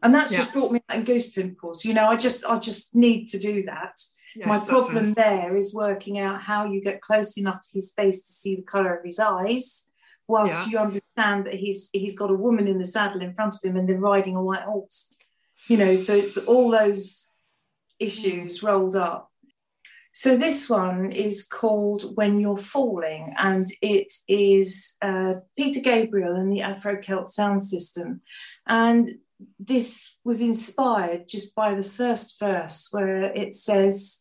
and 0.02 0.14
that's 0.14 0.32
yeah. 0.32 0.39
just 0.39 0.54
brought 0.54 0.72
me 0.72 0.82
out 0.89 0.97
in 0.97 1.04
goose 1.04 1.30
pimples 1.30 1.86
you 1.86 1.93
know 1.93 2.08
i 2.08 2.16
just 2.16 2.45
i 2.45 2.58
just 2.58 2.95
need 2.95 3.26
to 3.26 3.39
do 3.39 3.64
that 3.64 3.95
yes, 4.36 4.47
my 4.47 4.60
problem 4.60 5.04
sounds... 5.04 5.16
there 5.16 5.56
is 5.56 5.74
working 5.74 6.20
out 6.20 6.41
how 6.41 6.66
you 6.66 6.82
get 6.82 7.02
close 7.02 7.38
enough 7.38 7.62
to 7.62 7.70
his 7.74 7.91
face 7.91 8.26
to 8.26 8.32
see 8.32 8.56
the 8.56 8.62
color 8.62 8.95
of 8.95 9.06
his 9.06 9.20
eyes 9.20 9.89
whilst 10.28 10.54
yeah. 10.54 10.66
you 10.68 10.78
understand 10.78 11.45
that 11.45 11.56
he's 11.56 11.89
he's 11.93 12.18
got 12.18 12.32
a 12.32 12.36
woman 12.36 12.68
in 12.68 12.78
the 12.78 12.86
saddle 12.86 13.22
in 13.22 13.34
front 13.34 13.56
of 13.56 13.62
him 13.64 13.76
and 13.76 13.88
they're 13.88 13.97
riding 13.97 14.36
a 14.36 14.43
white 14.43 14.62
horse 14.62 15.18
you 15.68 15.78
know 15.78 15.95
so 15.95 16.16
it's 16.16 16.38
all 16.38 16.70
those 16.70 17.32
issues 18.00 18.60
mm. 18.60 18.68
rolled 18.68 18.95
up 18.95 19.28
so 20.20 20.36
this 20.36 20.70
one 20.70 21.13
is 21.13 21.45
called 21.45 22.17
When 22.17 22.41
You're 22.41 22.57
Falling, 22.57 23.34
and 23.38 23.65
it 23.82 24.11
is 24.28 24.97
uh, 25.01 25.36
Peter 25.57 25.80
Gabriel 25.80 26.36
and 26.36 26.51
the 26.51 26.61
Afro 26.61 26.99
Celt 27.01 27.30
sound 27.30 27.61
system. 27.61 28.20
And 28.67 29.20
this 29.57 30.17
was 30.26 30.41
inspired 30.41 31.30
just 31.30 31.55
by 31.55 31.74
the 31.74 31.86
first 31.86 32.38
verse 32.38 32.89
where 32.91 33.34
it 33.34 33.55
says, 33.55 34.17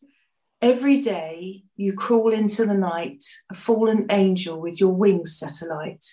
Every 0.61 1.01
day 1.01 1.65
you 1.75 1.91
crawl 1.91 2.31
into 2.31 2.65
the 2.65 2.77
night, 2.77 3.25
a 3.51 3.53
fallen 3.53 4.05
angel 4.09 4.61
with 4.61 4.79
your 4.79 4.93
wings 4.93 5.37
set 5.37 5.61
alight. 5.61 6.05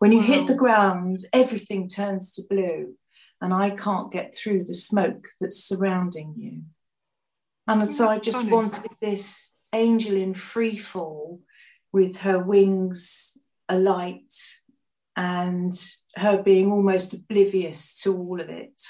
When 0.00 0.12
you 0.12 0.18
wow. 0.18 0.24
hit 0.24 0.46
the 0.48 0.54
ground, 0.54 1.20
everything 1.32 1.88
turns 1.88 2.30
to 2.32 2.42
blue, 2.50 2.96
and 3.40 3.54
I 3.54 3.70
can't 3.70 4.12
get 4.12 4.36
through 4.36 4.64
the 4.64 4.74
smoke 4.74 5.28
that's 5.40 5.64
surrounding 5.64 6.34
you. 6.36 6.73
And 7.66 7.88
so 7.88 8.08
I 8.08 8.18
just 8.18 8.38
funny. 8.38 8.52
wanted 8.52 8.90
this 9.00 9.56
angel 9.72 10.16
in 10.16 10.34
free 10.34 10.76
fall 10.76 11.40
with 11.92 12.18
her 12.18 12.38
wings 12.38 13.38
alight 13.68 14.34
and 15.16 15.72
her 16.16 16.42
being 16.42 16.70
almost 16.70 17.14
oblivious 17.14 18.00
to 18.02 18.16
all 18.16 18.40
of 18.40 18.48
it. 18.48 18.82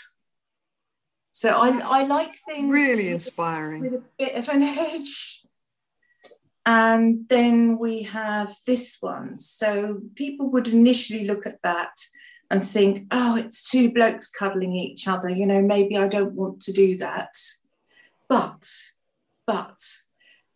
So 1.33 1.51
I, 1.51 1.81
I 1.85 2.05
like 2.05 2.31
things 2.47 2.73
really 2.73 3.09
inspiring 3.11 3.83
with 3.83 3.95
a 3.95 4.03
bit 4.19 4.37
of 4.37 4.49
an 4.49 4.63
edge. 4.63 5.43
And 6.67 7.29
then 7.29 7.79
we 7.79 8.03
have 8.03 8.57
this 8.67 8.97
one. 9.01 9.39
So 9.39 10.01
people 10.15 10.51
would 10.51 10.69
initially 10.69 11.27
look 11.27 11.47
at 11.47 11.59
that 11.63 11.93
and 12.51 12.67
think, 12.67 13.07
oh, 13.11 13.37
it's 13.37 13.69
two 13.69 13.93
blokes 13.93 14.31
cuddling 14.31 14.75
each 14.75 15.07
other. 15.07 15.29
You 15.29 15.45
know, 15.45 15.61
maybe 15.61 15.99
I 15.99 16.09
don't 16.09 16.33
want 16.33 16.63
to 16.63 16.73
do 16.73 16.97
that. 16.99 17.35
But, 18.29 18.67
but 19.47 19.79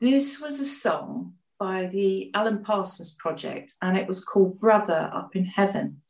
this 0.01 0.41
was 0.41 0.61
a 0.61 0.65
song 0.65 1.35
by 1.59 1.87
the 1.87 2.31
Alan 2.35 2.63
Parsons 2.63 3.15
Project, 3.15 3.75
and 3.83 3.97
it 3.97 4.07
was 4.07 4.25
called 4.25 4.61
Brother 4.61 5.11
Up 5.13 5.35
in 5.35 5.45
Heaven. 5.45 6.03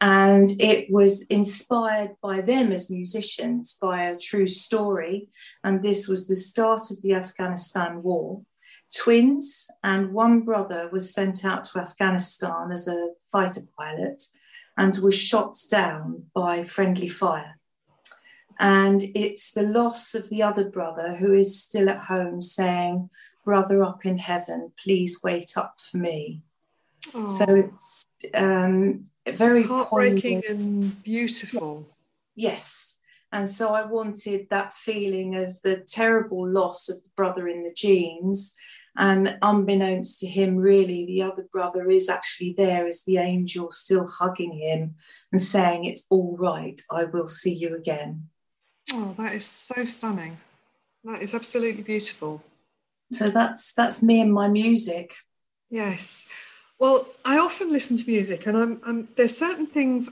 And 0.00 0.50
it 0.60 0.90
was 0.90 1.22
inspired 1.26 2.16
by 2.20 2.40
them 2.40 2.72
as 2.72 2.90
musicians 2.90 3.78
by 3.80 4.02
a 4.02 4.18
true 4.18 4.48
story. 4.48 5.28
And 5.62 5.82
this 5.82 6.08
was 6.08 6.26
the 6.26 6.34
start 6.34 6.90
of 6.90 7.00
the 7.02 7.14
Afghanistan 7.14 8.02
war. 8.02 8.42
Twins 8.94 9.70
and 9.84 10.12
one 10.12 10.40
brother 10.40 10.90
was 10.92 11.14
sent 11.14 11.44
out 11.44 11.64
to 11.64 11.78
Afghanistan 11.78 12.72
as 12.72 12.88
a 12.88 13.10
fighter 13.30 13.60
pilot 13.78 14.24
and 14.76 14.96
was 14.98 15.14
shot 15.14 15.56
down 15.70 16.24
by 16.34 16.64
friendly 16.64 17.08
fire. 17.08 17.58
And 18.62 19.02
it's 19.16 19.50
the 19.50 19.64
loss 19.64 20.14
of 20.14 20.30
the 20.30 20.44
other 20.44 20.64
brother 20.64 21.16
who 21.16 21.34
is 21.34 21.60
still 21.60 21.90
at 21.90 22.04
home 22.04 22.40
saying, 22.40 23.10
Brother 23.44 23.82
up 23.82 24.06
in 24.06 24.18
heaven, 24.18 24.70
please 24.80 25.18
wait 25.24 25.56
up 25.56 25.80
for 25.80 25.96
me. 25.96 26.42
Oh. 27.12 27.26
So 27.26 27.44
it's 27.48 28.06
um, 28.34 29.02
very 29.26 29.60
it's 29.60 29.68
heartbreaking 29.68 30.42
poignant. 30.42 30.68
and 30.68 31.02
beautiful. 31.02 31.88
Yes. 32.36 33.00
And 33.32 33.48
so 33.48 33.74
I 33.74 33.82
wanted 33.82 34.48
that 34.50 34.74
feeling 34.74 35.34
of 35.34 35.60
the 35.62 35.78
terrible 35.78 36.48
loss 36.48 36.88
of 36.88 37.02
the 37.02 37.10
brother 37.16 37.48
in 37.48 37.64
the 37.64 37.72
jeans. 37.74 38.54
And 38.96 39.38
unbeknownst 39.42 40.20
to 40.20 40.28
him, 40.28 40.56
really, 40.56 41.04
the 41.06 41.22
other 41.22 41.48
brother 41.50 41.90
is 41.90 42.08
actually 42.08 42.54
there 42.56 42.86
as 42.86 43.02
the 43.02 43.16
angel, 43.16 43.72
still 43.72 44.06
hugging 44.06 44.52
him 44.52 44.94
and 45.32 45.40
saying, 45.40 45.84
It's 45.86 46.06
all 46.10 46.36
right, 46.38 46.80
I 46.92 47.04
will 47.04 47.26
see 47.26 47.54
you 47.54 47.74
again. 47.74 48.28
Oh, 48.94 49.14
that 49.18 49.34
is 49.34 49.46
so 49.46 49.84
stunning. 49.84 50.36
That 51.04 51.22
is 51.22 51.34
absolutely 51.34 51.82
beautiful. 51.82 52.42
So 53.12 53.28
that's 53.28 53.74
that's 53.74 54.02
me 54.02 54.20
and 54.20 54.32
my 54.32 54.48
music. 54.48 55.14
Yes. 55.70 56.26
Well, 56.78 57.08
I 57.24 57.38
often 57.38 57.70
listen 57.70 57.96
to 57.96 58.10
music, 58.10 58.46
and 58.46 58.56
I'm, 58.56 58.80
I'm 58.84 59.08
there's 59.16 59.36
certain 59.36 59.66
things. 59.66 60.10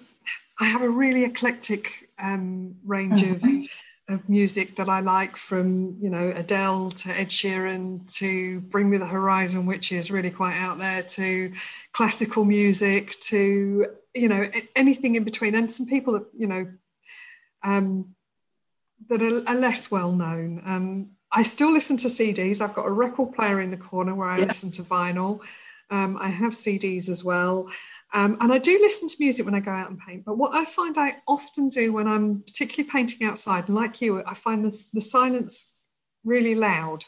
I 0.58 0.64
have 0.64 0.82
a 0.82 0.88
really 0.88 1.24
eclectic 1.24 2.10
um, 2.18 2.76
range 2.84 3.22
of 3.22 3.40
mm-hmm. 3.40 4.12
of 4.12 4.28
music 4.28 4.76
that 4.76 4.88
I 4.88 5.00
like, 5.00 5.36
from 5.36 5.96
you 6.00 6.10
know 6.10 6.32
Adele 6.34 6.90
to 6.92 7.10
Ed 7.10 7.28
Sheeran 7.28 8.12
to 8.16 8.60
Bring 8.60 8.88
Me 8.88 8.98
the 8.98 9.06
Horizon, 9.06 9.66
which 9.66 9.92
is 9.92 10.10
really 10.10 10.30
quite 10.30 10.56
out 10.56 10.78
there, 10.78 11.02
to 11.02 11.52
classical 11.92 12.44
music, 12.44 13.18
to 13.22 13.86
you 14.14 14.28
know 14.28 14.50
anything 14.76 15.14
in 15.16 15.24
between, 15.24 15.54
and 15.54 15.70
some 15.70 15.86
people 15.86 16.14
that 16.14 16.26
you 16.36 16.46
know 16.46 16.66
um, 17.62 18.14
that 19.10 19.20
are, 19.20 19.42
are 19.46 19.56
less 19.56 19.90
well 19.90 20.12
known. 20.12 20.62
Um, 20.64 21.10
I 21.32 21.42
still 21.42 21.72
listen 21.72 21.96
to 21.98 22.08
CDs. 22.08 22.60
I've 22.60 22.74
got 22.74 22.86
a 22.86 22.90
record 22.90 23.34
player 23.34 23.60
in 23.60 23.70
the 23.70 23.76
corner 23.76 24.14
where 24.14 24.28
I 24.28 24.38
yeah. 24.38 24.46
listen 24.46 24.70
to 24.72 24.82
vinyl. 24.82 25.42
Um, 25.90 26.16
I 26.20 26.28
have 26.28 26.52
CDs 26.52 27.08
as 27.08 27.22
well. 27.24 27.68
Um, 28.14 28.36
and 28.40 28.52
I 28.52 28.58
do 28.58 28.78
listen 28.80 29.08
to 29.08 29.16
music 29.20 29.44
when 29.44 29.54
I 29.54 29.60
go 29.60 29.72
out 29.72 29.90
and 29.90 29.98
paint. 29.98 30.24
But 30.24 30.38
what 30.38 30.54
I 30.54 30.64
find 30.64 30.96
I 30.96 31.16
often 31.28 31.68
do 31.68 31.92
when 31.92 32.08
I'm 32.08 32.42
particularly 32.42 32.90
painting 32.90 33.26
outside, 33.26 33.68
and 33.68 33.76
like 33.76 34.00
you, 34.00 34.22
I 34.24 34.34
find 34.34 34.64
the, 34.64 34.84
the 34.92 35.00
silence 35.00 35.76
really 36.24 36.54
loud. 36.54 37.04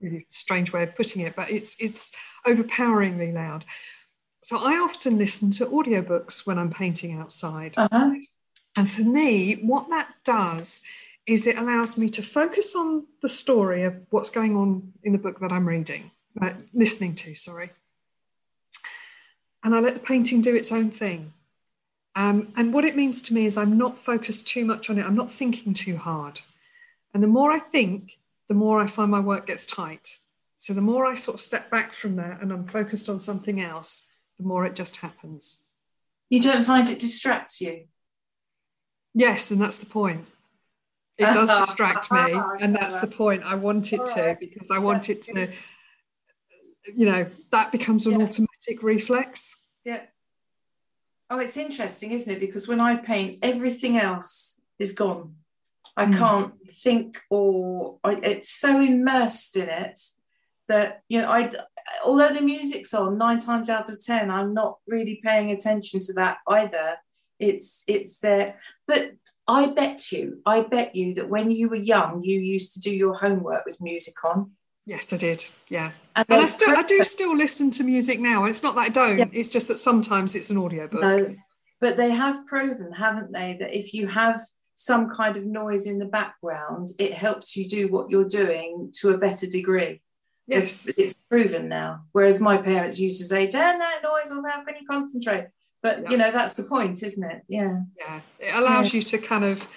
Really 0.00 0.26
strange 0.30 0.72
way 0.72 0.84
of 0.84 0.94
putting 0.94 1.22
it, 1.22 1.34
but 1.34 1.50
it's 1.50 1.76
it's 1.80 2.12
overpoweringly 2.46 3.32
loud. 3.32 3.64
So 4.42 4.58
I 4.58 4.78
often 4.78 5.18
listen 5.18 5.50
to 5.52 5.66
audiobooks 5.66 6.46
when 6.46 6.58
I'm 6.58 6.70
painting 6.70 7.18
outside. 7.18 7.74
Uh-huh. 7.76 8.14
And 8.76 8.88
for 8.88 9.02
me, 9.02 9.54
what 9.54 9.90
that 9.90 10.08
does 10.24 10.82
is 11.28 11.46
it 11.46 11.58
allows 11.58 11.98
me 11.98 12.08
to 12.08 12.22
focus 12.22 12.74
on 12.74 13.04
the 13.20 13.28
story 13.28 13.82
of 13.82 13.94
what's 14.08 14.30
going 14.30 14.56
on 14.56 14.94
in 15.02 15.12
the 15.12 15.18
book 15.18 15.38
that 15.40 15.52
I'm 15.52 15.68
reading, 15.68 16.10
uh, 16.40 16.52
listening 16.72 17.14
to, 17.16 17.34
sorry. 17.34 17.70
And 19.62 19.74
I 19.74 19.80
let 19.80 19.92
the 19.92 20.00
painting 20.00 20.40
do 20.40 20.56
its 20.56 20.72
own 20.72 20.90
thing. 20.90 21.34
Um, 22.16 22.54
and 22.56 22.72
what 22.72 22.86
it 22.86 22.96
means 22.96 23.20
to 23.22 23.34
me 23.34 23.44
is 23.44 23.58
I'm 23.58 23.76
not 23.76 23.98
focused 23.98 24.48
too 24.48 24.64
much 24.64 24.88
on 24.88 24.98
it, 24.98 25.04
I'm 25.04 25.14
not 25.14 25.30
thinking 25.30 25.74
too 25.74 25.98
hard. 25.98 26.40
And 27.12 27.22
the 27.22 27.28
more 27.28 27.52
I 27.52 27.58
think, 27.58 28.16
the 28.48 28.54
more 28.54 28.80
I 28.80 28.86
find 28.86 29.10
my 29.10 29.20
work 29.20 29.46
gets 29.46 29.66
tight. 29.66 30.16
So 30.56 30.72
the 30.72 30.80
more 30.80 31.04
I 31.04 31.14
sort 31.14 31.34
of 31.34 31.42
step 31.42 31.70
back 31.70 31.92
from 31.92 32.16
that 32.16 32.40
and 32.40 32.50
I'm 32.50 32.66
focused 32.66 33.10
on 33.10 33.18
something 33.18 33.60
else, 33.60 34.08
the 34.38 34.44
more 34.44 34.64
it 34.64 34.74
just 34.74 34.96
happens. 34.96 35.62
You 36.30 36.40
don't 36.40 36.64
find 36.64 36.88
it 36.88 36.98
distracts 36.98 37.60
you? 37.60 37.84
Yes, 39.12 39.50
and 39.50 39.60
that's 39.60 39.76
the 39.76 39.86
point 39.86 40.26
it 41.18 41.24
does 41.24 41.48
distract 41.66 42.10
me 42.12 42.40
and 42.60 42.74
that's 42.74 42.96
the 42.96 43.06
point. 43.06 43.42
I 43.44 43.54
want 43.54 43.92
it 43.92 44.04
to 44.14 44.36
because 44.38 44.70
i 44.70 44.78
want 44.78 45.10
it 45.10 45.22
to 45.22 45.48
you 46.86 47.06
know 47.06 47.26
that 47.50 47.72
becomes 47.72 48.06
an 48.06 48.12
yeah. 48.12 48.26
automatic 48.26 48.82
reflex. 48.82 49.64
Yeah. 49.84 50.02
Oh 51.30 51.38
it's 51.38 51.56
interesting 51.56 52.12
isn't 52.12 52.32
it? 52.32 52.40
Because 52.40 52.68
when 52.68 52.80
i 52.80 52.96
paint 52.96 53.38
everything 53.42 53.98
else 53.98 54.60
is 54.78 54.92
gone. 54.92 55.34
I 55.96 56.06
mm. 56.06 56.16
can't 56.16 56.54
think 56.70 57.20
or 57.28 57.98
I, 58.04 58.20
it's 58.22 58.48
so 58.48 58.80
immersed 58.80 59.56
in 59.56 59.68
it 59.68 59.98
that 60.68 61.02
you 61.08 61.20
know 61.20 61.30
i 61.30 61.50
although 62.04 62.32
the 62.32 62.40
music's 62.40 62.94
on 62.94 63.18
nine 63.18 63.40
times 63.40 63.68
out 63.68 63.88
of 63.88 64.04
ten 64.04 64.30
i'm 64.30 64.54
not 64.54 64.78
really 64.86 65.20
paying 65.24 65.50
attention 65.50 66.00
to 66.00 66.12
that 66.12 66.38
either 66.46 66.96
it's 67.38 67.84
it's 67.86 68.18
there 68.18 68.58
but 68.86 69.12
I 69.48 69.68
bet 69.68 70.12
you, 70.12 70.42
I 70.44 70.60
bet 70.60 70.94
you 70.94 71.14
that 71.14 71.28
when 71.28 71.50
you 71.50 71.70
were 71.70 71.76
young, 71.76 72.22
you 72.22 72.38
used 72.38 72.74
to 72.74 72.80
do 72.80 72.94
your 72.94 73.14
homework 73.14 73.64
with 73.64 73.80
music 73.80 74.22
on. 74.22 74.52
Yes, 74.84 75.12
I 75.12 75.16
did. 75.16 75.46
Yeah, 75.68 75.92
and, 76.14 76.26
and 76.28 76.42
I 76.42 76.46
still, 76.46 76.76
I 76.76 76.82
do 76.82 77.02
still 77.02 77.34
listen 77.34 77.70
to 77.72 77.84
music 77.84 78.20
now. 78.20 78.44
And 78.44 78.50
it's 78.50 78.62
not 78.62 78.74
that 78.74 78.82
I 78.82 78.88
don't. 78.90 79.18
Yeah. 79.18 79.26
It's 79.32 79.48
just 79.48 79.68
that 79.68 79.78
sometimes 79.78 80.34
it's 80.34 80.50
an 80.50 80.58
audiobook. 80.58 81.00
No, 81.00 81.34
but 81.80 81.96
they 81.96 82.10
have 82.10 82.46
proven, 82.46 82.92
haven't 82.92 83.32
they, 83.32 83.56
that 83.58 83.76
if 83.76 83.94
you 83.94 84.06
have 84.06 84.38
some 84.74 85.08
kind 85.08 85.36
of 85.36 85.44
noise 85.44 85.86
in 85.86 85.98
the 85.98 86.06
background, 86.06 86.88
it 86.98 87.14
helps 87.14 87.56
you 87.56 87.66
do 87.66 87.88
what 87.88 88.10
you're 88.10 88.28
doing 88.28 88.92
to 89.00 89.10
a 89.10 89.18
better 89.18 89.46
degree. 89.46 90.02
Yes, 90.46 90.86
it's, 90.86 90.98
it's 90.98 91.14
proven 91.30 91.68
now. 91.68 92.02
Whereas 92.12 92.38
my 92.38 92.58
parents 92.58 93.00
used 93.00 93.18
to 93.20 93.26
say, 93.26 93.48
"Turn 93.48 93.78
that 93.78 94.00
noise 94.02 94.30
off. 94.30 94.44
How 94.46 94.62
can 94.64 94.76
you 94.78 94.86
concentrate?" 94.86 95.46
But 95.82 96.02
yeah. 96.02 96.10
you 96.10 96.16
know 96.16 96.32
that's 96.32 96.54
the 96.54 96.62
point 96.62 97.02
isn't 97.02 97.30
it 97.30 97.42
yeah 97.48 97.80
yeah 97.98 98.20
it 98.38 98.54
allows 98.54 98.92
yeah. 98.92 98.98
you 98.98 99.02
to 99.02 99.18
kind 99.18 99.44
of 99.44 99.68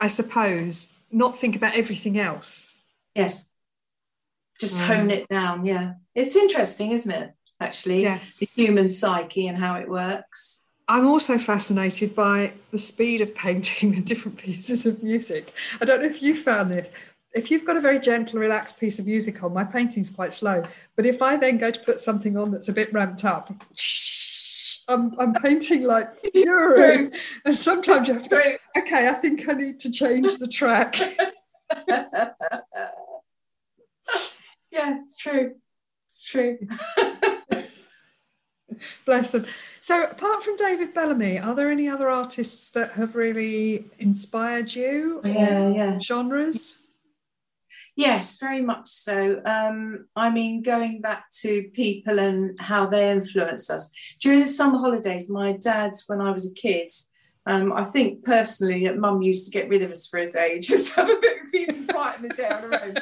i 0.00 0.06
suppose 0.06 0.92
not 1.10 1.38
think 1.38 1.56
about 1.56 1.76
everything 1.76 2.18
else 2.18 2.78
yes 3.14 3.52
just 4.60 4.80
um, 4.82 4.86
hone 4.86 5.10
it 5.10 5.28
down 5.28 5.64
yeah 5.64 5.94
it's 6.14 6.36
interesting 6.36 6.90
isn't 6.90 7.12
it 7.12 7.32
actually 7.60 8.02
yes 8.02 8.36
the 8.38 8.46
human 8.46 8.88
psyche 8.88 9.46
and 9.48 9.58
how 9.58 9.74
it 9.74 9.88
works 9.88 10.68
I'm 10.90 11.06
also 11.06 11.38
fascinated 11.38 12.16
by 12.16 12.52
the 12.72 12.78
speed 12.78 13.20
of 13.20 13.32
painting 13.32 13.90
with 13.94 14.04
different 14.04 14.36
pieces 14.36 14.86
of 14.86 15.04
music. 15.04 15.54
I 15.80 15.84
don't 15.84 16.00
know 16.00 16.08
if 16.08 16.20
you 16.20 16.36
found 16.36 16.72
this. 16.72 16.88
If 17.32 17.48
you've 17.48 17.64
got 17.64 17.76
a 17.76 17.80
very 17.80 18.00
gentle, 18.00 18.40
relaxed 18.40 18.80
piece 18.80 18.98
of 18.98 19.06
music 19.06 19.40
on, 19.44 19.54
my 19.54 19.62
painting's 19.62 20.10
quite 20.10 20.32
slow. 20.32 20.64
But 20.96 21.06
if 21.06 21.22
I 21.22 21.36
then 21.36 21.58
go 21.58 21.70
to 21.70 21.78
put 21.78 22.00
something 22.00 22.36
on 22.36 22.50
that's 22.50 22.68
a 22.68 22.72
bit 22.72 22.92
ramped 22.92 23.24
up, 23.24 23.52
I'm, 24.90 25.18
I'm 25.18 25.34
painting 25.34 25.84
like 25.84 26.12
fury. 26.32 27.10
and 27.44 27.56
sometimes 27.56 28.08
you 28.08 28.14
have 28.14 28.24
to 28.24 28.30
go, 28.30 28.42
okay, 28.78 29.08
I 29.08 29.14
think 29.14 29.48
I 29.48 29.52
need 29.52 29.80
to 29.80 29.90
change 29.90 30.36
the 30.36 30.48
track. 30.48 30.98
yeah, 31.88 32.34
it's 35.00 35.16
true. 35.16 35.54
It's 36.08 36.24
true. 36.24 36.58
Bless 39.04 39.30
them. 39.30 39.46
So, 39.80 40.04
apart 40.04 40.42
from 40.42 40.56
David 40.56 40.94
Bellamy, 40.94 41.38
are 41.38 41.54
there 41.54 41.70
any 41.70 41.88
other 41.88 42.08
artists 42.08 42.70
that 42.70 42.92
have 42.92 43.14
really 43.14 43.84
inspired 43.98 44.74
you? 44.74 45.20
Yeah, 45.24 45.68
yeah. 45.68 45.98
Genres? 45.98 46.78
Yes, 47.96 48.38
very 48.38 48.62
much 48.62 48.88
so. 48.88 49.42
Um, 49.44 50.06
I 50.16 50.30
mean, 50.30 50.62
going 50.62 51.00
back 51.00 51.30
to 51.42 51.64
people 51.74 52.18
and 52.18 52.58
how 52.60 52.86
they 52.86 53.10
influence 53.10 53.68
us. 53.68 53.90
During 54.20 54.40
the 54.40 54.46
summer 54.46 54.78
holidays, 54.78 55.30
my 55.30 55.52
dad, 55.52 55.92
when 56.06 56.20
I 56.20 56.30
was 56.30 56.50
a 56.50 56.54
kid, 56.54 56.90
um, 57.46 57.72
I 57.72 57.84
think 57.84 58.24
personally 58.24 58.88
mum 58.92 59.22
used 59.22 59.46
to 59.46 59.50
get 59.50 59.68
rid 59.68 59.82
of 59.82 59.90
us 59.90 60.06
for 60.06 60.18
a 60.18 60.30
day, 60.30 60.58
just 60.62 60.94
have 60.96 61.10
a 61.10 61.20
bit 61.20 61.42
of 61.42 61.50
peace 61.50 61.76
and 61.76 61.88
quiet 61.88 62.20
in 62.20 62.28
the 62.28 62.34
day 62.34 62.48
on 62.48 62.64
our 62.64 62.84
own. 62.84 62.96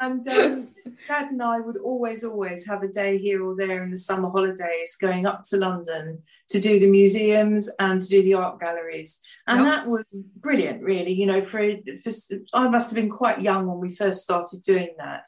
And 0.00 0.26
um, 0.28 0.68
Dad 1.08 1.30
and 1.30 1.42
I 1.42 1.60
would 1.60 1.76
always, 1.76 2.24
always 2.24 2.66
have 2.66 2.82
a 2.82 2.88
day 2.88 3.18
here 3.18 3.44
or 3.44 3.56
there 3.56 3.82
in 3.82 3.90
the 3.90 3.96
summer 3.96 4.30
holidays 4.30 4.96
going 5.00 5.26
up 5.26 5.42
to 5.44 5.56
London 5.56 6.22
to 6.48 6.60
do 6.60 6.78
the 6.78 6.86
museums 6.86 7.70
and 7.78 8.00
to 8.00 8.06
do 8.06 8.22
the 8.22 8.34
art 8.34 8.60
galleries. 8.60 9.20
And 9.46 9.64
yep. 9.64 9.74
that 9.74 9.88
was 9.88 10.04
brilliant, 10.36 10.82
really. 10.82 11.12
You 11.12 11.26
know, 11.26 11.42
for, 11.42 11.60
for, 12.02 12.12
I 12.52 12.68
must 12.68 12.90
have 12.90 12.96
been 12.96 13.10
quite 13.10 13.40
young 13.40 13.66
when 13.66 13.78
we 13.78 13.94
first 13.94 14.22
started 14.22 14.62
doing 14.62 14.94
that. 14.98 15.26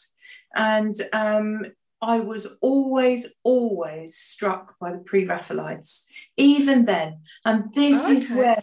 And 0.55 0.95
um, 1.13 1.67
I 2.01 2.21
was 2.21 2.57
always, 2.61 3.35
always 3.43 4.17
struck 4.17 4.79
by 4.79 4.93
the 4.93 4.99
pre 4.99 5.25
Raphaelites, 5.25 6.07
even 6.37 6.85
then. 6.85 7.21
And 7.45 7.73
this 7.75 8.05
okay. 8.05 8.15
is 8.15 8.31
where 8.31 8.63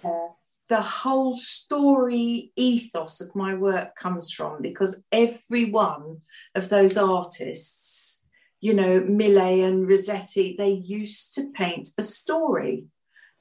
the 0.68 0.82
whole 0.82 1.36
story 1.36 2.51
ethos 2.55 3.22
of 3.22 3.36
my 3.36 3.53
work 3.53 3.95
comes 3.95 4.32
from 4.32 4.61
because 4.61 5.05
every 5.11 5.66
one 5.66 6.22
of 6.55 6.70
those 6.70 6.97
artists, 6.97 8.26
you 8.59 8.74
know, 8.74 8.99
Millais 8.99 9.61
and 9.61 9.88
Rossetti, 9.88 10.55
they 10.57 10.72
used 10.72 11.36
to 11.36 11.51
paint 11.53 11.89
a 11.97 12.03
story. 12.03 12.86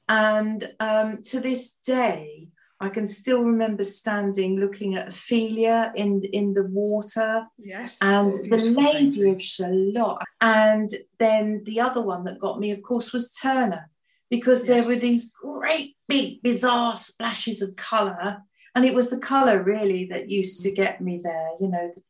And 0.07 0.71
um, 0.79 1.23
to 1.23 1.39
this 1.39 1.77
day, 1.83 2.49
I 2.79 2.89
can 2.89 3.07
still 3.07 3.43
remember 3.43 3.83
standing 3.83 4.59
looking 4.59 4.95
at 4.95 5.07
Ophelia 5.07 5.91
in, 5.95 6.23
in 6.31 6.53
the 6.53 6.65
water. 6.65 7.47
Yes. 7.57 7.97
And 8.01 8.31
the 8.51 8.57
Lady 8.57 9.29
of 9.29 9.41
Shalott. 9.41 10.21
And 10.41 10.89
then 11.17 11.63
the 11.65 11.79
other 11.79 12.01
one 12.01 12.25
that 12.25 12.39
got 12.39 12.59
me, 12.59 12.71
of 12.71 12.83
course, 12.83 13.13
was 13.13 13.31
Turner 13.31 13.89
because 14.29 14.67
yes. 14.67 14.67
there 14.67 14.87
were 14.87 14.99
these 14.99 15.31
great 15.31 15.95
big 16.07 16.41
bizarre 16.41 16.95
splashes 16.95 17.61
of 17.61 17.75
color. 17.75 18.43
And 18.73 18.85
it 18.85 18.93
was 18.93 19.09
the 19.09 19.19
color 19.19 19.63
really 19.63 20.07
that 20.07 20.29
used 20.29 20.61
to 20.63 20.71
get 20.71 20.99
me 20.99 21.21
there 21.23 21.51
you 21.59 21.69
know 21.69 21.91
the 21.95 22.01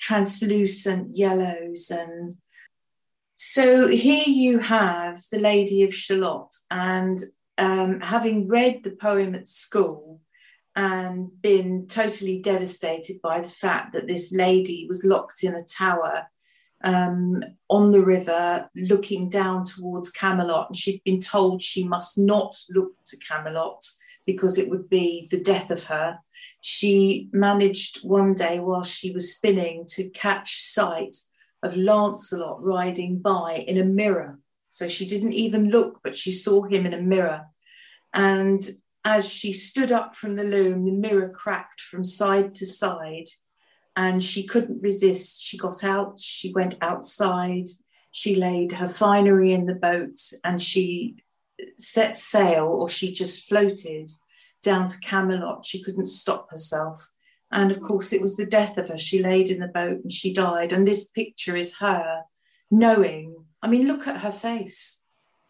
translucent 0.00 1.16
yellows. 1.16 1.90
And 1.90 2.36
so 3.36 3.88
here 3.88 4.24
you 4.26 4.58
have 4.58 5.22
the 5.30 5.38
lady 5.38 5.82
of 5.82 5.94
shalott. 5.94 6.54
And 6.70 7.20
um, 7.58 8.00
having 8.00 8.48
read 8.48 8.82
the 8.82 8.96
poem 8.96 9.34
at 9.34 9.46
school 9.46 10.20
and 10.74 11.30
been 11.42 11.86
totally 11.86 12.40
devastated 12.40 13.20
by 13.22 13.40
the 13.40 13.50
fact 13.50 13.92
that 13.92 14.06
this 14.06 14.32
lady 14.32 14.86
was 14.88 15.04
locked 15.04 15.42
in 15.42 15.54
a 15.54 15.64
tower 15.64 16.30
um, 16.82 17.42
on 17.68 17.92
the 17.92 18.02
river 18.02 18.68
looking 18.74 19.28
down 19.28 19.64
towards 19.64 20.10
Camelot. 20.10 20.68
And 20.68 20.76
she'd 20.76 21.02
been 21.04 21.20
told 21.20 21.62
she 21.62 21.86
must 21.86 22.18
not 22.18 22.56
look 22.70 22.92
to 23.06 23.16
Camelot 23.18 23.84
because 24.26 24.58
it 24.58 24.70
would 24.70 24.88
be 24.88 25.28
the 25.30 25.40
death 25.40 25.70
of 25.70 25.84
her. 25.84 26.18
She 26.60 27.28
managed 27.32 28.06
one 28.06 28.34
day 28.34 28.60
while 28.60 28.84
she 28.84 29.12
was 29.12 29.34
spinning 29.34 29.84
to 29.90 30.08
catch 30.10 30.60
sight 30.60 31.16
of 31.62 31.76
Lancelot 31.76 32.62
riding 32.62 33.18
by 33.18 33.64
in 33.66 33.78
a 33.78 33.84
mirror. 33.84 34.38
So 34.68 34.88
she 34.88 35.06
didn't 35.06 35.32
even 35.32 35.70
look, 35.70 36.00
but 36.02 36.16
she 36.16 36.32
saw 36.32 36.62
him 36.62 36.86
in 36.86 36.94
a 36.94 37.00
mirror. 37.00 37.46
And 38.14 38.60
as 39.04 39.28
she 39.28 39.52
stood 39.52 39.92
up 39.92 40.14
from 40.14 40.36
the 40.36 40.44
loom, 40.44 40.84
the 40.84 40.92
mirror 40.92 41.28
cracked 41.28 41.80
from 41.80 42.04
side 42.04 42.54
to 42.56 42.66
side 42.66 43.26
and 43.96 44.22
she 44.22 44.46
couldn't 44.46 44.82
resist. 44.82 45.42
She 45.42 45.58
got 45.58 45.84
out, 45.84 46.18
she 46.18 46.52
went 46.52 46.76
outside, 46.80 47.66
she 48.10 48.36
laid 48.36 48.72
her 48.72 48.88
finery 48.88 49.52
in 49.52 49.66
the 49.66 49.74
boat, 49.74 50.18
and 50.44 50.62
she 50.62 51.16
set 51.76 52.16
sail, 52.16 52.66
or 52.66 52.88
she 52.88 53.12
just 53.12 53.48
floated 53.48 54.10
down 54.62 54.88
to 54.88 55.00
Camelot. 55.00 55.64
She 55.64 55.82
couldn't 55.82 56.06
stop 56.06 56.50
herself. 56.50 57.08
And 57.52 57.70
of 57.70 57.80
course, 57.80 58.12
it 58.12 58.22
was 58.22 58.36
the 58.36 58.46
death 58.46 58.78
of 58.78 58.88
her. 58.88 58.98
She 58.98 59.22
laid 59.22 59.50
in 59.50 59.58
the 59.58 59.66
boat 59.66 60.00
and 60.02 60.12
she 60.12 60.32
died. 60.32 60.72
And 60.72 60.86
this 60.86 61.08
picture 61.08 61.56
is 61.56 61.78
her 61.78 62.22
knowing 62.70 63.34
I 63.62 63.68
mean, 63.68 63.86
look 63.86 64.06
at 64.06 64.20
her 64.20 64.32
face. 64.32 65.04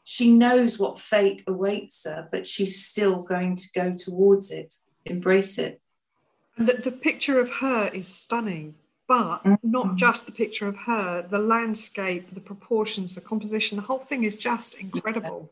She 0.04 0.32
knows 0.32 0.78
what 0.78 0.98
fate 0.98 1.44
awaits 1.46 2.04
her, 2.04 2.28
but 2.30 2.46
she's 2.46 2.84
still 2.84 3.22
going 3.22 3.56
to 3.56 3.68
go 3.74 3.94
towards 3.96 4.50
it, 4.50 4.74
embrace 5.04 5.58
it. 5.58 5.80
The, 6.60 6.74
the 6.74 6.92
picture 6.92 7.40
of 7.40 7.50
her 7.56 7.90
is 7.92 8.06
stunning, 8.06 8.74
but 9.08 9.38
mm-hmm. 9.38 9.54
not 9.62 9.96
just 9.96 10.26
the 10.26 10.32
picture 10.32 10.68
of 10.68 10.76
her, 10.76 11.26
the 11.28 11.38
landscape, 11.38 12.34
the 12.34 12.40
proportions, 12.40 13.14
the 13.14 13.22
composition, 13.22 13.76
the 13.76 13.82
whole 13.82 13.98
thing 13.98 14.24
is 14.24 14.36
just 14.36 14.74
incredible. 14.74 15.50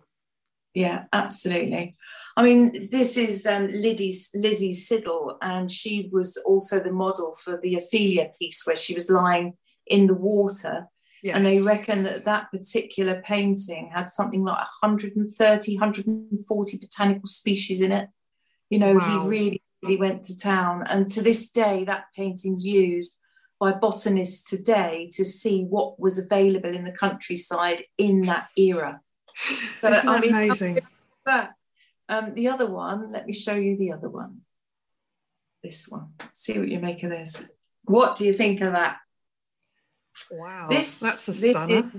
Yeah, 0.74 1.04
absolutely. 1.12 1.94
I 2.36 2.42
mean, 2.42 2.90
this 2.90 3.16
is 3.16 3.46
um, 3.46 3.68
Liddy's, 3.68 4.30
Lizzie 4.34 4.74
Siddall, 4.74 5.38
and 5.40 5.72
she 5.72 6.10
was 6.12 6.36
also 6.44 6.78
the 6.78 6.92
model 6.92 7.32
for 7.32 7.58
the 7.60 7.76
Ophelia 7.76 8.30
piece 8.38 8.64
where 8.66 8.76
she 8.76 8.94
was 8.94 9.08
lying 9.08 9.54
in 9.86 10.06
the 10.06 10.14
water. 10.14 10.88
Yes. 11.22 11.36
And 11.36 11.44
they 11.44 11.62
reckon 11.62 12.04
that 12.04 12.26
that 12.26 12.52
particular 12.52 13.22
painting 13.22 13.90
had 13.92 14.10
something 14.10 14.44
like 14.44 14.58
130, 14.82 15.74
140 15.74 16.78
botanical 16.78 17.26
species 17.26 17.80
in 17.80 17.92
it. 17.92 18.08
You 18.70 18.78
know, 18.78 18.94
wow. 18.94 19.22
he 19.24 19.28
really, 19.28 19.62
really 19.82 19.96
went 19.96 20.24
to 20.24 20.38
town. 20.38 20.84
And 20.86 21.08
to 21.10 21.22
this 21.22 21.50
day, 21.50 21.84
that 21.84 22.06
painting's 22.16 22.66
used 22.66 23.18
by 23.60 23.72
botanists 23.72 24.48
today 24.48 25.10
to 25.12 25.24
see 25.24 25.64
what 25.64 25.98
was 25.98 26.18
available 26.18 26.74
in 26.74 26.84
the 26.84 26.92
countryside 26.92 27.84
in 27.96 28.22
that 28.22 28.48
era. 28.56 29.00
So, 29.72 29.90
Isn't 29.90 30.08
I 30.08 30.20
mean, 30.20 30.30
amazing? 30.30 30.80
That. 31.26 31.54
Um, 32.08 32.32
the 32.34 32.48
other 32.48 32.66
one, 32.66 33.12
let 33.12 33.26
me 33.26 33.32
show 33.32 33.54
you 33.54 33.76
the 33.76 33.92
other 33.92 34.08
one. 34.08 34.40
This 35.62 35.88
one. 35.88 36.12
See 36.32 36.58
what 36.58 36.68
you 36.68 36.78
make 36.78 37.02
of 37.02 37.10
this. 37.10 37.44
What 37.84 38.16
do 38.16 38.24
you 38.24 38.32
think 38.32 38.60
of 38.60 38.72
that? 38.72 38.96
Wow, 40.30 40.68
this, 40.70 41.00
that's 41.00 41.28
a 41.28 41.34
stunner. 41.34 41.92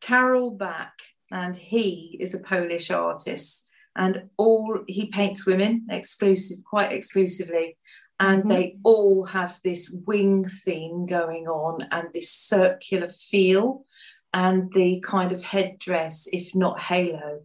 Karol 0.00 0.54
Bak, 0.54 0.92
and 1.30 1.56
he 1.56 2.16
is 2.20 2.34
a 2.34 2.42
Polish 2.42 2.90
artist, 2.90 3.70
and 3.96 4.28
all 4.36 4.80
he 4.86 5.06
paints 5.06 5.46
women 5.46 5.86
exclusive, 5.90 6.58
quite 6.64 6.92
exclusively, 6.92 7.76
and 8.20 8.40
mm-hmm. 8.40 8.50
they 8.50 8.76
all 8.82 9.24
have 9.24 9.58
this 9.64 9.96
wing 10.06 10.44
theme 10.44 11.06
going 11.06 11.48
on 11.48 11.86
and 11.90 12.08
this 12.12 12.30
circular 12.30 13.08
feel 13.08 13.84
and 14.32 14.70
the 14.74 15.00
kind 15.00 15.32
of 15.32 15.44
headdress, 15.44 16.28
if 16.32 16.54
not 16.54 16.80
halo. 16.80 17.40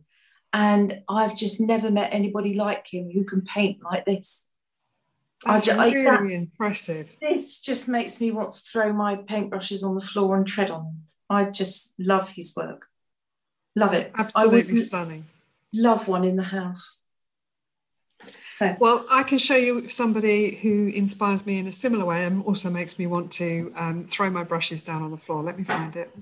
And 0.53 1.01
I've 1.07 1.37
just 1.37 1.61
never 1.61 1.89
met 1.89 2.13
anybody 2.13 2.53
like 2.53 2.93
him 2.93 3.09
who 3.11 3.23
can 3.23 3.41
paint 3.41 3.81
like 3.81 4.05
this. 4.05 4.51
That's 5.45 5.69
I, 5.69 5.89
really 5.89 6.07
I, 6.07 6.11
that, 6.11 6.21
impressive. 6.23 7.09
This 7.21 7.61
just 7.61 7.87
makes 7.87 8.19
me 8.19 8.31
want 8.31 8.51
to 8.51 8.59
throw 8.59 8.91
my 8.91 9.15
paintbrushes 9.15 9.83
on 9.83 9.95
the 9.95 10.01
floor 10.01 10.35
and 10.35 10.45
tread 10.45 10.69
on 10.69 10.83
them. 10.83 11.03
I 11.29 11.45
just 11.45 11.93
love 11.97 12.29
his 12.29 12.53
work. 12.55 12.87
Love 13.75 13.93
it. 13.93 14.11
Absolutely 14.17 14.75
stunning. 14.75 15.25
Love 15.73 16.07
one 16.07 16.23
in 16.23 16.35
the 16.35 16.43
house. 16.43 17.03
So. 18.29 18.75
Well, 18.79 19.05
I 19.09 19.23
can 19.23 19.37
show 19.37 19.55
you 19.55 19.89
somebody 19.89 20.55
who 20.55 20.87
inspires 20.87 21.45
me 21.45 21.57
in 21.57 21.67
a 21.67 21.71
similar 21.71 22.05
way 22.05 22.25
and 22.25 22.43
also 22.43 22.69
makes 22.69 22.99
me 22.99 23.07
want 23.07 23.31
to 23.33 23.73
um, 23.75 24.05
throw 24.05 24.29
my 24.29 24.43
brushes 24.43 24.83
down 24.83 25.01
on 25.01 25.11
the 25.11 25.17
floor. 25.17 25.41
Let 25.41 25.57
me 25.57 25.63
find 25.63 25.95
it. 25.95 26.15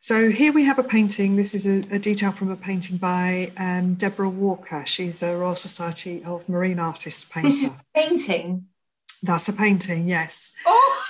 So 0.00 0.30
here 0.30 0.52
we 0.52 0.64
have 0.64 0.78
a 0.78 0.84
painting. 0.84 1.36
This 1.36 1.54
is 1.54 1.66
a, 1.66 1.78
a 1.94 1.98
detail 1.98 2.32
from 2.32 2.50
a 2.50 2.56
painting 2.56 2.96
by 2.96 3.52
um, 3.56 3.94
Deborah 3.94 4.28
Walker. 4.28 4.84
She's 4.86 5.22
a 5.22 5.36
Royal 5.36 5.56
Society 5.56 6.22
of 6.24 6.48
Marine 6.48 6.78
Artists 6.78 7.24
painter. 7.24 7.48
This 7.48 7.64
is 7.64 7.70
a 7.70 7.84
painting? 7.94 8.66
That's 9.22 9.48
a 9.48 9.52
painting, 9.52 10.08
yes. 10.08 10.52
Oh! 10.64 11.04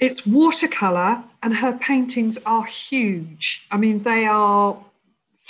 it's 0.00 0.26
watercolour 0.26 1.22
and 1.42 1.56
her 1.56 1.74
paintings 1.74 2.38
are 2.46 2.64
huge. 2.64 3.66
I 3.70 3.76
mean, 3.76 4.02
they 4.02 4.26
are 4.26 4.82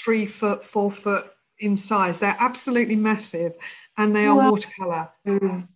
three 0.02 0.26
foot, 0.26 0.64
four 0.64 0.90
foot 0.90 1.30
in 1.58 1.76
size. 1.76 2.18
They're 2.18 2.36
absolutely 2.38 2.96
massive 2.96 3.54
and 3.96 4.14
they 4.14 4.26
are 4.26 4.36
wow. 4.36 4.50
watercolour. 4.50 5.10
Mm. 5.26 5.68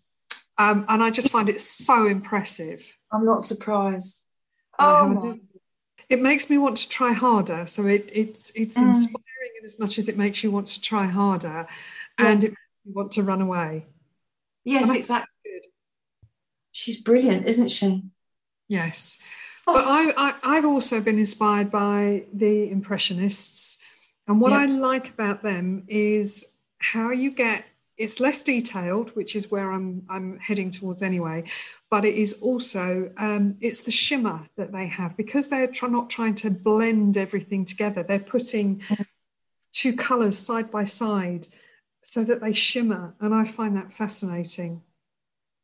Um, 0.56 0.84
and 0.88 1.02
I 1.02 1.10
just 1.10 1.30
find 1.30 1.48
it 1.48 1.60
so 1.60 2.06
impressive. 2.06 2.96
I'm 3.12 3.24
not 3.24 3.42
surprised. 3.42 4.26
Oh, 4.78 5.38
it 6.08 6.20
makes 6.20 6.50
me 6.50 6.58
want 6.58 6.76
to 6.78 6.88
try 6.88 7.12
harder. 7.12 7.66
So 7.66 7.86
it, 7.86 8.10
it's 8.12 8.50
it's 8.54 8.78
mm. 8.78 8.88
inspiring 8.88 9.52
in 9.60 9.66
as 9.66 9.78
much 9.78 9.98
as 9.98 10.08
it 10.08 10.16
makes 10.16 10.42
you 10.42 10.50
want 10.50 10.68
to 10.68 10.80
try 10.80 11.06
harder, 11.06 11.66
yeah. 12.18 12.26
and 12.26 12.44
it 12.44 12.50
makes 12.50 12.60
you 12.84 12.92
want 12.92 13.12
to 13.12 13.22
run 13.22 13.40
away. 13.40 13.86
Yes, 14.64 14.90
exactly. 14.90 15.28
Good. 15.44 15.66
She's 16.72 17.00
brilliant, 17.00 17.46
isn't 17.46 17.68
she? 17.68 18.02
Yes, 18.68 19.18
oh. 19.66 19.74
but 19.74 19.84
I, 19.86 20.34
I 20.42 20.54
have 20.56 20.64
also 20.64 21.00
been 21.00 21.18
inspired 21.18 21.70
by 21.70 22.24
the 22.32 22.70
Impressionists, 22.70 23.78
and 24.26 24.40
what 24.40 24.52
yeah. 24.52 24.58
I 24.58 24.66
like 24.66 25.10
about 25.10 25.42
them 25.42 25.84
is 25.88 26.46
how 26.78 27.10
you 27.10 27.30
get 27.30 27.64
it's 27.96 28.18
less 28.18 28.42
detailed, 28.42 29.10
which 29.10 29.36
is 29.36 29.50
where 29.50 29.70
I'm 29.70 30.02
I'm 30.08 30.38
heading 30.38 30.70
towards 30.70 31.02
anyway. 31.02 31.44
But 31.90 32.04
it 32.04 32.16
is 32.16 32.34
also 32.34 33.12
um, 33.18 33.56
it's 33.60 33.80
the 33.80 33.90
shimmer 33.90 34.40
that 34.56 34.72
they 34.72 34.86
have 34.86 35.16
because 35.16 35.48
they're 35.48 35.68
try, 35.68 35.88
not 35.88 36.10
trying 36.10 36.34
to 36.36 36.50
blend 36.50 37.16
everything 37.16 37.64
together. 37.64 38.02
They're 38.02 38.18
putting 38.18 38.82
two 39.72 39.94
colours 39.94 40.38
side 40.38 40.70
by 40.70 40.84
side 40.84 41.48
so 42.02 42.24
that 42.24 42.40
they 42.40 42.52
shimmer, 42.52 43.14
and 43.20 43.34
I 43.34 43.44
find 43.44 43.76
that 43.76 43.92
fascinating. 43.92 44.82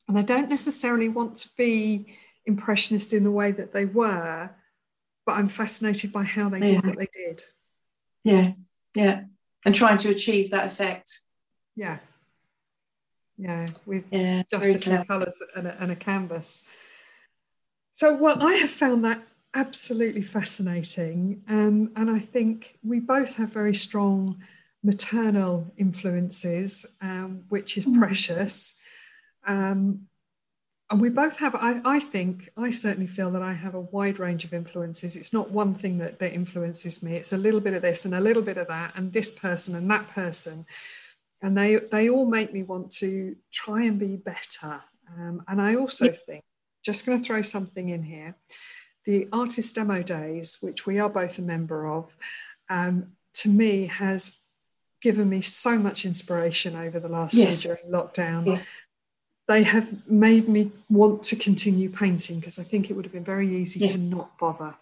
And 0.09 0.19
I 0.19 0.23
don't 0.23 0.49
necessarily 0.49 1.09
want 1.09 1.37
to 1.37 1.49
be 1.57 2.17
impressionist 2.47 3.13
in 3.13 3.23
the 3.25 3.31
way 3.31 3.53
that 3.53 3.73
they 3.73 3.85
were, 3.85 4.51
but 5.27 5.33
I'm 5.33 5.49
fascinated 5.49 6.13
by 6.13 6.25
how 6.25 6.49
they 6.49 6.59
yeah. 6.59 6.81
did 6.81 6.87
what 6.87 6.97
they 6.97 7.09
did. 7.13 7.45
Yeah, 8.25 8.53
yeah, 8.95 9.23
and 9.65 9.75
trying 9.75 9.99
to 9.99 10.11
achieve 10.11 10.51
that 10.51 10.67
effect. 10.67 11.21
Yeah 11.77 11.99
yeah, 13.41 13.65
with 13.87 14.05
yeah, 14.11 14.43
just 14.51 14.69
a 14.69 14.79
few 14.79 15.05
colours 15.05 15.43
and 15.57 15.67
a, 15.67 15.83
and 15.83 15.91
a 15.91 15.97
canvas. 15.97 16.63
So, 17.95 18.15
well, 18.15 18.45
I 18.47 18.55
have 18.55 18.71
found 18.71 19.05
that 19.07 19.23
absolutely 19.55 20.23
fascinating. 20.23 21.43
Um, 21.49 21.91
and 21.97 22.11
I 22.11 22.19
think 22.19 22.79
we 22.85 23.01
both 23.01 23.37
have 23.37 23.51
very 23.51 23.75
strong 23.75 24.43
maternal 24.83 25.73
influences, 25.79 26.87
um, 27.01 27.45
which 27.49 27.79
is 27.79 27.87
mm. 27.87 27.99
precious. 27.99 28.77
Um, 29.47 30.07
and 30.91 31.01
we 31.01 31.09
both 31.09 31.39
have, 31.39 31.55
I, 31.55 31.81
I, 31.85 32.01
think, 32.01 32.51
I 32.57 32.71
certainly 32.71 33.07
feel 33.07 33.31
that 33.31 33.43
I 33.43 33.53
have 33.53 33.75
a 33.75 33.81
wide 33.81 34.19
range 34.19 34.45
of 34.45 34.53
influences. 34.53 35.17
It's 35.17 35.33
not 35.33 35.51
one 35.51 35.75
thing 35.75 35.99
that, 35.99 36.19
that 36.19 36.35
influences 36.35 37.03
me, 37.03 37.15
it's 37.15 37.33
a 37.33 37.39
little 37.39 37.61
bit 37.61 37.75
of 37.75 37.83
this 37.83 38.05
and 38.05 38.15
a 38.15 38.21
little 38.21 38.43
bit 38.43 38.59
of 38.59 38.69
that, 38.69 38.93
and 38.97 39.13
this 39.13 39.31
person 39.31 39.75
and 39.75 39.91
that 39.91 40.09
person 40.09 40.67
and 41.43 41.57
they 41.57 41.77
they 41.91 42.09
all 42.09 42.27
make 42.27 42.53
me 42.53 42.63
want 42.63 42.91
to 42.91 43.37
try 43.53 43.85
and 43.85 43.99
be 43.99 44.17
better. 44.17 44.81
Um, 45.17 45.43
and 45.49 45.61
I 45.61 45.75
also 45.77 46.07
yeah. 46.07 46.13
think, 46.13 46.45
just 46.85 47.05
going 47.05 47.19
to 47.19 47.25
throw 47.25 47.43
something 47.43 47.89
in 47.89 48.03
here, 48.03 48.37
the 49.05 49.29
artist 49.33 49.75
demo 49.75 50.03
days, 50.03 50.59
which 50.61 50.87
we 50.87 50.99
are 50.99 51.09
both 51.09 51.39
a 51.39 51.43
member 51.43 51.87
of, 51.87 52.17
um, 52.69 53.13
to 53.35 53.49
me 53.49 53.87
has 53.87 54.39
given 55.03 55.29
me 55.29 55.41
so 55.41 55.79
much 55.79 56.05
inspiration 56.05 56.77
over 56.77 57.01
the 57.01 57.09
last 57.09 57.35
yes. 57.35 57.65
year 57.65 57.77
during 57.77 57.93
lockdown. 57.93 58.47
Yes. 58.47 58.69
They 59.51 59.65
have 59.65 60.09
made 60.09 60.49
me 60.49 60.71
want 60.89 61.25
to 61.25 61.35
continue 61.35 61.91
painting 61.91 62.39
because 62.39 62.61
I 62.61 62.63
think 62.63 62.89
it 62.89 62.95
would 62.95 63.05
have 63.05 63.13
been 63.13 63.25
very 63.25 63.49
easy 63.57 63.81
yes. 63.81 63.95
to 63.95 64.01
not 64.01 64.39
bother. 64.39 64.77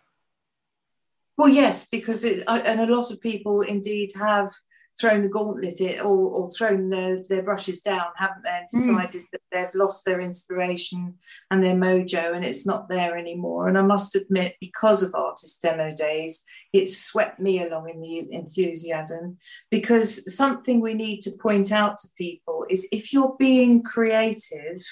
Well, 1.38 1.48
yes, 1.48 1.88
because 1.88 2.22
it, 2.22 2.44
and 2.46 2.78
a 2.78 2.94
lot 2.94 3.10
of 3.10 3.18
people 3.22 3.62
indeed 3.62 4.10
have 4.20 4.52
thrown 4.98 5.22
the 5.22 5.28
gauntlet 5.28 5.80
it 5.80 6.00
or, 6.00 6.06
or 6.06 6.50
thrown 6.50 6.90
their, 6.90 7.18
their 7.28 7.42
brushes 7.42 7.80
down, 7.80 8.06
haven't 8.16 8.42
they? 8.42 8.50
And 8.50 8.66
hmm. 8.70 8.78
decided 8.78 9.22
mm. 9.22 9.26
that 9.32 9.40
they've 9.52 9.74
lost 9.80 10.04
their 10.04 10.20
inspiration 10.20 11.14
and 11.50 11.62
their 11.62 11.74
mojo 11.74 12.34
and 12.34 12.44
it's 12.44 12.66
not 12.66 12.88
there 12.88 13.16
anymore. 13.16 13.68
And 13.68 13.78
I 13.78 13.82
must 13.82 14.16
admit, 14.16 14.56
because 14.60 15.02
of 15.02 15.14
artist 15.14 15.62
demo 15.62 15.92
days, 15.92 16.44
it 16.72 16.88
swept 16.88 17.38
me 17.38 17.62
along 17.62 17.90
in 17.90 18.00
the 18.00 18.26
enthusiasm 18.32 19.38
because 19.70 20.34
something 20.36 20.80
we 20.80 20.94
need 20.94 21.20
to 21.22 21.30
point 21.40 21.70
out 21.70 21.98
to 21.98 22.08
people 22.16 22.66
is 22.68 22.88
if 22.90 23.12
you're 23.12 23.36
being 23.38 23.82
creative, 23.82 24.82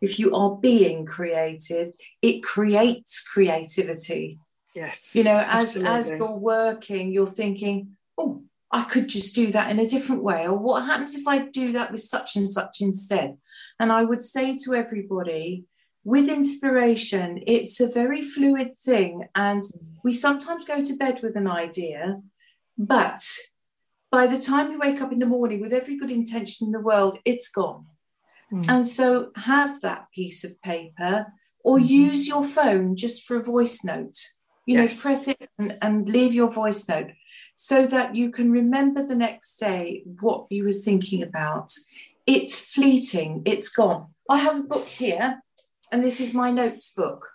if 0.00 0.18
you 0.18 0.34
are 0.34 0.56
being 0.56 1.04
creative, 1.04 1.92
it 2.22 2.42
creates 2.42 3.22
creativity. 3.22 4.38
Yes. 4.74 5.14
You 5.14 5.24
know, 5.24 5.38
as 5.38 5.76
absolutely. 5.76 5.98
as 5.98 6.10
you're 6.10 6.36
working, 6.36 7.12
you're 7.12 7.26
thinking, 7.26 7.96
oh, 8.18 8.42
I 8.74 8.82
could 8.82 9.08
just 9.08 9.36
do 9.36 9.52
that 9.52 9.70
in 9.70 9.78
a 9.78 9.88
different 9.88 10.24
way. 10.24 10.48
Or 10.48 10.58
what 10.58 10.84
happens 10.84 11.14
if 11.14 11.28
I 11.28 11.46
do 11.46 11.72
that 11.72 11.92
with 11.92 12.00
such 12.00 12.34
and 12.34 12.50
such 12.50 12.80
instead? 12.80 13.36
And 13.78 13.92
I 13.92 14.02
would 14.02 14.20
say 14.20 14.58
to 14.64 14.74
everybody, 14.74 15.64
with 16.02 16.28
inspiration, 16.28 17.40
it's 17.46 17.80
a 17.80 17.88
very 17.88 18.20
fluid 18.20 18.76
thing. 18.76 19.28
And 19.36 19.62
we 20.02 20.12
sometimes 20.12 20.64
go 20.64 20.84
to 20.84 20.96
bed 20.96 21.20
with 21.22 21.36
an 21.36 21.46
idea, 21.46 22.20
but 22.76 23.22
by 24.10 24.26
the 24.26 24.40
time 24.40 24.70
we 24.70 24.76
wake 24.76 25.00
up 25.00 25.12
in 25.12 25.20
the 25.20 25.26
morning 25.26 25.60
with 25.60 25.72
every 25.72 25.96
good 25.96 26.10
intention 26.10 26.66
in 26.66 26.72
the 26.72 26.80
world, 26.80 27.18
it's 27.24 27.50
gone. 27.50 27.86
Mm. 28.52 28.68
And 28.68 28.86
so 28.86 29.30
have 29.36 29.80
that 29.82 30.06
piece 30.12 30.42
of 30.42 30.60
paper 30.62 31.26
or 31.64 31.78
mm-hmm. 31.78 31.86
use 31.86 32.26
your 32.26 32.44
phone 32.44 32.96
just 32.96 33.24
for 33.24 33.36
a 33.36 33.42
voice 33.42 33.84
note 33.84 34.16
You 34.66 34.78
yes. 34.78 34.82
know, 34.82 35.02
press 35.02 35.28
it 35.28 35.48
and, 35.58 35.78
and 35.80 36.08
leave 36.08 36.34
your 36.34 36.52
voice 36.52 36.88
note 36.88 37.10
so 37.54 37.86
that 37.86 38.14
you 38.14 38.30
can 38.30 38.50
remember 38.50 39.04
the 39.04 39.14
next 39.14 39.56
day 39.56 40.02
what 40.20 40.46
you 40.50 40.64
were 40.64 40.72
thinking 40.72 41.22
about. 41.22 41.72
It's 42.26 42.58
fleeting, 42.58 43.42
it's 43.44 43.68
gone. 43.68 44.08
I 44.28 44.38
have 44.38 44.60
a 44.60 44.64
book 44.64 44.86
here, 44.86 45.42
and 45.92 46.02
this 46.02 46.20
is 46.20 46.34
my 46.34 46.50
notes 46.50 46.92
book. 46.92 47.30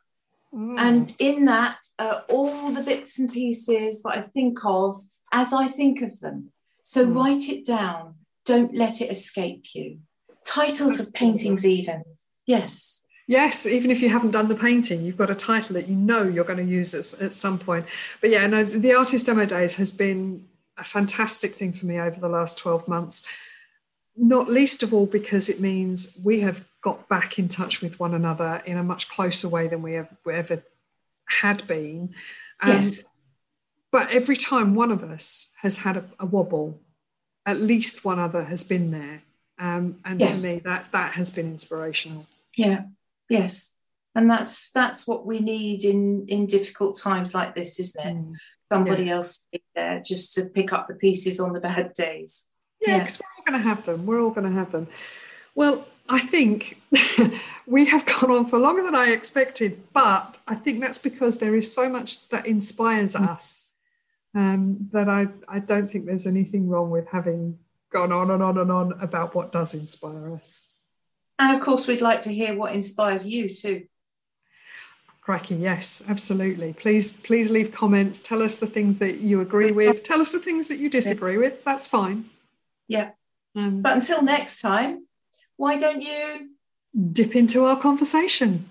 Mm. 0.53 0.79
And 0.79 1.15
in 1.19 1.45
that 1.45 1.77
are 1.99 2.23
all 2.29 2.71
the 2.71 2.81
bits 2.81 3.19
and 3.19 3.31
pieces 3.31 4.01
that 4.03 4.17
I 4.17 4.21
think 4.21 4.59
of 4.65 5.03
as 5.31 5.53
I 5.53 5.67
think 5.67 6.01
of 6.01 6.19
them. 6.19 6.51
So 6.83 7.05
mm. 7.05 7.15
write 7.15 7.49
it 7.49 7.65
down. 7.65 8.15
Don't 8.45 8.73
let 8.73 8.99
it 8.99 9.11
escape 9.11 9.75
you. 9.75 9.99
Titles 10.43 10.99
of 10.99 11.13
paintings, 11.13 11.65
even. 11.65 12.03
Yes. 12.47 13.05
Yes, 13.29 13.67
even 13.67 13.91
if 13.91 14.01
you 14.01 14.09
haven't 14.09 14.31
done 14.31 14.47
the 14.47 14.55
painting, 14.55 15.05
you've 15.05 15.15
got 15.15 15.29
a 15.29 15.35
title 15.35 15.75
that 15.75 15.87
you 15.87 15.95
know 15.95 16.23
you're 16.23 16.43
going 16.43 16.57
to 16.57 16.63
use 16.65 16.95
at, 16.95 17.21
at 17.21 17.35
some 17.35 17.59
point. 17.59 17.85
But 18.21 18.31
yeah, 18.31 18.47
no, 18.47 18.63
the 18.63 18.95
artist 18.95 19.27
demo 19.27 19.45
days 19.45 19.75
has 19.75 19.91
been 19.91 20.47
a 20.79 20.83
fantastic 20.83 21.53
thing 21.53 21.71
for 21.71 21.85
me 21.85 21.99
over 21.99 22.19
the 22.19 22.27
last 22.27 22.57
12 22.57 22.87
months. 22.87 23.21
Not 24.17 24.49
least 24.49 24.81
of 24.81 24.95
all 24.95 25.05
because 25.05 25.47
it 25.47 25.59
means 25.59 26.17
we 26.23 26.39
have 26.39 26.65
got 26.81 27.07
back 27.07 27.37
in 27.37 27.49
touch 27.49 27.83
with 27.83 27.99
one 27.99 28.15
another 28.15 28.63
in 28.65 28.77
a 28.77 28.83
much 28.83 29.09
closer 29.09 29.47
way 29.47 29.67
than 29.67 29.83
we 29.83 29.95
ever, 29.95 30.17
ever 30.33 30.63
had 31.27 31.67
been. 31.67 32.15
Um, 32.61 32.77
yes. 32.77 33.03
But 33.91 34.11
every 34.11 34.37
time 34.37 34.73
one 34.73 34.91
of 34.91 35.03
us 35.03 35.53
has 35.61 35.77
had 35.77 35.97
a, 35.97 36.05
a 36.19 36.25
wobble, 36.25 36.81
at 37.45 37.61
least 37.61 38.03
one 38.03 38.17
other 38.17 38.45
has 38.45 38.63
been 38.63 38.89
there. 38.89 39.21
Um, 39.59 39.99
and 40.03 40.19
yes. 40.19 40.41
for 40.41 40.47
me, 40.47 40.59
that 40.65 40.87
that 40.93 41.11
has 41.13 41.29
been 41.29 41.45
inspirational. 41.45 42.25
Yeah. 42.57 42.85
Yes. 43.29 43.77
And 44.15 44.29
that's 44.29 44.71
that's 44.71 45.07
what 45.07 45.25
we 45.25 45.39
need 45.39 45.83
in 45.83 46.25
in 46.27 46.47
difficult 46.47 46.97
times 46.97 47.33
like 47.33 47.55
this, 47.55 47.79
isn't 47.79 48.05
it? 48.05 48.15
Mm. 48.15 48.33
Somebody 48.71 49.03
yes. 49.03 49.11
else 49.11 49.39
there 49.75 50.01
just 50.03 50.33
to 50.35 50.45
pick 50.45 50.73
up 50.73 50.87
the 50.87 50.95
pieces 50.95 51.39
on 51.39 51.53
the 51.53 51.59
bad 51.59 51.93
days. 51.93 52.49
Yeah, 52.81 52.99
because 52.99 53.19
yeah. 53.19 53.25
we're 53.25 53.37
all 53.37 53.45
going 53.45 53.63
to 53.63 53.69
have 53.69 53.85
them. 53.85 54.05
We're 54.05 54.21
all 54.21 54.29
going 54.31 54.47
to 54.47 54.53
have 54.53 54.71
them. 54.71 54.87
Well, 55.55 55.87
I 56.07 56.19
think 56.19 56.81
we 57.67 57.85
have 57.85 58.05
gone 58.05 58.31
on 58.31 58.45
for 58.45 58.57
longer 58.57 58.83
than 58.83 58.95
I 58.95 59.09
expected, 59.09 59.81
but 59.93 60.39
I 60.47 60.55
think 60.55 60.81
that's 60.81 60.97
because 60.97 61.37
there 61.37 61.55
is 61.55 61.73
so 61.73 61.89
much 61.89 62.29
that 62.29 62.45
inspires 62.45 63.15
mm. 63.15 63.27
us 63.27 63.69
um, 64.35 64.89
that 64.91 65.09
I, 65.09 65.27
I 65.47 65.59
don't 65.59 65.91
think 65.91 66.05
there's 66.05 66.27
anything 66.27 66.67
wrong 66.69 66.89
with 66.89 67.07
having 67.07 67.59
gone 67.91 68.11
on 68.11 68.31
and 68.31 68.41
on 68.41 68.57
and 68.57 68.71
on 68.71 68.93
about 69.01 69.35
what 69.35 69.51
does 69.51 69.73
inspire 69.73 70.33
us. 70.33 70.68
And 71.39 71.55
of 71.55 71.61
course, 71.61 71.87
we'd 71.87 72.01
like 72.01 72.21
to 72.23 72.33
hear 72.33 72.53
what 72.53 72.75
inspires 72.75 73.25
you 73.25 73.49
too. 73.49 73.85
Crikey, 75.21 75.55
yes, 75.55 76.03
absolutely. 76.07 76.73
Please, 76.73 77.13
please 77.13 77.49
leave 77.49 77.71
comments. 77.71 78.19
Tell 78.19 78.41
us 78.41 78.57
the 78.57 78.67
things 78.67 78.99
that 78.99 79.19
you 79.19 79.41
agree 79.41 79.71
with. 79.71 80.03
Tell 80.03 80.21
us 80.21 80.31
the 80.31 80.39
things 80.39 80.67
that 80.67 80.79
you 80.79 80.89
disagree 80.89 81.37
with. 81.37 81.63
That's 81.63 81.87
fine. 81.87 82.25
Yeah. 82.87 83.11
Um, 83.55 83.81
but 83.81 83.95
until 83.95 84.21
next 84.21 84.61
time, 84.61 85.05
why 85.55 85.77
don't 85.77 86.01
you 86.01 86.49
dip 87.13 87.35
into 87.35 87.65
our 87.65 87.79
conversation? 87.79 88.67